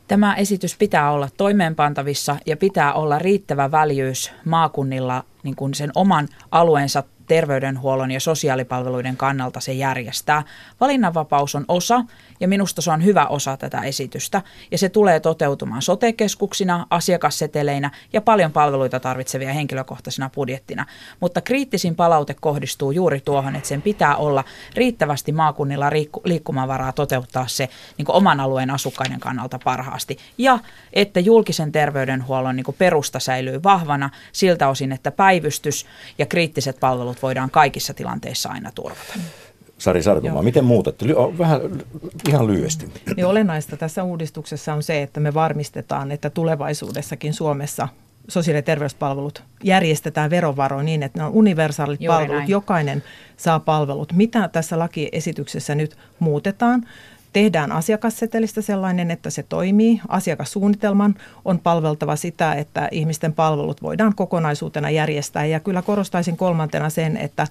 Tämä 0.08 0.34
esitys 0.34 0.76
pitää 0.76 1.10
olla 1.10 1.28
toimeenpantavissa 1.36 2.36
ja 2.46 2.56
pitää 2.56 2.92
olla 2.92 3.18
riittävä 3.18 3.70
väljyys 3.70 4.32
maakunnilla 4.44 5.24
niin 5.42 5.56
kuin 5.56 5.74
sen 5.74 5.90
oman 5.94 6.28
alueensa 6.50 7.02
terveydenhuollon 7.26 8.10
ja 8.10 8.20
sosiaalipalveluiden 8.20 9.16
kannalta 9.16 9.60
se 9.60 9.72
järjestää. 9.72 10.42
Valinnanvapaus 10.80 11.54
on 11.54 11.64
osa 11.68 12.04
ja 12.42 12.48
minusta 12.48 12.82
se 12.82 12.90
on 12.90 13.04
hyvä 13.04 13.26
osa 13.26 13.56
tätä 13.56 13.80
esitystä 13.80 14.42
ja 14.70 14.78
se 14.78 14.88
tulee 14.88 15.20
toteutumaan 15.20 15.82
sotekeskuksina, 15.82 16.86
asiakasseteleinä 16.90 17.90
ja 18.12 18.20
paljon 18.20 18.52
palveluita 18.52 19.00
tarvitsevia 19.00 19.52
henkilökohtaisena 19.52 20.30
budjettina. 20.34 20.86
Mutta 21.20 21.40
kriittisin 21.40 21.96
palaute 21.96 22.34
kohdistuu 22.40 22.90
juuri 22.90 23.20
tuohon, 23.20 23.56
että 23.56 23.68
sen 23.68 23.82
pitää 23.82 24.16
olla 24.16 24.44
riittävästi 24.74 25.32
maakunnilla 25.32 25.90
liikkumavaraa 26.24 26.92
toteuttaa 26.92 27.46
se 27.46 27.68
niin 27.98 28.06
oman 28.10 28.40
alueen 28.40 28.70
asukkaiden 28.70 29.20
kannalta 29.20 29.58
parhaasti 29.64 30.18
ja 30.38 30.58
että 30.92 31.20
julkisen 31.20 31.72
terveydenhuollon 31.72 32.56
niin 32.56 32.66
perusta 32.78 33.20
säilyy 33.20 33.62
vahvana 33.62 34.10
siltä 34.32 34.68
osin, 34.68 34.92
että 34.92 35.10
päivystys 35.10 35.86
ja 36.18 36.26
kriittiset 36.26 36.80
palvelut 36.80 37.22
voidaan 37.22 37.50
kaikissa 37.50 37.94
tilanteissa 37.94 38.48
aina 38.48 38.70
turvata. 38.74 39.14
Sari 39.82 40.02
Sarkomaa, 40.02 40.42
miten 40.42 40.64
muutatte? 40.64 41.06
Vähän 41.38 41.60
ihan 42.28 42.46
lyhyesti. 42.46 42.88
Niin 43.16 43.26
olennaista 43.26 43.76
tässä 43.76 44.02
uudistuksessa 44.04 44.74
on 44.74 44.82
se, 44.82 45.02
että 45.02 45.20
me 45.20 45.34
varmistetaan, 45.34 46.12
että 46.12 46.30
tulevaisuudessakin 46.30 47.34
Suomessa 47.34 47.88
sosiaali- 48.28 48.58
ja 48.58 48.62
terveyspalvelut 48.62 49.42
järjestetään 49.64 50.30
verovaroin 50.30 50.86
niin, 50.86 51.02
että 51.02 51.18
ne 51.18 51.24
on 51.24 51.32
universaalit 51.32 52.00
Juuri 52.00 52.18
palvelut, 52.18 52.36
näin. 52.36 52.50
jokainen 52.50 53.02
saa 53.36 53.60
palvelut. 53.60 54.12
Mitä 54.12 54.48
tässä 54.48 54.78
lakiesityksessä 54.78 55.74
nyt 55.74 55.96
muutetaan? 56.18 56.86
Tehdään 57.32 57.72
asiakassetelistä 57.72 58.62
sellainen, 58.62 59.10
että 59.10 59.30
se 59.30 59.42
toimii. 59.42 60.00
Asiakassuunnitelman 60.08 61.14
on 61.44 61.58
palveltava 61.58 62.16
sitä, 62.16 62.54
että 62.54 62.88
ihmisten 62.90 63.32
palvelut 63.32 63.82
voidaan 63.82 64.14
kokonaisuutena 64.14 64.90
järjestää. 64.90 65.46
Ja 65.46 65.60
kyllä 65.60 65.82
korostaisin 65.82 66.36
kolmantena 66.36 66.90
sen, 66.90 67.16
että 67.16 67.46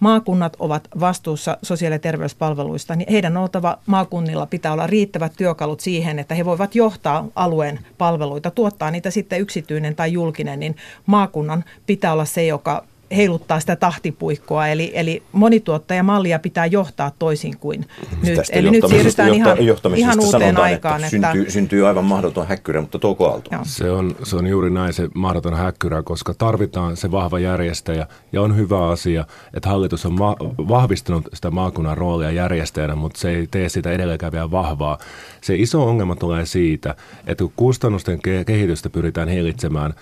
maakunnat 0.00 0.56
ovat 0.58 0.88
vastuussa 1.00 1.58
sosiaali- 1.62 1.94
ja 1.94 1.98
terveyspalveluista, 1.98 2.96
niin 2.96 3.12
heidän 3.12 3.36
oltava 3.36 3.78
maakunnilla 3.86 4.46
pitää 4.46 4.72
olla 4.72 4.86
riittävät 4.86 5.32
työkalut 5.36 5.80
siihen, 5.80 6.18
että 6.18 6.34
he 6.34 6.44
voivat 6.44 6.74
johtaa 6.74 7.26
alueen 7.34 7.78
palveluita, 7.98 8.50
tuottaa 8.50 8.90
niitä 8.90 9.10
sitten 9.10 9.40
yksityinen 9.40 9.96
tai 9.96 10.12
julkinen, 10.12 10.60
niin 10.60 10.76
maakunnan 11.06 11.64
pitää 11.86 12.12
olla 12.12 12.24
se, 12.24 12.46
joka 12.46 12.84
heiluttaa 13.16 13.60
sitä 13.60 13.76
tahtipuikkoa, 13.76 14.68
eli, 14.68 14.90
eli 14.94 15.22
monituottajamallia 15.32 16.38
pitää 16.38 16.66
johtaa 16.66 17.12
toisin 17.18 17.58
kuin 17.58 17.86
nyt. 18.22 18.34
Tästä 18.34 18.56
eli 18.56 18.70
nyt 18.70 18.84
siirrytään 18.88 19.34
ihan, 19.34 19.58
ihan 19.96 20.20
uuteen 20.20 20.42
sanotaan, 20.42 20.64
aikaan. 20.64 21.04
Että 21.04 21.10
syntyy, 21.10 21.40
että... 21.40 21.52
syntyy 21.52 21.86
aivan 21.86 22.04
mahdoton 22.04 22.46
häkkyrä, 22.46 22.80
mutta 22.80 22.98
Touko 22.98 23.30
Aalto. 23.30 23.50
Se 23.62 23.90
on, 23.90 24.16
se 24.22 24.36
on 24.36 24.46
juuri 24.46 24.70
näin 24.70 24.92
se 24.92 25.08
mahdoton 25.14 25.54
häkkyrä, 25.54 26.02
koska 26.02 26.34
tarvitaan 26.34 26.96
se 26.96 27.10
vahva 27.10 27.38
järjestäjä 27.38 28.06
ja 28.32 28.42
on 28.42 28.56
hyvä 28.56 28.88
asia, 28.88 29.24
että 29.54 29.68
hallitus 29.68 30.06
on 30.06 30.12
ma- 30.12 30.36
vahvistanut 30.68 31.28
sitä 31.34 31.50
maakunnan 31.50 31.98
roolia 31.98 32.30
järjestäjänä, 32.30 32.94
mutta 32.94 33.20
se 33.20 33.30
ei 33.30 33.46
tee 33.50 33.68
sitä 33.68 33.92
edelläkävijää 33.92 34.50
vahvaa. 34.50 34.98
Se 35.40 35.54
iso 35.56 35.84
ongelma 35.88 36.16
tulee 36.16 36.46
siitä, 36.46 36.94
että 37.26 37.44
kun 37.44 37.52
kustannusten 37.56 38.20
kehitystä 38.46 38.90
pyritään 38.90 39.28
hillitsemään, 39.28 39.94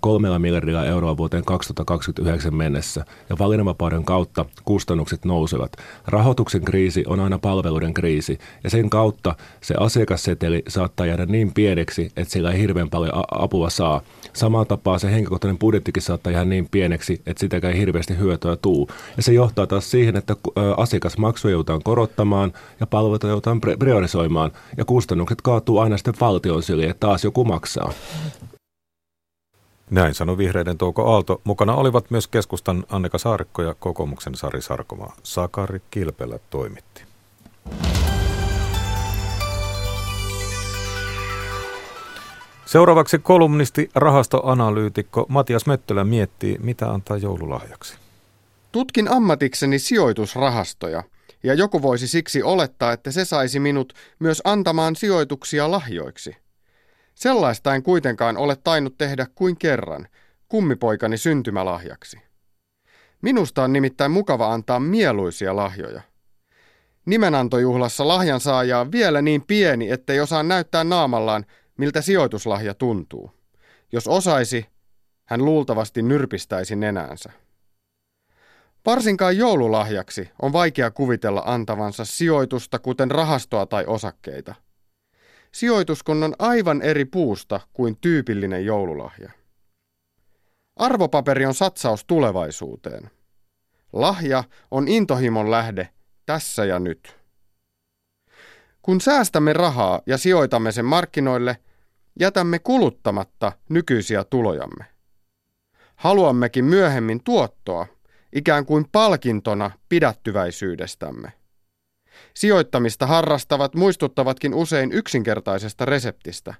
kolmella 0.00 0.38
miljardilla 0.38 0.84
euroa 0.84 1.16
vuoteen 1.16 1.44
2029 1.44 2.54
mennessä 2.54 3.04
ja 3.30 3.36
valinnanvapauden 3.38 4.04
kautta 4.04 4.44
kustannukset 4.64 5.24
nousevat. 5.24 5.72
Rahoituksen 6.06 6.64
kriisi 6.64 7.04
on 7.06 7.20
aina 7.20 7.38
palveluiden 7.38 7.94
kriisi 7.94 8.38
ja 8.64 8.70
sen 8.70 8.90
kautta 8.90 9.34
se 9.60 9.74
asiakasseteli 9.78 10.62
saattaa 10.68 11.06
jäädä 11.06 11.26
niin 11.26 11.52
pieneksi, 11.52 12.12
että 12.16 12.32
sillä 12.32 12.52
ei 12.52 12.58
hirveän 12.58 12.90
paljon 12.90 13.12
apua 13.30 13.70
saa. 13.70 14.00
Samalla 14.32 14.64
tapaa 14.64 14.98
se 14.98 15.10
henkilökohtainen 15.10 15.58
budjettikin 15.58 16.02
saattaa 16.02 16.32
jäädä 16.32 16.44
niin 16.44 16.68
pieneksi, 16.70 17.22
että 17.26 17.40
sitä 17.40 17.68
ei 17.68 17.78
hirveästi 17.78 18.18
hyötyä 18.18 18.56
tuu. 18.56 18.88
Ja 19.16 19.22
se 19.22 19.32
johtaa 19.32 19.66
taas 19.66 19.90
siihen, 19.90 20.16
että 20.16 20.36
asiakasmaksuja 20.76 21.52
joudutaan 21.52 21.82
korottamaan 21.82 22.52
ja 22.80 22.86
palveluita 22.86 23.26
joudutaan 23.26 23.60
priorisoimaan 23.78 24.52
ja 24.76 24.84
kustannukset 24.84 25.42
kaatuu 25.42 25.78
aina 25.78 25.96
sitten 25.96 26.14
valtion 26.20 26.62
syliin, 26.62 26.90
että 26.90 27.06
taas 27.06 27.24
joku 27.24 27.44
maksaa. 27.44 27.92
Näin 29.90 30.14
sanoi 30.14 30.38
vihreiden 30.38 30.78
Touko 30.78 31.12
Aalto. 31.12 31.40
Mukana 31.44 31.74
olivat 31.74 32.10
myös 32.10 32.28
keskustan 32.28 32.84
Annika 32.88 33.18
Saarikko 33.18 33.62
ja 33.62 33.74
kokoomuksen 33.74 34.34
Sari 34.34 34.62
Sarkomaa. 34.62 35.16
Sakari 35.22 35.82
Kilpelä 35.90 36.38
toimitti. 36.50 37.02
Seuraavaksi 42.66 43.18
kolumnisti, 43.18 43.90
rahastoanalyytikko 43.94 45.26
Matias 45.28 45.66
Möttölä 45.66 46.04
miettii, 46.04 46.58
mitä 46.62 46.90
antaa 46.90 47.16
joululahjaksi. 47.16 47.96
Tutkin 48.72 49.08
ammatikseni 49.08 49.78
sijoitusrahastoja, 49.78 51.02
ja 51.42 51.54
joku 51.54 51.82
voisi 51.82 52.08
siksi 52.08 52.42
olettaa, 52.42 52.92
että 52.92 53.10
se 53.10 53.24
saisi 53.24 53.60
minut 53.60 53.92
myös 54.18 54.42
antamaan 54.44 54.96
sijoituksia 54.96 55.70
lahjoiksi. 55.70 56.36
Sellaista 57.14 57.74
en 57.74 57.82
kuitenkaan 57.82 58.36
ole 58.36 58.56
tainnut 58.56 58.98
tehdä 58.98 59.26
kuin 59.34 59.56
kerran, 59.56 60.08
kummipoikani 60.48 61.16
syntymälahjaksi. 61.16 62.18
Minusta 63.22 63.62
on 63.62 63.72
nimittäin 63.72 64.10
mukava 64.10 64.52
antaa 64.52 64.80
mieluisia 64.80 65.56
lahjoja. 65.56 66.02
Nimenantojuhlassa 67.06 68.08
lahjan 68.08 68.40
saaja 68.40 68.78
on 68.78 68.92
vielä 68.92 69.22
niin 69.22 69.42
pieni, 69.42 69.90
ettei 69.90 70.20
osaa 70.20 70.42
näyttää 70.42 70.84
naamallaan, 70.84 71.46
miltä 71.78 72.00
sijoituslahja 72.00 72.74
tuntuu. 72.74 73.30
Jos 73.92 74.08
osaisi, 74.08 74.66
hän 75.24 75.44
luultavasti 75.44 76.02
nyrpistäisi 76.02 76.76
nenäänsä. 76.76 77.32
Varsinkaan 78.86 79.36
joululahjaksi 79.36 80.30
on 80.42 80.52
vaikea 80.52 80.90
kuvitella 80.90 81.42
antavansa 81.46 82.04
sijoitusta 82.04 82.78
kuten 82.78 83.10
rahastoa 83.10 83.66
tai 83.66 83.84
osakkeita. 83.86 84.54
Sijoitus 85.54 86.02
kun 86.02 86.22
on 86.22 86.34
aivan 86.38 86.82
eri 86.82 87.04
puusta 87.04 87.60
kuin 87.72 87.96
tyypillinen 88.00 88.64
joululahja. 88.64 89.30
Arvopaperi 90.76 91.46
on 91.46 91.54
satsaus 91.54 92.04
tulevaisuuteen. 92.04 93.10
Lahja 93.92 94.44
on 94.70 94.88
intohimon 94.88 95.50
lähde 95.50 95.88
tässä 96.26 96.64
ja 96.64 96.78
nyt. 96.78 97.16
Kun 98.82 99.00
säästämme 99.00 99.52
rahaa 99.52 100.00
ja 100.06 100.18
sijoitamme 100.18 100.72
sen 100.72 100.84
markkinoille, 100.84 101.56
jätämme 102.20 102.58
kuluttamatta 102.58 103.52
nykyisiä 103.68 104.24
tulojamme. 104.24 104.84
Haluammekin 105.96 106.64
myöhemmin 106.64 107.24
tuottoa, 107.24 107.86
ikään 108.32 108.66
kuin 108.66 108.88
palkintona 108.92 109.70
pidättyväisyydestämme. 109.88 111.32
Sijoittamista 112.34 113.06
harrastavat 113.06 113.74
muistuttavatkin 113.74 114.54
usein 114.54 114.92
yksinkertaisesta 114.92 115.84
reseptistä. 115.84 116.54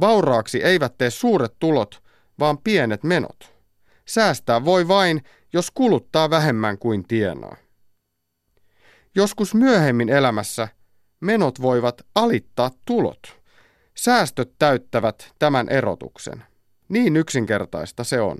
Vauraaksi 0.00 0.62
eivät 0.62 0.98
tee 0.98 1.10
suuret 1.10 1.54
tulot, 1.58 2.02
vaan 2.38 2.58
pienet 2.58 3.04
menot. 3.04 3.54
Säästää 4.06 4.64
voi 4.64 4.88
vain, 4.88 5.22
jos 5.52 5.70
kuluttaa 5.70 6.30
vähemmän 6.30 6.78
kuin 6.78 7.08
tienaa. 7.08 7.56
Joskus 9.14 9.54
myöhemmin 9.54 10.08
elämässä 10.08 10.68
menot 11.20 11.62
voivat 11.62 12.02
alittaa 12.14 12.70
tulot. 12.84 13.40
Säästöt 13.96 14.52
täyttävät 14.58 15.32
tämän 15.38 15.68
erotuksen. 15.68 16.44
Niin 16.88 17.16
yksinkertaista 17.16 18.04
se 18.04 18.20
on. 18.20 18.38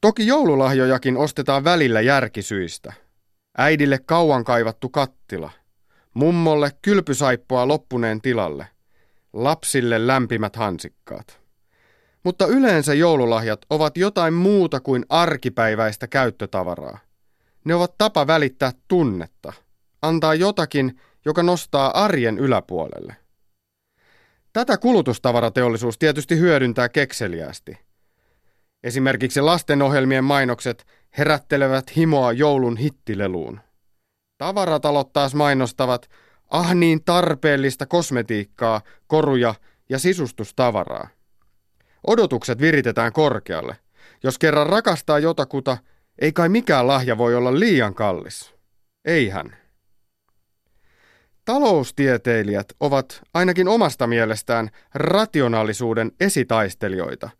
Toki 0.00 0.26
joululahjojakin 0.26 1.16
ostetaan 1.16 1.64
välillä 1.64 2.00
järkisyistä. 2.00 2.92
Äidille 3.58 3.98
kauan 3.98 4.44
kaivattu 4.44 4.88
kattila. 4.88 5.50
Mummolle 6.14 6.70
kylpysaippoa 6.82 7.68
loppuneen 7.68 8.20
tilalle. 8.20 8.68
Lapsille 9.32 10.06
lämpimät 10.06 10.56
hansikkaat. 10.56 11.40
Mutta 12.24 12.46
yleensä 12.46 12.94
joululahjat 12.94 13.66
ovat 13.70 13.96
jotain 13.96 14.34
muuta 14.34 14.80
kuin 14.80 15.06
arkipäiväistä 15.08 16.06
käyttötavaraa. 16.06 16.98
Ne 17.64 17.74
ovat 17.74 17.94
tapa 17.98 18.26
välittää 18.26 18.72
tunnetta, 18.88 19.52
antaa 20.02 20.34
jotakin, 20.34 21.00
joka 21.24 21.42
nostaa 21.42 22.04
arjen 22.04 22.38
yläpuolelle. 22.38 23.16
Tätä 24.52 24.78
kulutustavarateollisuus 24.78 25.98
tietysti 25.98 26.38
hyödyntää 26.38 26.88
kekseliästi. 26.88 27.78
Esimerkiksi 28.82 29.40
lastenohjelmien 29.40 30.24
mainokset 30.24 30.86
herättelevät 31.18 31.96
himoa 31.96 32.32
joulun 32.32 32.76
hittileluun. 32.76 33.60
Tavaratalot 34.38 35.12
taas 35.12 35.34
mainostavat 35.34 36.10
ah 36.50 36.74
niin 36.74 37.04
tarpeellista 37.04 37.86
kosmetiikkaa, 37.86 38.80
koruja 39.06 39.54
ja 39.88 39.98
sisustustavaraa. 39.98 41.08
Odotukset 42.06 42.60
viritetään 42.60 43.12
korkealle. 43.12 43.76
Jos 44.22 44.38
kerran 44.38 44.66
rakastaa 44.66 45.18
jotakuta, 45.18 45.78
ei 46.18 46.32
kai 46.32 46.48
mikään 46.48 46.86
lahja 46.86 47.18
voi 47.18 47.34
olla 47.34 47.58
liian 47.58 47.94
kallis. 47.94 48.54
Eihän. 49.04 49.56
Taloustieteilijät 51.44 52.66
ovat 52.80 53.22
ainakin 53.34 53.68
omasta 53.68 54.06
mielestään 54.06 54.70
rationaalisuuden 54.94 56.12
esitaistelijoita, 56.20 57.30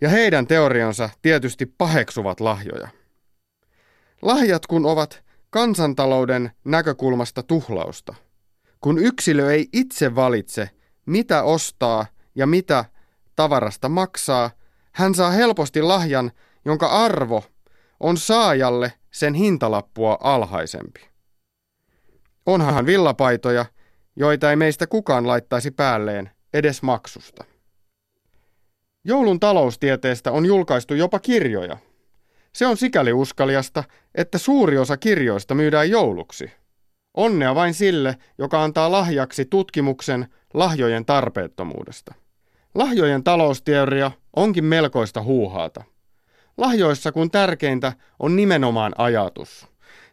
ja 0.00 0.08
heidän 0.08 0.46
teoriansa 0.46 1.10
tietysti 1.22 1.66
paheksuvat 1.66 2.40
lahjoja. 2.40 2.88
Lahjat 4.22 4.66
kun 4.66 4.86
ovat 4.86 5.24
kansantalouden 5.50 6.50
näkökulmasta 6.64 7.42
tuhlausta, 7.42 8.14
kun 8.80 8.98
yksilö 8.98 9.52
ei 9.52 9.68
itse 9.72 10.14
valitse, 10.14 10.70
mitä 11.06 11.42
ostaa 11.42 12.06
ja 12.34 12.46
mitä 12.46 12.84
tavarasta 13.36 13.88
maksaa, 13.88 14.50
hän 14.92 15.14
saa 15.14 15.30
helposti 15.30 15.82
lahjan, 15.82 16.32
jonka 16.64 16.86
arvo 16.86 17.44
on 18.00 18.16
saajalle 18.16 18.92
sen 19.10 19.34
hintalappua 19.34 20.18
alhaisempi. 20.20 21.00
Onhan 22.46 22.86
villapaitoja, 22.86 23.64
joita 24.16 24.50
ei 24.50 24.56
meistä 24.56 24.86
kukaan 24.86 25.26
laittaisi 25.26 25.70
päälleen 25.70 26.30
edes 26.54 26.82
maksusta. 26.82 27.44
Joulun 29.08 29.40
taloustieteestä 29.40 30.32
on 30.32 30.46
julkaistu 30.46 30.94
jopa 30.94 31.18
kirjoja. 31.18 31.76
Se 32.52 32.66
on 32.66 32.76
sikäli 32.76 33.12
uskaliasta, 33.12 33.84
että 34.14 34.38
suuri 34.38 34.78
osa 34.78 34.96
kirjoista 34.96 35.54
myydään 35.54 35.90
jouluksi. 35.90 36.50
Onnea 37.14 37.54
vain 37.54 37.74
sille, 37.74 38.16
joka 38.38 38.64
antaa 38.64 38.92
lahjaksi 38.92 39.44
tutkimuksen 39.44 40.28
lahjojen 40.54 41.04
tarpeettomuudesta. 41.04 42.14
Lahjojen 42.74 43.24
talousteoria 43.24 44.10
onkin 44.36 44.64
melkoista 44.64 45.22
huuhaata. 45.22 45.84
Lahjoissa 46.56 47.12
kun 47.12 47.30
tärkeintä 47.30 47.92
on 48.18 48.36
nimenomaan 48.36 48.92
ajatus. 48.98 49.66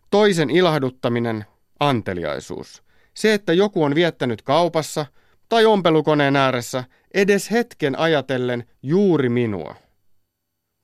Toisen 0.10 0.50
ilahduttaminen, 0.50 1.46
anteliaisuus. 1.80 2.84
Se, 3.14 3.34
että 3.34 3.54
joku 3.54 3.84
on 3.84 3.96
viettänyt 3.96 4.42
kaupassa 4.42 5.06
tai 5.50 5.66
ompelukoneen 5.66 6.36
ääressä 6.36 6.84
edes 7.14 7.52
hetken 7.52 8.00
ajatellen 8.00 8.64
juuri 8.84 9.30
minua. 9.30 9.76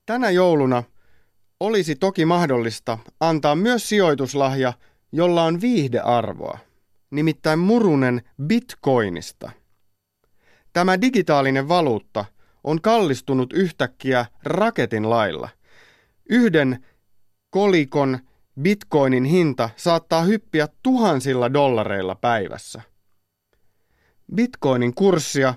Tänä 0.06 0.30
jouluna 0.30 0.84
olisi 1.60 1.96
toki 1.96 2.26
mahdollista 2.26 2.98
antaa 3.20 3.56
myös 3.56 3.90
sijoituslahja, 3.90 4.74
jolla 5.12 5.44
on 5.44 5.62
viihdearvoa, 5.62 6.58
nimittäin 7.12 7.60
murunen 7.60 8.22
bitcoinista. 8.44 9.52
Tämä 10.74 11.02
digitaalinen 11.02 11.68
valuutta 11.68 12.26
on 12.64 12.82
kallistunut 12.82 13.54
yhtäkkiä 13.54 14.26
raketin 14.44 15.10
lailla. 15.10 15.50
Yhden 16.30 16.86
kolikon 17.50 18.20
bitcoinin 18.62 19.26
hinta 19.26 19.70
saattaa 19.76 20.22
hyppiä 20.22 20.68
tuhansilla 20.84 21.54
dollareilla 21.54 22.16
päivässä. 22.16 22.82
Bitcoinin 24.36 24.94
kurssia 24.94 25.54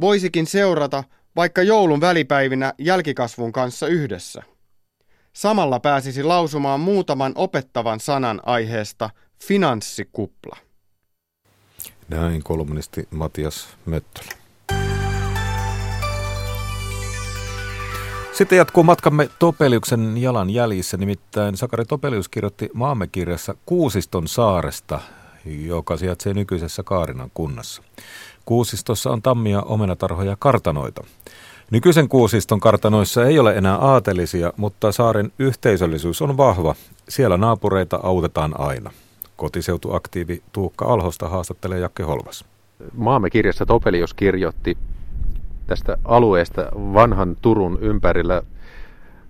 voisikin 0.00 0.46
seurata 0.46 1.04
vaikka 1.36 1.62
joulun 1.62 2.00
välipäivinä 2.00 2.74
jälkikasvun 2.78 3.52
kanssa 3.52 3.86
yhdessä. 3.86 4.42
Samalla 5.32 5.80
pääsisi 5.80 6.22
lausumaan 6.22 6.80
muutaman 6.80 7.32
opettavan 7.34 8.00
sanan 8.00 8.40
aiheesta 8.46 9.10
finanssikupla. 9.44 10.56
Näin 12.08 12.42
kolumnisti 12.42 13.08
Matias 13.10 13.68
Möttölä. 13.86 14.30
Sitten 18.32 18.58
jatkuu 18.58 18.82
matkamme 18.82 19.28
Topeliuksen 19.38 20.18
jalan 20.18 20.50
jäljissä, 20.50 20.96
nimittäin 20.96 21.56
Sakari 21.56 21.84
Topelius 21.84 22.28
kirjoitti 22.28 22.70
maamme 22.74 23.06
kirjassa 23.06 23.54
Kuusiston 23.66 24.28
saaresta, 24.28 25.00
joka 25.44 25.96
sijaitsee 25.96 26.34
nykyisessä 26.34 26.82
Kaarinan 26.82 27.30
kunnassa. 27.34 27.82
Kuusistossa 28.46 29.10
on 29.10 29.22
tammia, 29.22 29.62
omenatarhoja 29.62 30.30
ja 30.30 30.36
kartanoita. 30.38 31.04
Nykyisen 31.70 32.08
Kuusiston 32.08 32.60
kartanoissa 32.60 33.24
ei 33.24 33.38
ole 33.38 33.56
enää 33.56 33.76
aatelisia, 33.76 34.52
mutta 34.56 34.92
saaren 34.92 35.32
yhteisöllisyys 35.38 36.22
on 36.22 36.36
vahva. 36.36 36.74
Siellä 37.08 37.36
naapureita 37.36 38.00
autetaan 38.02 38.60
aina. 38.60 38.90
Kotiseutuaktiivi 39.36 40.42
Tuukka 40.52 40.84
Alhosta 40.84 41.28
haastattelee 41.28 41.78
Jakke 41.78 42.02
Holvas. 42.02 42.44
Maamme 42.96 43.30
kirjassa 43.30 43.66
Topelius 43.66 44.14
kirjoitti 44.14 44.78
tästä 45.66 45.96
alueesta 46.04 46.68
vanhan 46.74 47.36
Turun 47.42 47.78
ympärillä 47.80 48.42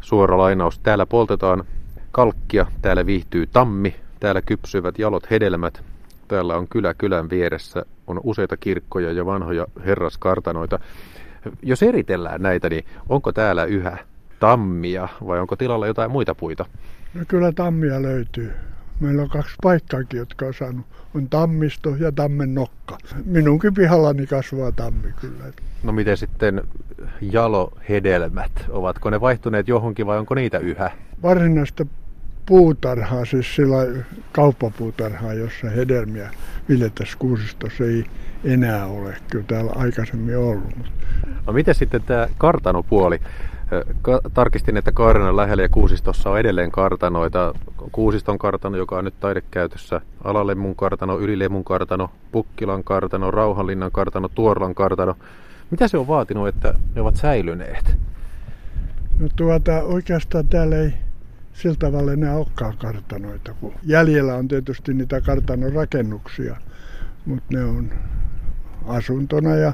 suora 0.00 0.38
lainaus. 0.38 0.78
Täällä 0.78 1.06
poltetaan 1.06 1.64
kalkkia, 2.12 2.66
täällä 2.82 3.06
viihtyy 3.06 3.46
tammi, 3.46 3.96
täällä 4.20 4.42
kypsyvät 4.42 4.98
jalot 4.98 5.30
hedelmät, 5.30 5.82
täällä 6.28 6.56
on 6.56 6.68
kylä 6.68 6.94
kylän 6.94 7.30
vieressä, 7.30 7.84
on 8.06 8.20
useita 8.24 8.56
kirkkoja 8.56 9.12
ja 9.12 9.26
vanhoja 9.26 9.66
herraskartanoita. 9.84 10.78
Jos 11.62 11.82
eritellään 11.82 12.42
näitä, 12.42 12.68
niin 12.68 12.84
onko 13.08 13.32
täällä 13.32 13.64
yhä 13.64 13.98
tammia 14.40 15.08
vai 15.26 15.40
onko 15.40 15.56
tilalla 15.56 15.86
jotain 15.86 16.10
muita 16.10 16.34
puita? 16.34 16.64
No 17.14 17.24
kyllä 17.28 17.52
tammia 17.52 18.02
löytyy. 18.02 18.52
Meillä 19.00 19.22
on 19.22 19.28
kaksi 19.28 19.54
paikkaakin, 19.62 20.18
jotka 20.18 20.46
on 20.46 20.54
saanut. 20.54 20.86
On 21.14 21.28
tammisto 21.28 21.90
ja 21.90 22.12
tammen 22.12 22.54
nokka. 22.54 22.98
Minunkin 23.24 23.74
pihallani 23.74 24.26
kasvaa 24.26 24.72
tammi 24.72 25.12
kyllä. 25.20 25.44
No 25.82 25.92
miten 25.92 26.16
sitten 26.16 26.62
jalohedelmät? 27.20 28.52
Ovatko 28.68 29.10
ne 29.10 29.20
vaihtuneet 29.20 29.68
johonkin 29.68 30.06
vai 30.06 30.18
onko 30.18 30.34
niitä 30.34 30.58
yhä? 30.58 30.90
Varsinaista 31.22 31.86
puutarhaa, 32.46 33.24
siis 33.24 33.56
sillä 33.56 34.04
kauppapuutarhaa, 34.32 35.32
jossa 35.32 35.70
hedelmiä 35.70 36.30
viljettäisiin 36.68 37.18
kuusistossa 37.18 37.84
ei 37.84 38.04
enää 38.44 38.86
ole. 38.86 39.16
Kyllä 39.30 39.44
täällä 39.48 39.72
aikaisemmin 39.76 40.38
ollut. 40.38 40.74
No 41.46 41.52
miten 41.52 41.74
sitten 41.74 42.02
tämä 42.02 42.28
kartanopuoli? 42.38 43.20
Ka- 44.02 44.20
tarkistin, 44.34 44.76
että 44.76 44.92
Kaarinan 44.92 45.36
lähellä 45.36 45.62
ja 45.62 45.68
Kuusistossa 45.68 46.30
on 46.30 46.38
edelleen 46.38 46.70
kartanoita. 46.70 47.54
Kuusiston 47.92 48.38
kartano, 48.38 48.76
joka 48.76 48.98
on 48.98 49.04
nyt 49.04 49.20
taidekäytössä, 49.20 50.00
Alalemmun 50.24 50.76
kartano, 50.76 51.18
Ylilemmun 51.18 51.64
kartano, 51.64 52.10
Pukkilan 52.32 52.84
kartano, 52.84 53.30
Rauhanlinnan 53.30 53.92
kartano, 53.92 54.28
Tuorlan 54.28 54.74
kartano. 54.74 55.16
Mitä 55.70 55.88
se 55.88 55.98
on 55.98 56.08
vaatinut, 56.08 56.48
että 56.48 56.74
ne 56.94 57.00
ovat 57.00 57.16
säilyneet? 57.16 57.96
No 59.18 59.28
tuota, 59.36 59.82
oikeastaan 59.82 60.48
täällä 60.48 60.76
ei 60.76 60.94
sillä 61.56 61.76
tavalla 61.78 62.12
enää 62.12 62.36
olekaan 62.36 62.78
kartanoita. 62.78 63.54
Kun 63.60 63.72
jäljellä 63.82 64.34
on 64.34 64.48
tietysti 64.48 64.94
niitä 64.94 65.20
kartanon 65.20 65.72
rakennuksia, 65.72 66.56
mutta 67.26 67.46
ne 67.52 67.64
on 67.64 67.90
asuntona 68.86 69.54
ja 69.54 69.72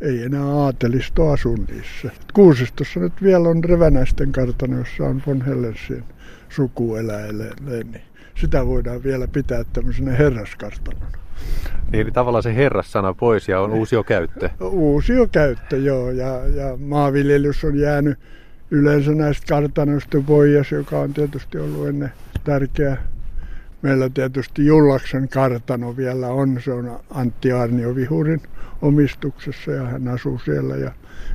ei 0.00 0.22
enää 0.22 0.44
aatelisto 0.44 1.30
asu 1.30 1.54
niissä. 1.54 2.10
Kuusistossa 2.34 3.00
nyt 3.00 3.12
vielä 3.22 3.48
on 3.48 3.64
Revänäisten 3.64 4.32
kartano, 4.32 4.78
jossa 4.78 5.04
on 5.04 5.22
von 5.26 5.42
Hellensien 5.42 6.04
suku 6.48 6.94
niin 7.66 8.02
sitä 8.34 8.66
voidaan 8.66 9.02
vielä 9.02 9.28
pitää 9.28 9.64
tämmöisenä 9.72 10.10
herraskartanona. 10.10 11.06
Niin, 11.92 12.00
eli 12.00 12.10
tavallaan 12.10 12.42
se 12.42 12.54
herrassana 12.54 13.14
pois 13.14 13.48
ja 13.48 13.60
on 13.60 13.72
uusio 13.72 14.04
käyttö. 14.04 14.50
Uusio 14.60 15.26
käyttö, 15.26 15.76
joo. 15.76 16.10
Ja, 16.10 16.46
ja 16.46 16.76
maanviljelys 16.76 17.64
on 17.64 17.78
jäänyt 17.78 18.18
yleensä 18.70 19.14
näistä 19.14 19.46
kartanoista 19.48 20.18
pois, 20.26 20.72
joka 20.72 20.98
on 20.98 21.14
tietysti 21.14 21.58
ollut 21.58 21.88
ennen 21.88 22.12
tärkeä 22.44 22.96
Meillä 23.82 24.10
tietysti 24.14 24.66
Jullaksen 24.66 25.28
kartano 25.28 25.96
vielä 25.96 26.28
on, 26.28 26.60
se 26.64 26.72
on 26.72 27.00
Antti 27.10 27.52
Arnio 27.52 27.94
Vihurin 27.94 28.42
omistuksessa 28.82 29.70
ja 29.70 29.86
hän 29.86 30.08
asuu 30.08 30.38
siellä 30.38 30.76
ja 30.76 30.92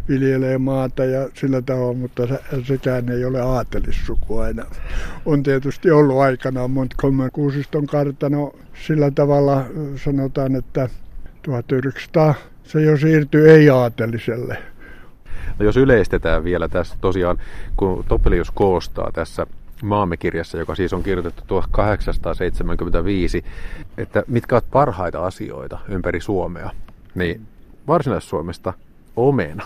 viljelee 0.10 0.58
maata 0.58 1.06
ja 1.06 1.30
sillä 1.34 1.62
tavalla, 1.62 1.94
mutta 1.94 2.28
sekään 2.68 3.10
ei 3.10 3.26
ole 3.26 3.42
aatelissukua 3.42 4.50
enää. 4.50 4.66
On 5.26 5.44
tietysti 5.44 5.92
ollut 5.92 6.20
aikanaan 6.20 6.72
Montgomery 6.72 7.30
Kuusiston 7.34 7.88
kartano 7.88 8.54
sillä 8.88 9.12
tavalla 9.12 9.66
sanotaan, 9.96 10.56
että 10.56 10.90
1900 11.42 12.36
se 12.64 12.82
jo 12.82 12.98
siirtyi 12.98 13.50
ei-aateliselle. 13.50 14.58
No 15.62 15.66
jos 15.66 15.78
yleistetään 15.78 16.44
vielä 16.44 16.68
tässä 16.68 16.96
tosiaan, 17.02 17.38
kun 17.78 18.06
Topelius 18.08 18.52
koostaa 18.52 19.12
tässä 19.14 19.48
maamme 19.84 20.18
kirjassa, 20.18 20.58
joka 20.58 20.76
siis 20.76 20.94
on 20.94 21.04
kirjoitettu 21.04 21.44
1875, 21.48 23.44
että 23.98 24.24
mitkä 24.28 24.56
ovat 24.56 24.66
parhaita 24.72 25.26
asioita 25.26 25.80
ympäri 25.90 26.22
Suomea, 26.22 26.72
niin 27.16 27.42
Varsinais-Suomesta 27.88 28.74
omena. 29.16 29.64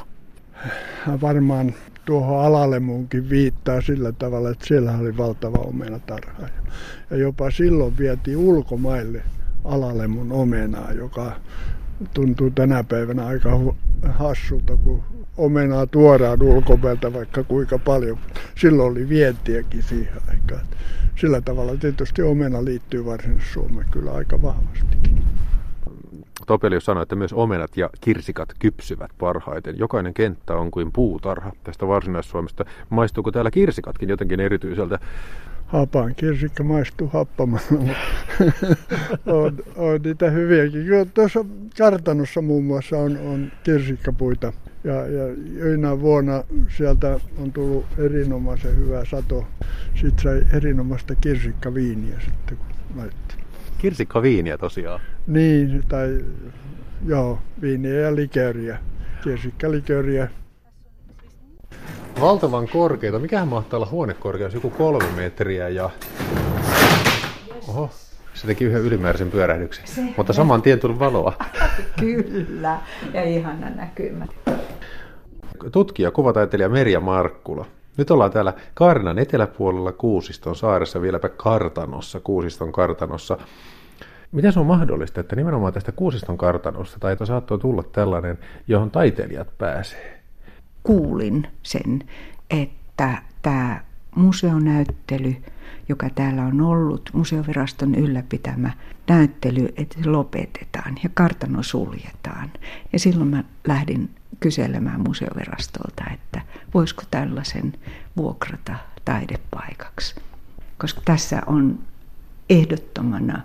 Varmaan 1.21 1.73
tuohon 2.05 2.45
alalle 2.45 2.79
muunkin 2.79 3.29
viittaa 3.29 3.81
sillä 3.81 4.11
tavalla, 4.11 4.49
että 4.49 4.67
siellä 4.67 4.97
oli 5.01 5.17
valtava 5.17 5.57
omenatarha. 5.57 6.47
Ja 7.09 7.17
jopa 7.17 7.51
silloin 7.51 7.97
vietiin 7.97 8.37
ulkomaille 8.37 9.23
alalle 9.65 10.07
mun 10.07 10.31
omenaa, 10.31 10.91
joka 10.91 11.31
tuntuu 12.13 12.49
tänä 12.49 12.83
päivänä 12.83 13.25
aika 13.25 13.49
hassulta, 14.09 14.77
kun 14.83 15.03
omenaa 15.37 15.87
tuodaan 15.87 16.43
ulkomailta 16.43 17.13
vaikka 17.13 17.43
kuinka 17.43 17.79
paljon. 17.79 18.17
Silloin 18.55 18.91
oli 18.91 19.09
vientiäkin 19.09 19.83
siihen 19.83 20.21
aikaan. 20.29 20.65
Sillä 21.19 21.41
tavalla 21.41 21.77
tietysti 21.77 22.21
omena 22.21 22.65
liittyy 22.65 23.05
Varsinais-Suomeen 23.05 23.87
kyllä 23.91 24.11
aika 24.13 24.41
vahvasti. 24.41 24.97
Topelius 26.47 26.85
sanoi, 26.85 27.03
että 27.03 27.15
myös 27.15 27.33
omenat 27.33 27.77
ja 27.77 27.89
kirsikat 28.01 28.49
kypsyvät 28.59 29.11
parhaiten. 29.19 29.79
Jokainen 29.79 30.13
kenttä 30.13 30.55
on 30.55 30.71
kuin 30.71 30.91
puutarha 30.91 31.51
tästä 31.63 31.87
Varsinais-Suomesta. 31.87 32.65
Maistuuko 32.89 33.31
täällä 33.31 33.51
kirsikatkin 33.51 34.09
jotenkin 34.09 34.39
erityiseltä? 34.39 34.99
Hapan 35.65 36.15
kirsikka 36.15 36.63
maistuu 36.63 37.07
happamalla, 37.07 37.65
on, 39.25 39.57
on, 39.75 40.01
niitä 40.03 40.29
hyviäkin. 40.29 40.85
Tuossa 41.13 41.45
kartanossa 41.77 42.41
muun 42.41 42.65
muassa 42.65 42.97
on, 42.97 43.17
on 43.17 43.51
kirsikkapuita 43.63 44.53
ja, 44.85 45.07
ja 45.07 45.33
joina 45.59 45.99
vuonna 45.99 46.43
sieltä 46.77 47.19
on 47.37 47.51
tullut 47.51 47.85
erinomaisen 47.97 48.77
hyvä 48.77 49.05
sato. 49.05 49.47
Sitten 49.95 50.23
sai 50.23 50.57
erinomaista 50.57 51.15
kirsikkaviiniä 51.15 52.19
sitten, 52.19 52.57
kun 52.57 52.67
laittoi. 52.95 53.37
Kirsikkaviiniä 53.77 54.57
tosiaan? 54.57 54.99
Niin, 55.27 55.83
tai 55.87 56.25
joo, 57.05 57.39
viiniä 57.61 57.99
ja 57.99 58.15
liköriä. 58.15 58.79
Kirsikkaliköriä. 59.23 60.29
Valtavan 62.21 62.67
korkeita. 62.67 63.19
Mikähän 63.19 63.47
mahtaa 63.47 63.77
olla 63.77 63.87
huonekorkeus? 63.91 64.53
Joku 64.53 64.69
kolme 64.69 65.11
metriä 65.15 65.69
ja... 65.69 65.89
Oho, 67.67 67.89
se 68.35 68.47
teki 68.47 68.65
yhden 68.65 68.81
ylimääräisen 68.81 69.31
pyörähdyksen. 69.31 69.87
Se 69.87 70.01
Mutta 70.17 70.33
saman 70.33 70.61
tien 70.61 70.79
tuli 70.79 70.99
valoa. 70.99 71.33
Kyllä, 71.99 72.79
ja 73.13 73.23
ihana 73.23 73.69
näkymä. 73.69 74.25
Tutkija, 75.71 76.11
kuvataiteilija 76.11 76.69
Merja 76.69 76.99
Markkula. 76.99 77.65
Nyt 77.97 78.11
ollaan 78.11 78.31
täällä 78.31 78.53
Kaarinan 78.73 79.19
eteläpuolella 79.19 79.91
Kuusiston 79.91 80.55
saaressa, 80.55 81.01
vieläpä 81.01 81.29
kartanossa, 81.29 82.19
Kuusiston 82.19 82.71
kartanossa. 82.71 83.37
Miten 84.31 84.53
se 84.53 84.59
on 84.59 84.65
mahdollista, 84.65 85.21
että 85.21 85.35
nimenomaan 85.35 85.73
tästä 85.73 85.91
Kuusiston 85.91 86.37
kartanosta 86.37 86.99
tai 86.99 87.17
saattoi 87.23 87.59
tulla 87.59 87.83
tällainen, 87.83 88.37
johon 88.67 88.91
taiteilijat 88.91 89.57
pääsee? 89.57 90.19
Kuulin 90.83 91.47
sen, 91.63 92.03
että 92.49 93.17
tämä 93.41 93.81
museonäyttely, 94.15 95.35
joka 95.89 96.09
täällä 96.09 96.41
on 96.45 96.61
ollut, 96.61 97.09
museoviraston 97.13 97.95
ylläpitämä 97.95 98.71
näyttely, 99.07 99.73
että 99.77 100.03
se 100.03 100.09
lopetetaan 100.09 100.95
ja 101.03 101.09
kartano 101.13 101.63
suljetaan. 101.63 102.51
Ja 102.93 102.99
silloin 102.99 103.29
mä 103.29 103.43
lähdin 103.67 104.09
kyselemään 104.39 105.01
museovirastolta, 105.01 106.03
että 106.13 106.41
voisiko 106.73 107.03
tällaisen 107.11 107.73
vuokrata 108.17 108.75
taidepaikaksi. 109.05 110.15
Koska 110.77 111.01
tässä 111.05 111.41
on 111.45 111.79
ehdottomana 112.49 113.41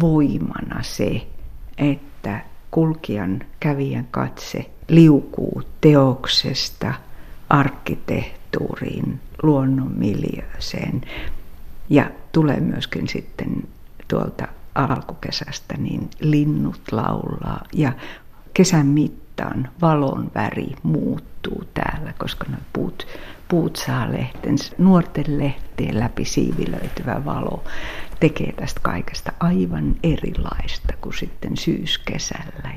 voimana 0.00 0.82
se, 0.82 1.26
että 1.78 2.40
kulkijan 2.70 3.40
kävijän 3.60 4.08
katse 4.10 4.70
liukuu 4.88 5.62
teoksesta 5.80 6.94
arkkitehtuuriin, 7.48 9.20
luonnonmiljööseen 9.42 11.00
ja 11.90 12.10
tulee 12.32 12.60
myöskin 12.60 13.08
sitten 13.08 13.68
tuolta 14.08 14.48
alkukesästä, 14.74 15.74
niin 15.78 16.10
linnut 16.20 16.80
laulaa 16.92 17.64
ja 17.72 17.92
kesän 18.54 18.86
mittaan 18.86 19.68
valon 19.80 20.30
väri 20.34 20.76
muuttuu 20.82 21.64
täällä, 21.74 22.14
koska 22.18 22.44
ne 22.48 22.56
puut, 22.72 23.06
puut 23.48 23.76
saa 23.76 24.12
lehtensä. 24.12 24.72
Nuorten 24.78 25.38
lehtien 25.38 26.00
läpi 26.00 26.24
siivilöityvä 26.24 27.24
valo 27.24 27.64
tekee 28.20 28.52
tästä 28.52 28.80
kaikesta 28.82 29.32
aivan 29.40 29.96
erilaista 30.02 30.92
kuin 31.00 31.18
sitten 31.18 31.56
syyskesällä. 31.56 32.72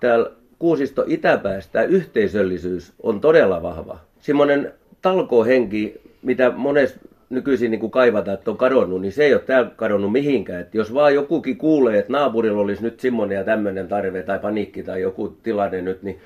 Täällä 0.00 0.30
Kuusisto 0.60 1.04
itäpäästä 1.06 1.82
yhteisöllisyys 1.82 2.92
on 3.02 3.20
todella 3.20 3.62
vahva. 3.62 3.98
Semmoinen 4.18 4.72
talkohenki, 5.02 6.00
mitä 6.22 6.50
monessa 6.50 7.00
nykyisin 7.30 7.70
niin 7.70 7.80
kuin 7.80 7.90
kaivataan, 7.90 8.34
että 8.34 8.50
on 8.50 8.56
kadonnut, 8.56 9.00
niin 9.00 9.12
se 9.12 9.24
ei 9.24 9.34
ole 9.34 9.42
täällä 9.42 9.70
kadonnut 9.76 10.12
mihinkään. 10.12 10.60
Että 10.60 10.76
jos 10.76 10.94
vaan 10.94 11.14
jokukin 11.14 11.56
kuulee, 11.56 11.98
että 11.98 12.12
naapurilla 12.12 12.60
olisi 12.60 12.82
nyt 12.82 13.00
semmoinen 13.00 13.36
ja 13.36 13.44
tämmöinen 13.44 13.88
tarve 13.88 14.22
tai 14.22 14.38
paniikki 14.38 14.82
tai 14.82 15.02
joku 15.02 15.36
tilanne 15.42 15.82
nyt, 15.82 16.02
niin 16.02 16.20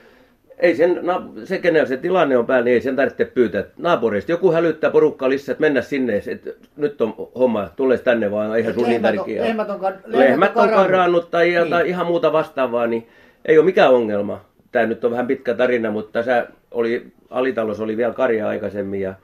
ei 0.59 0.77
sen, 0.77 1.01
se 1.45 1.59
kenellä 1.59 1.87
se 1.87 1.97
tilanne 1.97 2.39
on 2.39 2.47
päällä, 2.47 2.65
niin 2.65 2.75
ei 2.75 2.81
sen 2.81 2.97
tarvitse 2.97 3.25
pyytää 3.25 3.65
naapurista. 3.77 4.33
Joku 4.33 4.53
hälyttää 4.53 4.91
porukkaa 4.91 5.29
lisää, 5.29 5.53
että 5.53 5.61
mennä 5.61 5.83
sinne, 5.83 6.23
että 6.27 6.51
nyt 6.77 7.01
on 7.01 7.15
homma, 7.39 7.71
tulee 7.77 7.99
tänne 7.99 8.31
vaan, 8.31 8.59
ihan 8.59 8.75
sun 8.75 8.89
niin 8.89 9.03
tärkeää. 9.03 9.45
Lehmät 9.45 9.71
on, 9.71 9.83
lehmät 9.83 10.05
on, 10.05 10.13
lehmät 10.13 10.57
on 10.57 10.69
karannut 10.69 11.31
tai, 11.31 11.49
niin. 11.49 11.71
tai 11.71 11.89
ihan 11.89 12.07
muuta 12.07 12.33
vastaavaa, 12.33 12.87
niin 12.87 13.09
ei 13.45 13.59
ole 13.59 13.65
mikään 13.65 13.95
ongelma. 13.95 14.45
Tämä 14.73 14.87
nyt 14.87 15.05
on 15.05 15.11
vähän 15.11 15.27
pitkä 15.27 15.55
tarina, 15.55 15.91
mutta 15.91 16.13
tässä 16.13 16.47
oli, 16.75 17.07
alitalous 17.31 17.81
oli 17.81 17.97
vielä 17.97 18.15
karja 18.15 18.49
aikaisemmin 18.49 19.01
ja 19.01 19.15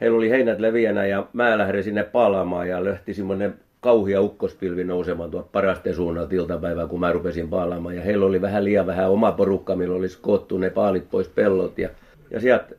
heillä 0.00 0.16
oli 0.16 0.30
heinät 0.30 0.60
leviänä 0.60 1.06
ja 1.06 1.26
mä 1.32 1.58
lähdin 1.58 1.84
sinne 1.84 2.04
paalaamaan 2.04 2.68
ja 2.68 2.84
löhti 2.84 3.14
semmoinen 3.14 3.54
kauhia 3.80 4.20
ukkospilvi 4.20 4.84
nousemaan 4.84 5.30
tuolta 5.30 5.48
parasteen 5.52 5.96
suunnalta 5.96 6.34
iltapäivää, 6.34 6.86
kun 6.86 7.00
mä 7.00 7.12
rupesin 7.12 7.48
paalaamaan. 7.48 7.96
Ja 7.96 8.02
heillä 8.02 8.26
oli 8.26 8.40
vähän 8.40 8.64
liian 8.64 8.86
vähän 8.86 9.10
oma 9.10 9.32
porukka, 9.32 9.76
millä 9.76 9.96
olisi 9.96 10.18
koottu 10.20 10.58
ne 10.58 10.70
paalit 10.70 11.10
pois 11.10 11.28
pellot. 11.28 11.78
Ja, 11.78 11.88
ja 12.30 12.40
sieltä 12.40 12.74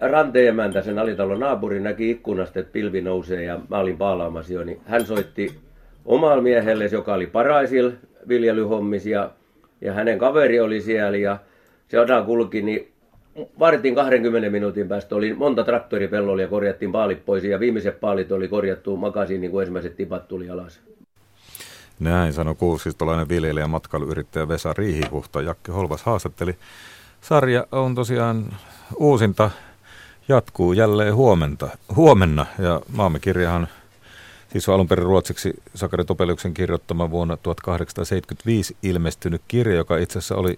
ranteemäntä, 0.00 0.82
sen 0.82 0.98
alitalon 0.98 1.40
naapuri, 1.40 1.80
näki 1.80 2.10
ikkunasta, 2.10 2.60
että 2.60 2.72
pilvi 2.72 3.00
nousee 3.00 3.44
ja 3.44 3.60
mä 3.68 3.78
olin 3.78 3.96
paalaamassa 3.96 4.52
jo, 4.52 4.64
niin 4.64 4.80
hän 4.86 5.06
soitti 5.06 5.54
omalle 6.04 6.42
miehelle, 6.42 6.86
joka 6.86 7.14
oli 7.14 7.26
paraisil 7.26 7.92
viljelyhommis 8.28 9.06
ja, 9.06 9.30
ja 9.80 9.92
hänen 9.92 10.18
kaveri 10.18 10.60
oli 10.60 10.80
siellä 10.80 11.18
ja 11.18 11.38
se 11.88 12.00
odan 12.00 12.26
kulki, 12.26 12.62
niin 12.62 12.92
vartin 13.58 13.94
20 13.94 14.50
minuutin 14.50 14.88
päästä 14.88 15.16
oli 15.16 15.34
monta 15.34 15.64
traktoripellolla 15.64 16.42
ja 16.42 16.48
korjattiin 16.48 16.92
paalit 16.92 17.24
pois 17.24 17.44
ja 17.44 17.60
viimeiset 17.60 18.00
paalit 18.00 18.32
oli 18.32 18.48
korjattu 18.48 18.96
makasiin 18.96 19.40
niin 19.40 19.50
kuin 19.50 19.62
ensimmäiset 19.62 19.96
tipat 19.96 20.28
tuli 20.28 20.50
alas. 20.50 20.80
Näin 22.00 22.32
sanoi 22.32 22.54
kuusistolainen 22.54 23.28
viljelijä 23.28 23.66
matkailuyrittäjä 23.66 24.48
Vesa 24.48 24.72
Riihihuhta. 24.72 25.42
Jakke 25.42 25.72
Holvas 25.72 26.02
haastatteli. 26.02 26.56
Sarja 27.20 27.66
on 27.72 27.94
tosiaan 27.94 28.44
uusinta, 28.96 29.50
jatkuu 30.28 30.72
jälleen 30.72 31.14
huomenta, 31.14 31.68
huomenna 31.96 32.46
ja 32.58 32.80
maamme 32.92 33.18
kirjahan 33.18 33.68
siis 34.52 34.68
on 34.68 34.74
alun 34.74 34.88
perin 34.88 35.06
ruotsiksi 35.06 35.62
Sakari 35.74 36.04
Topeliuksen 36.04 36.54
kirjoittama 36.54 37.10
vuonna 37.10 37.36
1875 37.36 38.76
ilmestynyt 38.82 39.42
kirja, 39.48 39.76
joka 39.76 39.96
itse 39.96 40.18
asiassa 40.18 40.36
oli 40.36 40.56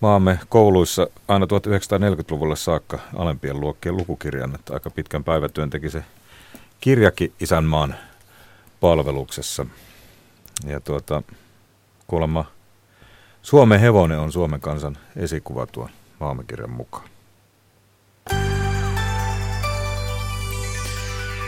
maamme 0.00 0.38
kouluissa 0.48 1.06
aina 1.28 1.46
1940-luvulle 1.46 2.56
saakka 2.56 2.98
alempien 3.16 3.60
luokkien 3.60 3.96
lukukirjan, 3.96 4.54
että 4.54 4.74
aika 4.74 4.90
pitkän 4.90 5.24
päivätyön 5.24 5.70
teki 5.70 5.90
se 5.90 6.04
kirjakin 6.80 7.32
isänmaan 7.40 7.94
palveluksessa. 8.80 9.66
Ja 10.66 10.80
tuota, 10.80 11.22
kuulemma 12.06 12.44
Suomen 13.42 13.80
hevonen 13.80 14.18
on 14.18 14.32
Suomen 14.32 14.60
kansan 14.60 14.98
esikuva 15.16 15.66
tuon 15.66 15.90
maamekirjan 16.20 16.70
mukaan. 16.70 17.08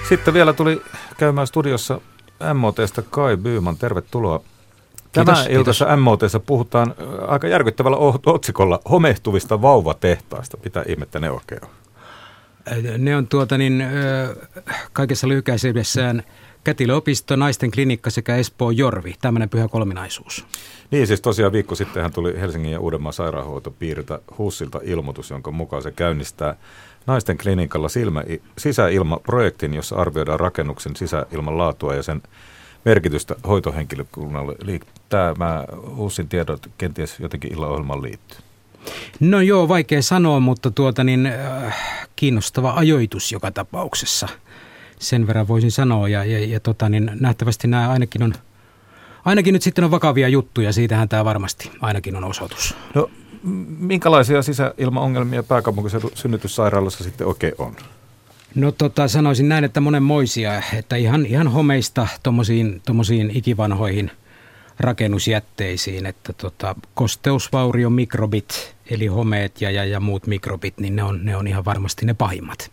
Sitten 0.08 0.34
vielä 0.34 0.52
tuli 0.52 0.82
käymään 1.16 1.46
studiossa 1.46 2.00
MOTsta 2.54 3.02
Kai 3.02 3.36
Byyman. 3.36 3.76
Tervetuloa 3.76 4.40
Tämä 5.12 5.34
kiitos, 5.34 5.46
iltassa 5.50 5.84
kiitos. 5.84 6.02
MOTssa 6.02 6.40
puhutaan 6.40 6.94
aika 7.28 7.48
järkyttävällä 7.48 7.96
otsikolla 8.26 8.80
homehtuvista 8.90 9.62
vauvatehtaista. 9.62 10.58
Mitä 10.64 10.84
ihmettä 10.88 11.20
ne 11.20 11.30
oikein 11.30 11.60
on? 11.64 11.70
Ne 12.98 13.16
on 13.16 13.28
tuota 13.28 13.58
niin, 13.58 13.84
kaikessa 14.92 15.28
lyhykäisyydessään 15.28 16.22
Kätilöopisto, 16.64 17.36
Naisten 17.36 17.70
klinikka 17.70 18.10
sekä 18.10 18.36
Espoo 18.36 18.70
Jorvi, 18.70 19.14
tämmöinen 19.20 19.48
pyhä 19.48 19.68
kolminaisuus. 19.68 20.46
Niin 20.90 21.06
siis 21.06 21.20
tosiaan 21.20 21.52
viikko 21.52 21.74
sittenhän 21.74 22.12
tuli 22.12 22.40
Helsingin 22.40 22.72
ja 22.72 22.80
Uudenmaan 22.80 23.12
sairaanhoitopiiriltä 23.12 24.18
HUSilta 24.38 24.80
ilmoitus, 24.82 25.30
jonka 25.30 25.50
mukaan 25.50 25.82
se 25.82 25.92
käynnistää 25.92 26.56
Naisten 27.06 27.38
klinikalla 27.38 27.88
silmä, 27.88 28.24
sisäilmaprojektin, 28.58 29.74
jossa 29.74 29.96
arvioidaan 29.96 30.40
rakennuksen 30.40 30.96
sisäilman 30.96 31.58
laatua 31.58 31.94
ja 31.94 32.02
sen 32.02 32.22
merkitystä 32.84 33.34
hoitohenkilökunnalle. 33.48 34.56
Tämä 35.08 35.64
uusin 35.96 36.28
tiedot 36.28 36.70
kenties 36.78 37.20
jotenkin 37.20 37.52
illaohjelmaan 37.52 38.02
liittyy. 38.02 38.38
No 39.20 39.40
joo, 39.40 39.68
vaikea 39.68 40.02
sanoa, 40.02 40.40
mutta 40.40 40.70
tuota 40.70 41.04
niin, 41.04 41.26
äh, 41.26 41.76
kiinnostava 42.16 42.72
ajoitus 42.76 43.32
joka 43.32 43.50
tapauksessa. 43.50 44.28
Sen 44.98 45.26
verran 45.26 45.48
voisin 45.48 45.70
sanoa 45.70 46.08
ja, 46.08 46.24
ja, 46.24 46.46
ja 46.46 46.60
tota 46.60 46.88
niin, 46.88 47.10
nähtävästi 47.20 47.68
nämä 47.68 47.90
ainakin 47.90 48.22
on, 48.22 48.34
ainakin 49.24 49.52
nyt 49.52 49.62
sitten 49.62 49.84
on 49.84 49.90
vakavia 49.90 50.28
juttuja, 50.28 50.72
siitähän 50.72 51.08
tämä 51.08 51.24
varmasti 51.24 51.70
ainakin 51.80 52.16
on 52.16 52.24
osoitus. 52.24 52.76
No 52.94 53.10
minkälaisia 53.78 54.42
sisäilmaongelmia 54.42 55.42
pääkaupunkiseudun 55.42 56.10
synnytyssairaalassa 56.14 57.04
sitten 57.04 57.26
oikein 57.26 57.54
on? 57.58 57.76
No 58.54 58.72
tota, 58.72 59.08
sanoisin 59.08 59.48
näin, 59.48 59.64
että 59.64 59.80
monenmoisia, 59.80 60.62
että 60.74 60.96
ihan, 60.96 61.26
ihan 61.26 61.48
homeista 61.48 62.06
tuommoisiin 62.22 63.30
ikivanhoihin 63.34 64.10
rakennusjätteisiin, 64.80 66.06
että 66.06 66.32
tota, 66.32 66.74
kosteusvaurion 66.94 67.92
mikrobit, 67.92 68.74
eli 68.90 69.06
homeet 69.06 69.60
ja, 69.60 69.70
ja, 69.70 69.84
ja 69.84 70.00
muut 70.00 70.26
mikrobit, 70.26 70.78
niin 70.80 70.96
ne 70.96 71.02
on, 71.02 71.24
ne 71.24 71.36
on 71.36 71.46
ihan 71.46 71.64
varmasti 71.64 72.06
ne 72.06 72.14
pahimmat. 72.14 72.70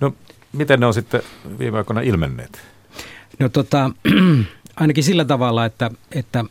No 0.00 0.14
miten 0.52 0.80
ne 0.80 0.86
on 0.86 0.94
sitten 0.94 1.22
viime 1.58 1.78
aikoina 1.78 2.00
ilmenneet? 2.00 2.60
No 3.38 3.48
tota, 3.48 3.90
ainakin 4.76 5.04
sillä 5.04 5.24
tavalla, 5.24 5.64
että, 5.64 5.90
että 6.12 6.44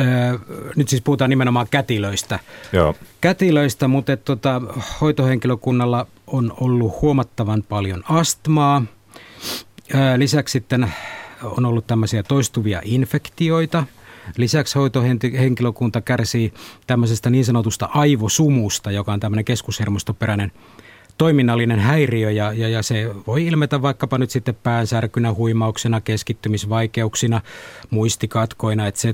Öö, 0.00 0.38
nyt 0.76 0.88
siis 0.88 1.02
puhutaan 1.02 1.30
nimenomaan 1.30 1.66
kätilöistä. 1.70 2.38
Joo. 2.72 2.94
Kätilöistä, 3.20 3.88
mutta 3.88 4.12
et, 4.12 4.24
tota, 4.24 4.62
hoitohenkilökunnalla 5.00 6.06
on 6.32 6.54
ollut 6.60 7.00
huomattavan 7.02 7.62
paljon 7.68 8.04
astmaa. 8.08 8.82
Lisäksi 10.16 10.52
sitten 10.52 10.92
on 11.42 11.66
ollut 11.66 11.86
tämmöisiä 11.86 12.22
toistuvia 12.22 12.80
infektioita. 12.84 13.84
Lisäksi 14.36 14.78
hoitohenkilökunta 14.78 16.00
kärsii 16.00 16.52
tämmöisestä 16.86 17.30
niin 17.30 17.44
sanotusta 17.44 17.88
aivosumusta, 17.94 18.90
joka 18.90 19.12
on 19.12 19.20
tämmöinen 19.20 19.44
keskushermostoperäinen 19.44 20.52
toiminnallinen 21.18 21.78
häiriö 21.78 22.30
ja, 22.30 22.52
ja, 22.52 22.68
ja 22.68 22.82
se 22.82 23.10
voi 23.26 23.46
ilmetä 23.46 23.82
vaikkapa 23.82 24.18
nyt 24.18 24.30
sitten 24.30 24.54
päänsärkynä, 24.54 25.34
huimauksena, 25.34 26.00
keskittymisvaikeuksina, 26.00 27.40
muistikatkoina, 27.90 28.86
etc. 28.86 29.04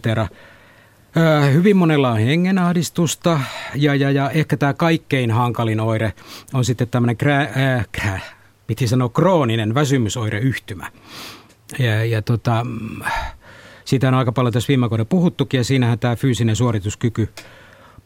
Hyvin 1.52 1.76
monella 1.76 2.10
on 2.10 2.18
hengenahdistusta 2.18 3.40
ja, 3.74 3.94
ja, 3.94 4.10
ja 4.10 4.30
ehkä 4.30 4.56
tämä 4.56 4.74
kaikkein 4.74 5.30
hankalin 5.30 5.80
oire 5.80 6.12
on 6.54 6.64
sitten 6.64 6.88
tämmöinen 6.88 7.16
krä, 7.16 7.40
äh, 7.40 7.86
krä, 7.92 8.20
piti 8.66 8.88
sanoa 8.88 9.08
krooninen 9.08 9.74
väsymysoireyhtymä. 9.74 10.86
Ja, 11.78 12.04
ja 12.04 12.22
tota, 12.22 12.66
siitä 13.84 14.08
on 14.08 14.14
aika 14.14 14.32
paljon 14.32 14.52
tässä 14.52 14.68
viime 14.68 14.90
vuonna 14.90 15.04
puhuttukin 15.04 15.58
ja 15.58 15.64
siinähän 15.64 15.98
tämä 15.98 16.16
fyysinen 16.16 16.56
suorituskyky 16.56 17.28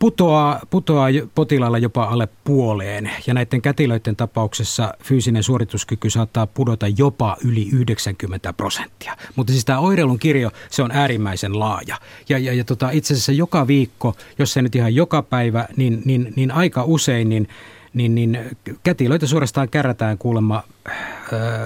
putoaa, 0.03 0.61
putoaa 0.71 1.09
potilaalla 1.35 1.79
jopa 1.79 2.05
alle 2.05 2.29
puoleen. 2.45 3.11
Ja 3.27 3.35
näiden 3.35 3.63
kätilöiden 3.63 4.17
tapauksessa 4.17 4.95
fyysinen 5.05 5.43
suorituskyky 5.43 6.11
saattaa 6.11 6.47
pudota 6.47 6.87
jopa 6.89 7.37
yli 7.45 7.69
90 7.73 8.53
prosenttia. 8.53 9.17
Mutta 9.37 9.53
siis 9.53 9.65
tämä 9.65 9.79
oireilun 9.79 10.19
kirjo, 10.19 10.51
se 10.71 10.83
on 10.83 10.91
äärimmäisen 10.91 11.59
laaja. 11.59 11.97
Ja, 12.29 12.39
ja, 12.39 12.53
ja 12.53 12.65
tota, 12.65 12.91
itse 12.91 13.15
asiassa 13.15 13.33
joka 13.33 13.67
viikko, 13.67 14.17
jos 14.39 14.53
se 14.53 14.63
nyt 14.63 14.75
ihan 14.75 14.95
joka 14.95 15.23
päivä, 15.23 15.69
niin, 15.77 16.03
niin, 16.05 16.33
niin 16.37 16.51
aika 16.51 16.85
usein, 16.85 17.29
niin 17.29 17.49
niin, 17.95 18.15
niin 18.15 18.39
kätilöitä 18.83 19.27
suorastaan 19.27 19.69
kärrätään 19.69 20.19
kuulemma 20.19 20.63
äh, 20.89 20.95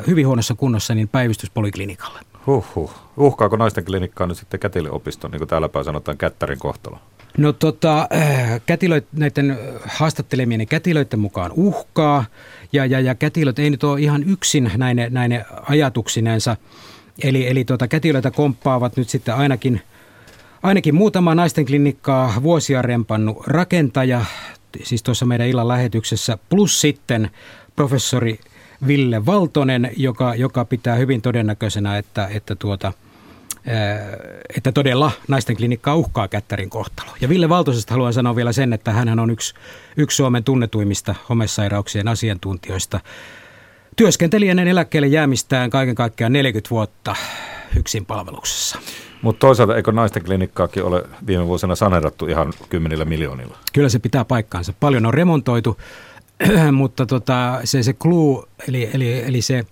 hyvin 0.07 0.27
huonossa 0.27 0.55
kunnossa 0.55 0.95
niin 0.95 1.09
päivystyspoliklinikalle. 1.09 2.21
Huhhuh. 2.47 2.91
Uhkaako 3.17 3.57
naisten 3.57 3.85
klinikkaa 3.85 4.27
nyt 4.27 4.37
sitten 4.37 4.61
kätilöopiston, 4.61 5.31
niin 5.31 5.41
kuin 5.41 5.49
täällä 5.49 5.69
sanotaan, 5.85 6.19
kättärin 6.19 6.59
kohtalo? 6.59 6.99
No 7.39 7.53
tota, 7.53 8.09
äh, 8.15 8.61
kätilöit, 8.67 9.07
näiden 9.13 9.59
haastattelemien 9.85 10.67
kätilöiden 10.67 11.21
mukaan 11.21 11.53
uhkaa, 11.55 12.25
ja, 12.73 12.87
ja, 12.87 13.01
ja 13.01 13.15
kätilöt 13.15 13.59
ei 13.59 13.71
nyt 13.71 13.85
ole 13.85 14.01
ihan 14.01 14.23
yksin 14.23 14.71
näine, 14.77 15.09
näine 15.11 15.45
ajatuksinensa. 15.69 16.57
Eli, 17.23 17.49
eli 17.49 17.65
tota, 17.65 17.89
kätilöitä 17.89 18.31
komppaavat 18.31 18.97
nyt 18.97 19.09
sitten 19.09 19.35
ainakin, 19.35 19.81
ainakin 20.63 20.95
muutama 20.95 21.35
naisten 21.35 21.67
klinikkaa 21.67 22.35
vuosia 22.43 22.83
rempannut 22.83 23.47
rakentaja, 23.47 24.25
siis 24.83 25.03
tuossa 25.03 25.27
meidän 25.27 25.49
illan 25.49 25.69
lähetyksessä, 25.69 26.39
plus 26.49 26.81
sitten 26.81 27.31
professori 27.77 28.39
Ville 28.87 29.27
Valtonen, 29.27 29.91
joka, 29.97 30.35
joka 30.35 30.65
pitää 30.65 30.95
hyvin 30.95 31.23
todennäköisenä, 31.23 31.99
että, 31.99 32.29
että 32.33 32.55
tuota– 32.55 32.93
että 34.57 34.73
todella 34.73 35.11
naisten 35.29 35.57
klinikkaa 35.57 35.97
uhkaa 35.97 36.29
Kättärin 36.29 36.71
kohtalo. 36.71 37.11
Ja 37.21 37.29
Ville 37.29 37.49
Valtosesta 37.49 37.95
haluan 37.95 38.13
sanoa 38.13 38.37
vielä 38.37 38.53
sen, 38.53 38.73
että 38.73 38.93
hän 38.93 39.19
on 39.19 39.31
yksi, 39.31 39.55
yksi 39.97 40.17
Suomen 40.17 40.45
tunnetuimmista 40.45 41.15
homesairauksien 41.29 42.09
asiantuntijoista. 42.09 43.01
Työskenteli 43.97 44.49
ennen 44.49 44.69
eläkkeelle 44.69 45.09
jäämistään 45.09 45.71
kaiken 45.71 45.95
kaikkiaan 45.95 46.33
40 46.33 46.71
vuotta 46.71 47.17
yksin 47.77 48.07
palveluksessa. 48.07 48.79
Mutta 49.23 49.41
toisaalta 49.41 49.77
eikö 49.77 49.93
naisten 49.93 50.25
klinikkaakin 50.25 50.83
ole 50.83 51.05
viime 51.27 51.47
vuosina 51.47 51.77
saneerattu 51.77 52.27
ihan 52.27 52.53
kymmenillä 52.69 53.05
miljoonilla? 53.05 53.59
Kyllä 53.73 53.89
se 53.89 53.99
pitää 53.99 54.25
paikkaansa. 54.25 54.73
Paljon 54.81 55.07
on 55.07 55.15
remontoitu, 55.15 55.79
mutta 56.73 57.07
tota, 57.07 57.61
se, 57.65 57.83
se 57.83 57.93
clue, 57.93 58.45
eli, 58.69 58.91
eli, 58.93 59.19
eli 59.19 59.43
se 59.43 59.65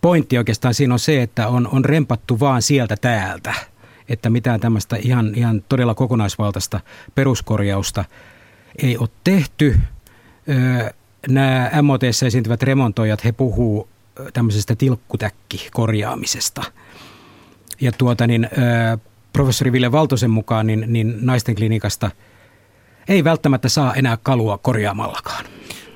pointti 0.00 0.38
oikeastaan 0.38 0.74
siinä 0.74 0.94
on 0.94 0.98
se, 0.98 1.22
että 1.22 1.48
on, 1.48 1.68
on 1.72 1.84
rempattu 1.84 2.40
vaan 2.40 2.62
sieltä 2.62 2.96
täältä. 3.00 3.54
että 4.08 4.30
mitään 4.30 4.60
tämmöistä 4.60 4.96
ihan, 4.96 5.32
ihan 5.34 5.62
todella 5.68 5.94
kokonaisvaltaista 5.94 6.80
peruskorjausta 7.14 8.04
ei 8.82 8.98
ole 8.98 9.08
tehty. 9.24 9.78
Nämä 11.28 11.70
MOT 11.82 12.04
esiintyvät 12.04 12.62
remontoijat, 12.62 13.24
he 13.24 13.32
puhuu 13.32 13.88
tämmöisestä 14.32 14.74
tilkkutäkki-korjaamisesta. 14.76 16.62
Ja 17.80 17.92
tuota 17.92 18.26
niin, 18.26 18.48
professori 19.32 19.72
Ville 19.72 19.92
Valtosen 19.92 20.30
mukaan 20.30 20.66
niin, 20.66 20.84
niin 20.86 21.14
naisten 21.20 21.54
klinikasta 21.54 22.10
ei 23.08 23.24
välttämättä 23.24 23.68
saa 23.68 23.94
enää 23.94 24.18
kalua 24.22 24.58
korjaamallakaan. 24.58 25.44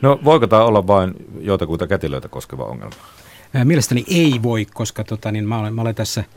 No 0.03 0.21
voiko 0.25 0.47
tämä 0.47 0.65
olla 0.65 0.87
vain 0.87 1.15
joitakuita 1.41 1.87
kätilöitä 1.87 2.29
koskeva 2.29 2.65
ongelma? 2.65 2.97
Mielestäni 3.65 4.05
ei 4.09 4.41
voi, 4.43 4.65
koska 4.65 5.05
tota, 5.05 5.33
niin 5.33 5.49
mä, 5.49 5.59
olen, 5.59 5.75
mä 5.75 5.81
olen 5.83 5.95
tässä– 5.95 6.25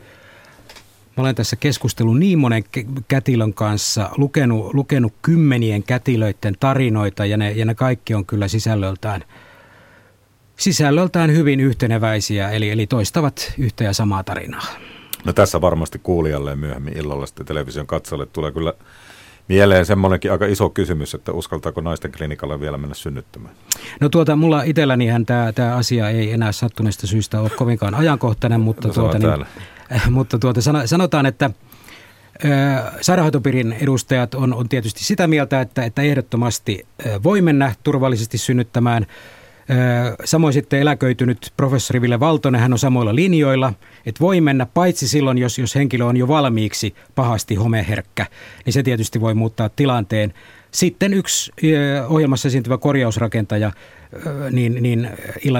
Mä 1.16 1.22
olen 1.22 1.34
tässä 1.34 1.56
keskustellut 1.56 2.18
niin 2.18 2.38
monen 2.38 2.64
kätilön 3.08 3.54
kanssa, 3.54 4.10
lukenut, 4.16 4.74
lukenut 4.74 5.12
kymmenien 5.22 5.82
kätilöiden 5.82 6.56
tarinoita 6.60 7.26
ja 7.26 7.36
ne, 7.36 7.52
ja 7.52 7.64
ne 7.64 7.74
kaikki 7.74 8.14
on 8.14 8.26
kyllä 8.26 8.48
sisällöltään, 8.48 9.24
sisällöltään 10.56 11.32
hyvin 11.32 11.60
yhteneväisiä, 11.60 12.50
eli, 12.50 12.70
eli 12.70 12.86
toistavat 12.86 13.52
yhtä 13.58 13.84
ja 13.84 13.92
samaa 13.92 14.24
tarinaa. 14.24 14.66
No 15.24 15.32
tässä 15.32 15.60
varmasti 15.60 16.00
kuulijalle 16.02 16.56
myöhemmin 16.56 16.96
illalla 16.96 17.26
sitten 17.26 17.46
television 17.46 17.86
katsojalle 17.86 18.26
tulee 18.26 18.52
kyllä 18.52 18.72
mieleen 19.48 19.86
semmoinenkin 19.86 20.32
aika 20.32 20.46
iso 20.46 20.70
kysymys, 20.70 21.14
että 21.14 21.32
uskaltaako 21.32 21.80
naisten 21.80 22.12
klinikalla 22.12 22.60
vielä 22.60 22.78
mennä 22.78 22.94
synnyttämään? 22.94 23.54
No 24.00 24.08
tuota, 24.08 24.36
mulla 24.36 24.62
itsellänihän 24.62 25.26
tämä, 25.26 25.52
tämä 25.52 25.74
asia 25.76 26.10
ei 26.10 26.32
enää 26.32 26.52
sattuneesta 26.52 27.06
syystä 27.06 27.40
ole 27.40 27.50
kovinkaan 27.50 27.94
ajankohtainen, 27.94 28.60
mutta, 28.60 28.88
no, 28.88 28.94
tuota, 28.94 29.18
niin, 29.18 29.46
mutta 30.10 30.38
tuota, 30.38 30.60
sanotaan, 30.86 31.26
että 31.26 31.50
Sairaanhoitopiirin 33.00 33.72
edustajat 33.72 34.34
on, 34.34 34.54
on 34.54 34.68
tietysti 34.68 35.04
sitä 35.04 35.26
mieltä, 35.26 35.60
että, 35.60 35.84
että 35.84 36.02
ehdottomasti 36.02 36.86
voi 37.22 37.42
mennä 37.42 37.74
turvallisesti 37.82 38.38
synnyttämään. 38.38 39.06
Samoin 40.24 40.52
sitten 40.52 40.80
eläköitynyt 40.80 41.52
professori 41.56 42.00
Ville 42.00 42.20
Valtonen, 42.20 42.60
hän 42.60 42.72
on 42.72 42.78
samoilla 42.78 43.14
linjoilla, 43.14 43.72
että 44.06 44.20
voi 44.20 44.40
mennä 44.40 44.66
paitsi 44.66 45.08
silloin, 45.08 45.38
jos, 45.38 45.58
jos 45.58 45.74
henkilö 45.74 46.04
on 46.04 46.16
jo 46.16 46.28
valmiiksi 46.28 46.94
pahasti 47.14 47.54
homeherkkä, 47.54 48.26
niin 48.64 48.72
se 48.72 48.82
tietysti 48.82 49.20
voi 49.20 49.34
muuttaa 49.34 49.68
tilanteen. 49.68 50.34
Sitten 50.70 51.14
yksi 51.14 51.52
ohjelmassa 52.08 52.48
esiintyvä 52.48 52.78
korjausrakentaja, 52.78 53.72
niin, 54.50 54.82
niin 54.82 55.10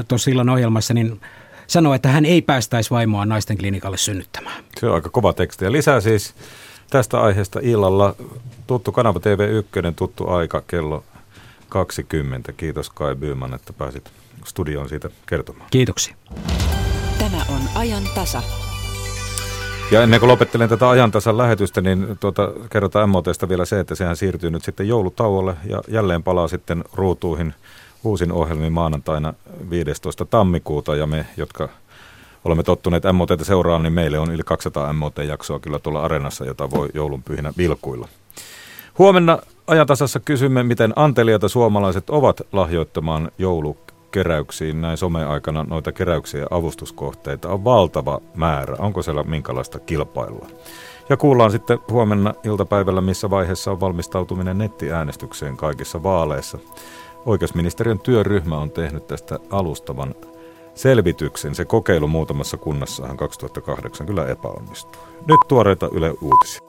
tuossa 0.08 0.30
illan 0.30 0.48
ohjelmassa, 0.48 0.94
niin 0.94 1.20
sanoi, 1.66 1.96
että 1.96 2.08
hän 2.08 2.24
ei 2.24 2.42
päästäisi 2.42 2.90
vaimoa 2.90 3.26
naisten 3.26 3.58
klinikalle 3.58 3.96
synnyttämään. 3.96 4.64
Se 4.80 4.86
on 4.86 4.94
aika 4.94 5.10
kova 5.10 5.32
teksti. 5.32 5.64
Ja 5.64 5.72
lisää 5.72 6.00
siis 6.00 6.34
tästä 6.90 7.20
aiheesta 7.20 7.60
illalla 7.62 8.14
tuttu 8.66 8.92
kanava 8.92 9.18
TV1, 9.18 9.92
tuttu 9.96 10.28
aika 10.28 10.62
kello 10.66 11.04
20. 11.68 12.52
Kiitos 12.52 12.90
Kai 12.90 13.14
Byyman, 13.14 13.54
että 13.54 13.72
pääsit 13.72 14.10
studioon 14.44 14.88
siitä 14.88 15.10
kertomaan. 15.26 15.68
Kiitoksia. 15.70 16.16
Tämä 17.18 17.42
on 17.48 17.60
ajan 17.74 18.02
tasa. 18.14 18.42
Ja 19.90 20.02
ennen 20.02 20.20
kuin 20.20 20.28
lopettelen 20.28 20.68
tätä 20.68 20.90
ajantasan 20.90 21.38
lähetystä, 21.38 21.80
niin 21.80 22.06
tuota, 22.20 22.52
kerrotaan 22.70 23.10
MOTsta 23.10 23.48
vielä 23.48 23.64
se, 23.64 23.80
että 23.80 23.94
sehän 23.94 24.16
siirtyy 24.16 24.50
nyt 24.50 24.64
sitten 24.64 24.88
joulutauolle 24.88 25.56
ja 25.64 25.82
jälleen 25.88 26.22
palaa 26.22 26.48
sitten 26.48 26.84
ruutuihin– 26.94 27.54
uusin 28.06 28.32
ohjelmi 28.32 28.70
maanantaina 28.70 29.34
15. 29.70 30.24
tammikuuta 30.24 30.96
ja 30.96 31.06
me, 31.06 31.26
jotka 31.36 31.68
olemme 32.44 32.62
tottuneet 32.62 33.02
MOTtä 33.12 33.44
seuraan, 33.44 33.82
niin 33.82 33.92
meille 33.92 34.18
on 34.18 34.30
yli 34.30 34.42
200 34.42 34.92
MOT-jaksoa 34.92 35.60
kyllä 35.60 35.78
tuolla 35.78 36.02
arenassa, 36.02 36.44
jota 36.44 36.70
voi 36.70 36.88
joulunpyhinä 36.94 37.52
vilkuilla. 37.58 38.08
Huomenna 38.98 39.38
ajantasassa 39.66 40.20
kysymme, 40.20 40.62
miten 40.62 40.92
antelijoita 40.96 41.48
suomalaiset 41.48 42.10
ovat 42.10 42.42
lahjoittamaan 42.52 43.30
joulukeräyksiin. 43.38 44.80
Näin 44.80 44.96
someaikana 44.96 45.64
noita 45.68 45.92
keräyksiä 45.92 46.40
ja 46.40 46.46
avustuskohteita 46.50 47.48
on 47.48 47.64
valtava 47.64 48.20
määrä. 48.34 48.76
Onko 48.78 49.02
siellä 49.02 49.22
minkälaista 49.22 49.78
kilpailua? 49.78 50.46
Ja 51.08 51.16
kuullaan 51.16 51.50
sitten 51.50 51.78
huomenna 51.90 52.34
iltapäivällä, 52.44 53.00
missä 53.00 53.30
vaiheessa 53.30 53.70
on 53.70 53.80
valmistautuminen 53.80 54.58
nettiäänestykseen 54.58 55.56
kaikissa 55.56 56.02
vaaleissa. 56.02 56.58
Oikeusministeriön 57.26 57.98
työryhmä 57.98 58.58
on 58.58 58.70
tehnyt 58.70 59.06
tästä 59.06 59.38
alustavan 59.50 60.14
selvityksen. 60.74 61.54
Se 61.54 61.64
kokeilu 61.64 62.08
muutamassa 62.08 62.56
kunnassahan 62.56 63.16
2008 63.16 64.06
kyllä 64.06 64.26
epäonnistui. 64.26 65.02
Nyt 65.28 65.40
tuoreita 65.48 65.88
Yle 65.92 66.10
Uutisia. 66.10 66.65